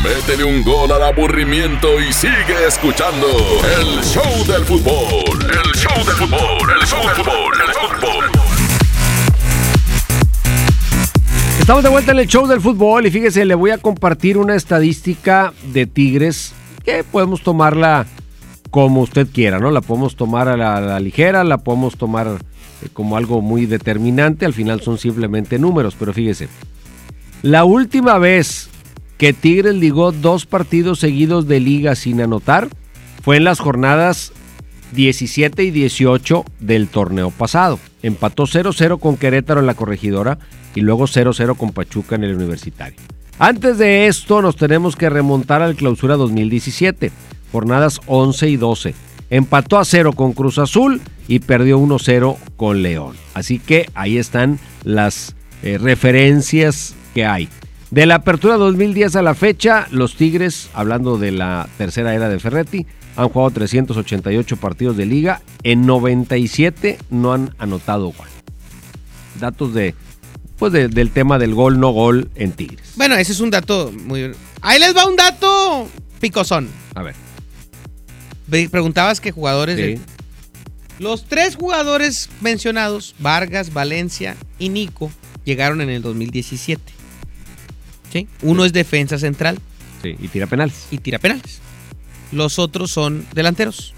Métele 0.00 0.42
un 0.42 0.64
gol 0.64 0.90
al 0.90 1.02
aburrimiento 1.02 2.00
y 2.00 2.12
sigue 2.12 2.66
escuchando 2.66 3.26
el 3.78 4.02
show 4.02 4.44
del 4.46 4.64
fútbol. 4.64 5.38
El 5.42 5.72
show 5.74 5.96
del 6.04 6.14
fútbol, 6.16 6.70
el 6.80 6.86
show 6.86 7.00
del 7.06 7.14
fútbol, 7.14 7.54
el 7.66 7.74
fútbol. 7.74 8.24
Estamos 11.60 11.84
de 11.84 11.88
vuelta 11.90 12.10
en 12.12 12.18
el 12.18 12.26
show 12.26 12.48
del 12.48 12.60
fútbol 12.60 13.06
y 13.06 13.10
fíjese, 13.12 13.44
le 13.44 13.54
voy 13.54 13.70
a 13.70 13.78
compartir 13.78 14.38
una 14.38 14.56
estadística 14.56 15.52
de 15.72 15.86
Tigres 15.86 16.52
que 16.84 17.04
podemos 17.04 17.42
tomarla 17.42 18.06
como 18.70 19.02
usted 19.02 19.28
quiera, 19.32 19.60
¿no? 19.60 19.70
La 19.70 19.82
podemos 19.82 20.16
tomar 20.16 20.48
a 20.48 20.56
la, 20.56 20.78
a 20.78 20.80
la 20.80 20.98
ligera, 20.98 21.44
la 21.44 21.58
podemos 21.58 21.96
tomar 21.96 22.26
eh, 22.26 22.88
como 22.92 23.16
algo 23.16 23.40
muy 23.40 23.66
determinante, 23.66 24.46
al 24.46 24.54
final 24.54 24.80
son 24.80 24.98
simplemente 24.98 25.60
números, 25.60 25.94
pero 25.96 26.12
fíjese, 26.12 26.48
la 27.42 27.64
última 27.64 28.18
vez 28.18 28.68
que 29.22 29.32
Tigres 29.32 29.76
ligó 29.76 30.10
dos 30.10 30.46
partidos 30.46 30.98
seguidos 30.98 31.46
de 31.46 31.60
liga 31.60 31.94
sin 31.94 32.20
anotar 32.20 32.66
fue 33.22 33.36
en 33.36 33.44
las 33.44 33.60
jornadas 33.60 34.32
17 34.94 35.62
y 35.62 35.70
18 35.70 36.44
del 36.58 36.88
torneo 36.88 37.30
pasado. 37.30 37.78
Empató 38.02 38.48
0-0 38.48 38.98
con 38.98 39.16
Querétaro 39.16 39.60
en 39.60 39.66
la 39.66 39.74
corregidora 39.74 40.40
y 40.74 40.80
luego 40.80 41.04
0-0 41.04 41.56
con 41.56 41.70
Pachuca 41.70 42.16
en 42.16 42.24
el 42.24 42.34
universitario. 42.34 42.98
Antes 43.38 43.78
de 43.78 44.08
esto 44.08 44.42
nos 44.42 44.56
tenemos 44.56 44.96
que 44.96 45.08
remontar 45.08 45.62
al 45.62 45.76
clausura 45.76 46.16
2017, 46.16 47.12
jornadas 47.52 48.00
11 48.06 48.48
y 48.48 48.56
12. 48.56 48.94
Empató 49.30 49.78
a 49.78 49.84
0 49.84 50.14
con 50.14 50.32
Cruz 50.32 50.58
Azul 50.58 51.00
y 51.28 51.38
perdió 51.38 51.78
1-0 51.78 52.38
con 52.56 52.82
León. 52.82 53.14
Así 53.34 53.60
que 53.60 53.88
ahí 53.94 54.18
están 54.18 54.58
las 54.82 55.36
eh, 55.62 55.78
referencias 55.78 56.96
que 57.14 57.24
hay. 57.24 57.48
De 57.92 58.06
la 58.06 58.14
apertura 58.16 58.56
2010 58.56 59.16
a 59.16 59.22
la 59.22 59.34
fecha, 59.34 59.86
los 59.90 60.16
Tigres, 60.16 60.70
hablando 60.72 61.18
de 61.18 61.30
la 61.30 61.68
tercera 61.76 62.14
era 62.14 62.30
de 62.30 62.38
Ferretti, 62.40 62.86
han 63.16 63.28
jugado 63.28 63.50
388 63.50 64.56
partidos 64.56 64.96
de 64.96 65.04
liga, 65.04 65.42
en 65.62 65.84
97 65.84 66.98
no 67.10 67.34
han 67.34 67.54
anotado 67.58 68.06
gol. 68.06 68.26
Datos 69.38 69.74
de, 69.74 69.94
pues 70.58 70.72
de- 70.72 70.88
del 70.88 71.10
tema 71.10 71.38
del 71.38 71.54
gol 71.54 71.78
no 71.78 71.90
gol 71.90 72.30
en 72.34 72.52
Tigres. 72.52 72.92
Bueno, 72.96 73.14
ese 73.16 73.32
es 73.32 73.40
un 73.40 73.50
dato 73.50 73.92
muy. 74.06 74.32
Ahí 74.62 74.80
les 74.80 74.96
va 74.96 75.06
un 75.06 75.16
dato 75.16 75.86
picosón. 76.18 76.68
A 76.94 77.02
ver. 77.02 77.14
Ve- 78.46 78.70
Preguntabas 78.70 79.20
qué 79.20 79.32
jugadores. 79.32 79.76
Sí. 79.76 79.82
de- 79.82 80.00
Los 80.98 81.24
tres 81.26 81.56
jugadores 81.56 82.30
mencionados, 82.40 83.14
Vargas, 83.18 83.74
Valencia 83.74 84.36
y 84.58 84.70
Nico, 84.70 85.10
llegaron 85.44 85.82
en 85.82 85.90
el 85.90 86.00
2017. 86.00 86.80
¿Sí? 88.12 88.28
Uno 88.42 88.64
es 88.64 88.72
defensa 88.72 89.18
central 89.18 89.58
Sí, 90.02 90.14
y 90.20 90.28
tira 90.28 90.46
penales. 90.46 90.86
y 90.90 90.98
tira 90.98 91.18
penales. 91.18 91.60
Los 92.30 92.58
otros 92.58 92.90
son 92.90 93.26
delanteros. 93.34 93.94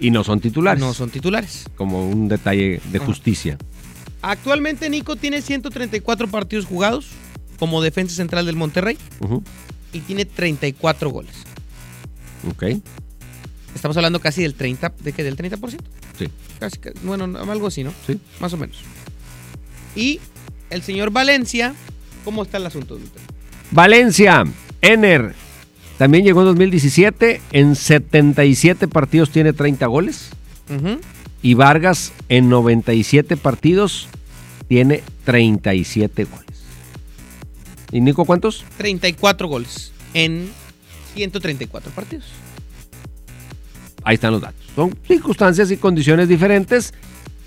Y 0.00 0.10
no 0.10 0.22
son 0.22 0.40
titulares. 0.40 0.80
No 0.80 0.94
son 0.94 1.10
titulares. 1.10 1.64
Como 1.76 2.08
un 2.08 2.28
detalle 2.28 2.80
de 2.92 2.98
Ajá. 2.98 3.06
justicia. 3.06 3.58
Actualmente 4.22 4.88
Nico 4.90 5.16
tiene 5.16 5.42
134 5.42 6.28
partidos 6.28 6.66
jugados 6.66 7.06
como 7.58 7.82
defensa 7.82 8.14
central 8.14 8.46
del 8.46 8.54
Monterrey 8.56 8.96
y 9.92 10.00
tiene 10.00 10.24
34 10.24 11.10
goles. 11.10 11.34
Ok. 12.50 12.64
Estamos 13.74 13.96
hablando 13.96 14.20
casi 14.20 14.42
del 14.42 14.54
30, 14.54 14.92
¿de 15.00 15.12
qué? 15.12 15.22
¿Del 15.24 15.36
30%? 15.36 15.78
Sí. 16.18 16.28
Casi, 16.58 16.78
ca- 16.78 16.92
bueno, 17.02 17.24
algo 17.50 17.66
así, 17.68 17.82
¿no? 17.84 17.92
Sí. 18.06 18.18
Más 18.40 18.52
o 18.52 18.56
menos. 18.56 18.78
Y 19.94 20.20
el 20.70 20.82
señor 20.82 21.10
Valencia, 21.10 21.74
¿cómo 22.28 22.42
está 22.42 22.58
el 22.58 22.66
asunto? 22.66 22.98
doctor? 22.98 23.22
Valencia, 23.70 24.44
Ener, 24.82 25.34
también 25.96 26.24
llegó 26.24 26.40
en 26.40 26.48
2017, 26.48 27.40
en 27.52 27.74
77 27.74 28.86
partidos 28.86 29.30
tiene 29.30 29.54
30 29.54 29.86
goles. 29.86 30.28
Y 31.40 31.54
Vargas 31.54 32.12
en 32.28 32.50
97 32.50 33.38
partidos 33.38 34.08
tiene 34.68 35.02
37 35.24 36.24
goles. 36.24 36.44
¿Y 37.92 38.02
Nico 38.02 38.26
cuántos? 38.26 38.66
34 38.76 39.48
goles 39.48 39.92
en 40.12 40.50
134 41.14 41.90
partidos. 41.92 42.26
Ahí 44.04 44.16
están 44.16 44.32
los 44.32 44.42
datos. 44.42 44.66
Son 44.76 44.94
circunstancias 45.06 45.70
y 45.70 45.78
condiciones 45.78 46.28
diferentes, 46.28 46.92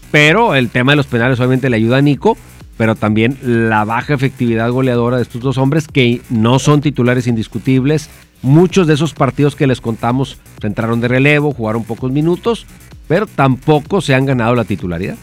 pero 0.10 0.56
el 0.56 0.72
tema 0.72 0.94
de 0.94 0.96
los 0.96 1.06
penales 1.06 1.40
obviamente 1.40 1.70
le 1.70 1.76
ayuda 1.76 1.98
a 1.98 2.02
Nico, 2.02 2.36
pero 2.82 2.96
también 2.96 3.38
la 3.44 3.86
baja 3.86 4.16
efectividad 4.16 4.72
goleadora 4.72 5.18
de 5.18 5.22
estos 5.22 5.40
dos 5.40 5.60
hombres 5.60 5.88
que 5.88 6.20
no 6.32 6.58
son 6.58 6.82
titulares 6.82 7.28
indiscutibles. 7.28 8.10
Muchos 8.42 8.88
de 8.88 8.96
esos 8.96 9.14
partidos 9.14 9.56
que 9.56 9.68
les 9.68 9.80
contamos 9.80 10.40
entraron 10.64 11.00
de 11.00 11.08
relevo, 11.08 11.54
jugaron 11.54 11.84
pocos 11.84 12.12
minutos, 12.12 12.66
pero 13.08 13.28
tampoco 13.28 14.02
se 14.02 14.16
han 14.16 14.26
ganado 14.26 14.56
la 14.56 14.64
titularidad. 14.64 15.16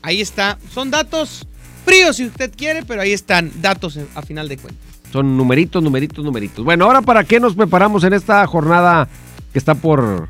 Ahí 0.00 0.20
está. 0.20 0.58
Son 0.72 0.92
datos 0.92 1.44
fríos 1.84 2.14
si 2.18 2.26
usted 2.26 2.52
quiere, 2.56 2.84
pero 2.84 3.00
ahí 3.02 3.10
están 3.10 3.50
datos 3.60 3.96
en- 3.96 4.06
a 4.14 4.22
final 4.22 4.48
de 4.48 4.58
cuentas. 4.58 4.80
Son 5.10 5.36
numeritos, 5.36 5.82
numeritos, 5.82 6.24
numeritos. 6.24 6.64
Bueno, 6.64 6.84
ahora 6.84 7.02
para 7.02 7.24
qué 7.24 7.40
nos 7.40 7.56
preparamos 7.56 8.04
en 8.04 8.12
esta 8.12 8.46
jornada 8.46 9.08
que 9.52 9.58
está 9.58 9.74
por 9.74 10.28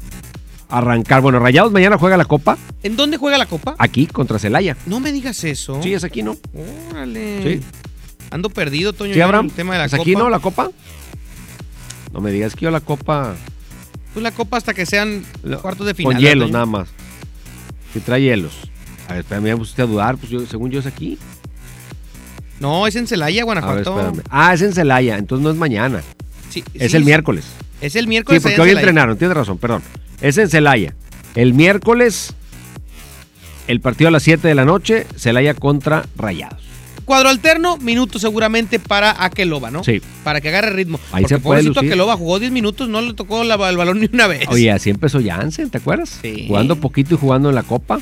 arrancar. 0.79 1.21
Bueno, 1.21 1.39
Rayados 1.39 1.73
mañana 1.73 1.99
juega 1.99 2.17
la 2.17 2.25
Copa 2.25 2.57
¿En 2.83 2.97
dónde 2.97 3.17
juega 3.17 3.39
la 3.39 3.47
Copa? 3.47 3.75
aquí 3.79 4.07
contra 4.07 4.39
Celaya. 4.39 4.77
No 4.87 4.99
me 5.01 5.13
digas 5.13 5.45
eso. 5.45 5.81
Sí, 5.83 5.93
es 5.95 6.05
aquí, 6.05 6.23
¿no? 6.23 6.37
Órale. 6.91 7.43
Sí. 7.43 7.61
Ando 8.31 8.49
perdido, 8.51 8.93
Toño. 8.93 9.15
¿Sí, 9.15 9.21
Abraham? 9.21 9.47
El 9.47 9.53
tema 9.53 9.75
de 9.75 9.79
la 9.81 9.85
¿Es 9.87 9.91
Copa. 9.93 10.03
aquí, 10.03 10.17
no, 10.17 10.31
la 10.31 10.39
Copa? 10.41 10.71
No 12.13 12.21
me 12.21 12.31
digas 12.33 12.55
que 12.55 12.65
yo 12.65 12.71
la 12.71 12.81
Copa 12.81 13.35
Pues 14.13 14.23
la 14.23 14.33
Copa 14.33 14.57
hasta 14.59 14.75
que 14.75 14.85
sean 14.87 15.25
cuartos 15.63 15.87
de 15.87 15.95
final. 15.95 16.13
con 16.15 16.21
hielos 16.23 16.45
Toño. 16.47 16.53
nada 16.53 16.67
más. 16.67 16.89
Si 17.93 18.01
trae 18.01 18.23
hielos. 18.23 18.53
A 19.09 19.13
ver, 19.15 19.21
espérame, 19.21 19.47
ya 19.47 19.53
me 19.55 19.59
pusiste 19.59 19.83
a 19.83 19.87
dudar. 19.87 20.17
Pues 20.17 20.31
yo, 20.31 20.41
según 20.47 20.71
yo 20.71 20.81
es 20.81 20.87
aquí. 20.87 21.19
No, 22.61 22.87
es 22.87 22.95
en 22.97 23.07
Celaya, 23.07 23.43
A 23.43 23.45
ver, 23.45 23.45
Guanajuato. 23.45 23.91
espérame. 24.01 24.23
Ah, 24.31 24.55
es 24.55 24.63
en 24.63 24.73
Celaya, 24.73 25.19
entonces 25.19 25.43
no 25.45 25.51
es 25.51 25.57
mañana. 25.57 26.03
Sí, 26.53 26.63
Es 26.75 26.91
sí, 26.91 26.97
el 26.97 27.03
sí. 27.03 27.07
miércoles. 27.07 27.45
Es 27.81 27.97
el 27.97 28.05
Sí, 28.05 28.09
miércoles. 28.09 28.43
porque 28.43 28.55
allá 28.55 28.57
en 28.57 28.61
hoy 28.63 28.69
Celaya. 28.71 28.81
entrenaron, 28.81 29.17
tienes 29.19 29.37
razón, 29.37 29.59
perdón. 29.59 29.83
Es 30.21 30.37
en 30.39 30.49
Celaya. 30.49 30.95
El 31.35 31.55
miércoles, 31.55 32.35
el 33.67 33.81
partido 33.81 34.09
a 34.09 34.11
las 34.11 34.23
7 34.23 34.47
de 34.49 34.55
la 34.55 34.65
noche, 34.65 35.07
Celaya 35.17 35.55
contra 35.55 36.07
Rayados. 36.17 36.61
Cuadro 37.05 37.31
alterno, 37.31 37.79
minutos 37.79 38.23
seguramente 38.23 38.79
para 38.79 39.25
Akeloba, 39.25 39.71
¿no? 39.73 39.83
Sí. 39.83 40.01
Para 40.23 40.41
que 40.41 40.49
agarre 40.49 40.71
ritmo. 40.71 41.01
Ahí 41.11 41.23
Porque 41.23 41.35
se 41.35 41.41
puede 41.41 41.61
pobrecito. 41.63 41.81
Akeloba 41.81 42.17
jugó 42.17 42.39
10 42.39 42.53
minutos, 42.53 42.89
no 42.89 43.01
le 43.01 43.15
tocó 43.15 43.43
la- 43.43 43.55
el 43.69 43.77
balón 43.77 44.01
ni 44.01 44.09
una 44.13 44.29
vez. 44.29 44.47
Oye, 44.49 44.71
así 44.71 44.91
empezó 44.91 45.21
Jansen, 45.25 45.69
¿te 45.71 45.79
acuerdas? 45.79 46.19
Sí. 46.23 46.45
Jugando 46.47 46.77
poquito 46.77 47.15
y 47.15 47.19
jugando 47.19 47.49
en 47.49 47.55
la 47.57 47.63
Copa 47.65 47.99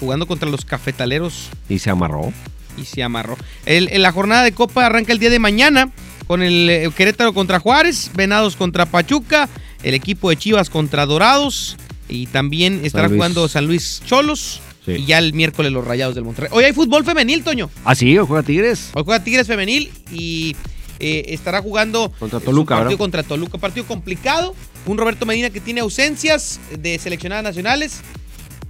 Jugando 0.00 0.26
contra 0.26 0.48
los 0.50 0.64
cafetaleros 0.64 1.48
y 1.68 1.78
se 1.78 1.88
amarró. 1.88 2.32
y 2.76 2.84
se 2.84 3.02
amarró. 3.02 3.38
El- 3.64 3.88
en 3.92 4.02
la 4.02 4.10
jornada 4.12 4.42
de 4.42 4.52
Copa 4.52 4.84
arranca 4.84 5.12
el 5.12 5.20
día 5.20 5.30
de 5.30 5.38
mañana 5.38 5.90
con 6.26 6.42
el 6.42 6.68
eh, 6.70 6.90
Querétaro 6.96 7.32
contra 7.34 7.58
Juárez, 7.60 8.10
Venados 8.14 8.56
contra 8.56 8.86
Pachuca, 8.86 9.48
el 9.82 9.94
equipo 9.94 10.30
de 10.30 10.36
Chivas 10.36 10.70
contra 10.70 11.06
Dorados 11.06 11.76
y 12.08 12.26
también 12.26 12.80
estará 12.84 13.08
jugando 13.08 13.48
San 13.48 13.66
Luis 13.66 14.02
Cholos 14.06 14.60
Sí. 14.84 14.92
y 14.92 15.06
ya 15.06 15.16
el 15.16 15.32
miércoles 15.32 15.72
los 15.72 15.82
Rayados 15.86 16.14
del 16.14 16.24
Monterrey. 16.24 16.50
Hoy 16.52 16.64
hay 16.64 16.74
fútbol 16.74 17.06
femenil, 17.06 17.42
Toño. 17.42 17.70
Ah, 17.86 17.94
sí, 17.94 18.18
hoy 18.18 18.26
juega 18.26 18.42
Tigres. 18.42 18.90
Hoy 18.92 19.02
juega 19.02 19.24
Tigres 19.24 19.46
femenil 19.46 19.90
y 20.12 20.54
eh, 21.00 21.24
estará 21.28 21.62
jugando 21.62 22.12
Contra 22.18 22.36
eh, 22.38 22.40
su 22.42 22.44
Toluca, 22.44 22.74
partido 22.74 22.88
¿verdad? 22.90 22.98
contra 22.98 23.22
Toluca, 23.22 23.56
partido 23.56 23.86
complicado. 23.86 24.54
Un 24.84 24.98
Roberto 24.98 25.24
Medina 25.24 25.48
que 25.48 25.60
tiene 25.60 25.80
ausencias 25.80 26.60
de 26.78 26.98
seleccionadas 26.98 27.44
nacionales, 27.44 28.02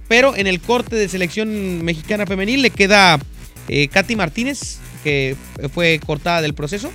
pero 0.07 0.37
en 0.37 0.47
el 0.47 0.61
corte 0.61 0.95
de 0.95 1.09
selección 1.09 1.83
mexicana 1.83 2.25
femenil 2.25 2.61
le 2.61 2.69
queda 2.69 3.19
eh, 3.67 3.89
Katy 3.89 4.15
Martínez, 4.15 4.77
que 5.03 5.35
fue 5.73 5.99
cortada 6.05 6.41
del 6.41 6.53
proceso. 6.53 6.93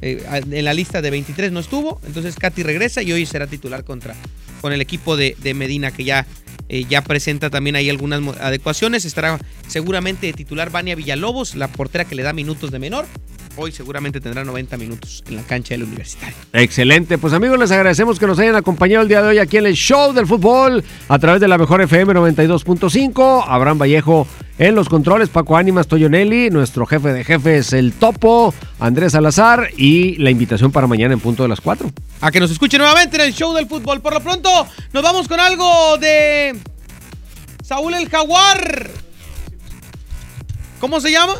Eh, 0.00 0.24
en 0.50 0.64
la 0.64 0.74
lista 0.74 1.02
de 1.02 1.10
23 1.10 1.52
no 1.52 1.60
estuvo, 1.60 2.00
entonces 2.06 2.36
Katy 2.36 2.62
regresa 2.62 3.02
y 3.02 3.12
hoy 3.12 3.26
será 3.26 3.46
titular 3.46 3.84
contra 3.84 4.14
con 4.60 4.72
el 4.72 4.80
equipo 4.80 5.16
de, 5.16 5.36
Medina 5.54 5.90
que 5.90 6.04
ya, 6.04 6.26
eh, 6.68 6.84
ya 6.88 7.02
presenta 7.02 7.50
también 7.50 7.76
ahí 7.76 7.88
algunas 7.88 8.20
adecuaciones. 8.38 9.04
Estará 9.04 9.38
seguramente 9.66 10.26
de 10.26 10.32
titular 10.32 10.70
Vania 10.70 10.94
Villalobos, 10.94 11.54
la 11.54 11.68
portera 11.68 12.04
que 12.04 12.14
le 12.14 12.22
da 12.22 12.32
minutos 12.32 12.70
de 12.70 12.78
menor. 12.78 13.06
Hoy 13.56 13.72
seguramente 13.72 14.20
tendrá 14.20 14.44
90 14.44 14.76
minutos 14.76 15.24
en 15.28 15.34
la 15.34 15.42
cancha 15.42 15.74
del 15.74 15.82
Universitario. 15.82 16.36
Excelente, 16.52 17.18
pues 17.18 17.32
amigos, 17.32 17.58
les 17.58 17.72
agradecemos 17.72 18.18
que 18.18 18.26
nos 18.26 18.38
hayan 18.38 18.54
acompañado 18.54 19.02
el 19.02 19.08
día 19.08 19.20
de 19.20 19.28
hoy 19.28 19.38
aquí 19.38 19.56
en 19.56 19.66
el 19.66 19.74
show 19.74 20.12
del 20.12 20.28
fútbol 20.28 20.84
a 21.08 21.18
través 21.18 21.40
de 21.40 21.48
la 21.48 21.58
mejor 21.58 21.82
FM 21.82 22.14
92.5. 22.14 23.44
Abraham 23.48 23.78
Vallejo 23.78 24.28
en 24.58 24.74
los 24.74 24.88
controles, 24.88 25.28
Paco 25.28 25.56
Ánimas, 25.56 25.86
Toyonelli, 25.86 26.50
nuestro 26.50 26.84
jefe 26.84 27.12
de 27.12 27.24
jefes, 27.24 27.72
el 27.72 27.92
Topo, 27.92 28.52
Andrés 28.80 29.12
Salazar 29.12 29.70
y 29.76 30.16
la 30.16 30.30
invitación 30.30 30.72
para 30.72 30.86
mañana 30.86 31.14
en 31.14 31.20
punto 31.20 31.44
de 31.44 31.48
las 31.48 31.60
4. 31.60 31.90
A 32.20 32.30
que 32.30 32.40
nos 32.40 32.50
escuche 32.50 32.76
nuevamente 32.76 33.16
en 33.16 33.22
el 33.22 33.32
show 33.32 33.54
del 33.54 33.66
fútbol. 33.66 34.00
Por 34.00 34.12
lo 34.12 34.20
pronto, 34.20 34.50
nos 34.92 35.02
vamos 35.02 35.28
con 35.28 35.38
algo 35.38 35.96
de 35.98 36.56
Saúl 37.64 37.94
el 37.94 38.08
Jaguar. 38.08 38.90
¿Cómo 40.80 41.00
se 41.00 41.12
llama? 41.12 41.34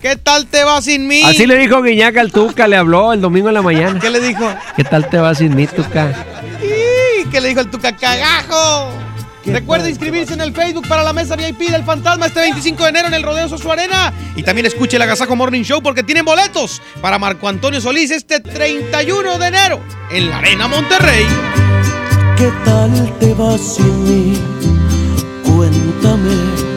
¿Qué 0.00 0.14
tal 0.14 0.46
te 0.46 0.62
va 0.62 0.80
sin 0.80 1.08
mí? 1.08 1.22
Así 1.24 1.46
le 1.46 1.56
dijo 1.56 1.82
Guiñac 1.82 2.16
al 2.16 2.30
Tuca, 2.30 2.68
le 2.68 2.76
habló 2.76 3.12
el 3.12 3.20
domingo 3.20 3.48
en 3.48 3.54
la 3.54 3.62
mañana. 3.62 3.98
¿Qué 3.98 4.10
le 4.10 4.20
dijo? 4.20 4.48
¿Qué 4.76 4.84
tal 4.84 5.10
te 5.10 5.18
va 5.18 5.34
sin 5.34 5.56
mí, 5.56 5.66
Tuca? 5.66 6.26
¡Y! 6.62 7.28
¿Qué 7.28 7.40
le 7.40 7.48
dijo 7.48 7.60
el 7.60 7.70
Tuca 7.70 7.96
cagajo? 7.96 9.07
Recuerda 9.44 9.88
inscribirse 9.88 10.34
en 10.34 10.40
el 10.40 10.52
Facebook 10.52 10.86
para 10.86 11.02
la 11.02 11.12
mesa 11.12 11.36
VIP 11.36 11.70
del 11.70 11.84
Fantasma 11.84 12.26
este 12.26 12.40
25 12.40 12.82
de 12.82 12.88
enero 12.90 13.08
en 13.08 13.14
el 13.14 13.22
Rodeo 13.22 13.48
Sosu 13.48 13.70
Arena. 13.70 14.12
Y 14.36 14.42
también 14.42 14.66
escuche 14.66 14.96
el 14.96 15.02
Agasajo 15.02 15.36
Morning 15.36 15.62
Show 15.62 15.82
porque 15.82 16.02
tienen 16.02 16.24
boletos 16.24 16.82
para 17.00 17.18
Marco 17.18 17.48
Antonio 17.48 17.80
Solís 17.80 18.10
este 18.10 18.40
31 18.40 19.38
de 19.38 19.46
enero 19.46 19.80
en 20.10 20.30
la 20.30 20.38
Arena 20.38 20.68
Monterrey. 20.68 21.26
¿Qué 22.36 22.52
tal 22.64 23.18
te 23.18 23.34
va 23.34 23.56
sin 23.58 24.04
mí? 24.04 24.38
Cuéntame. 25.44 26.68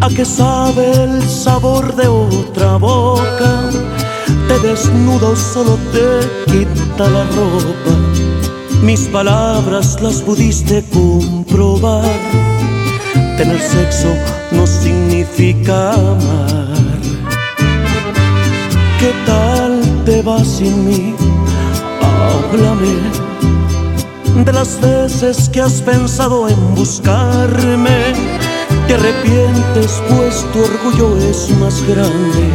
¿A 0.00 0.08
qué 0.08 0.24
sabe 0.24 0.90
el 1.04 1.22
sabor 1.22 1.94
de 1.94 2.08
otra 2.08 2.76
boca? 2.76 3.70
Te 4.48 4.58
desnuda 4.58 5.28
o 5.28 5.36
solo 5.36 5.78
te 5.92 6.52
quita 6.52 7.08
la 7.08 7.24
ropa. 7.24 8.21
Mis 8.82 9.02
palabras 9.06 10.02
las 10.02 10.22
pudiste 10.22 10.82
comprobar. 10.92 12.04
Tener 13.36 13.60
sexo 13.60 14.08
no 14.50 14.66
significa 14.66 15.92
amar. 15.92 16.98
¿Qué 18.98 19.12
tal 19.24 19.80
te 20.04 20.20
va 20.22 20.44
sin 20.44 20.84
mí? 20.84 21.14
Háblame 22.02 22.96
de 24.44 24.52
las 24.52 24.80
veces 24.80 25.48
que 25.48 25.60
has 25.60 25.80
pensado 25.80 26.48
en 26.48 26.74
buscarme. 26.74 28.14
Te 28.88 28.94
arrepientes 28.94 30.02
pues 30.08 30.44
tu 30.52 30.58
orgullo 30.58 31.16
es 31.18 31.50
más 31.60 31.80
grande. 31.86 32.48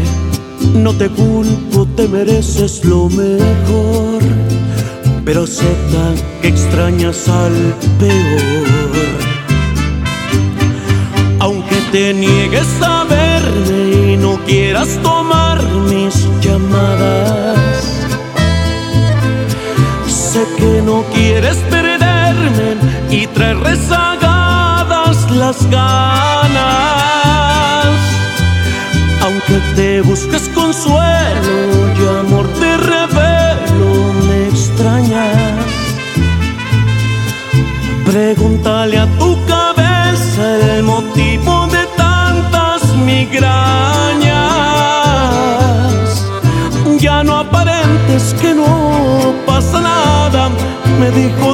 No 0.74 0.94
te 0.94 1.08
culpo, 1.10 1.88
te 1.96 2.06
mereces 2.10 2.84
lo 2.84 3.08
mejor 3.08 4.57
pero 5.28 5.44
acepta 5.44 6.14
que 6.42 6.48
extrañas 6.48 7.28
al 7.28 7.76
peor. 8.00 8.64
Aunque 11.42 11.76
te 11.92 12.14
niegues 12.14 12.70
a 12.82 13.04
verme 13.04 14.14
y 14.14 14.18
no 14.18 14.38
quieras 14.46 14.88
tomar 15.04 15.62
mis 15.90 16.16
llamadas, 16.40 18.08
sé 20.08 20.46
que 20.56 20.82
no 20.82 21.04
quieres 21.14 21.58
perderme 21.76 22.78
y 23.12 23.28
traer 23.28 23.58
rezagadas 23.58 25.30
las 25.32 25.70
ganas. 25.70 26.68
Aunque 29.26 29.60
te 29.76 30.00
busques 30.00 30.48
consuelo 30.56 31.58
y 32.00 32.18
amor 32.18 32.48
te 32.62 32.78
Pregúntale 38.18 38.98
a 38.98 39.06
tu 39.20 39.38
cabeza 39.46 40.76
el 40.76 40.82
motivo 40.82 41.68
de 41.68 41.86
tantas 41.96 42.82
migrañas. 43.06 43.46
Ya 47.00 47.24
no 47.24 47.38
aparentes 47.38 48.34
que 48.42 48.56
no 48.56 49.36
pasa 49.46 49.82
nada, 49.82 50.50
me 51.00 51.12
dijo 51.12 51.54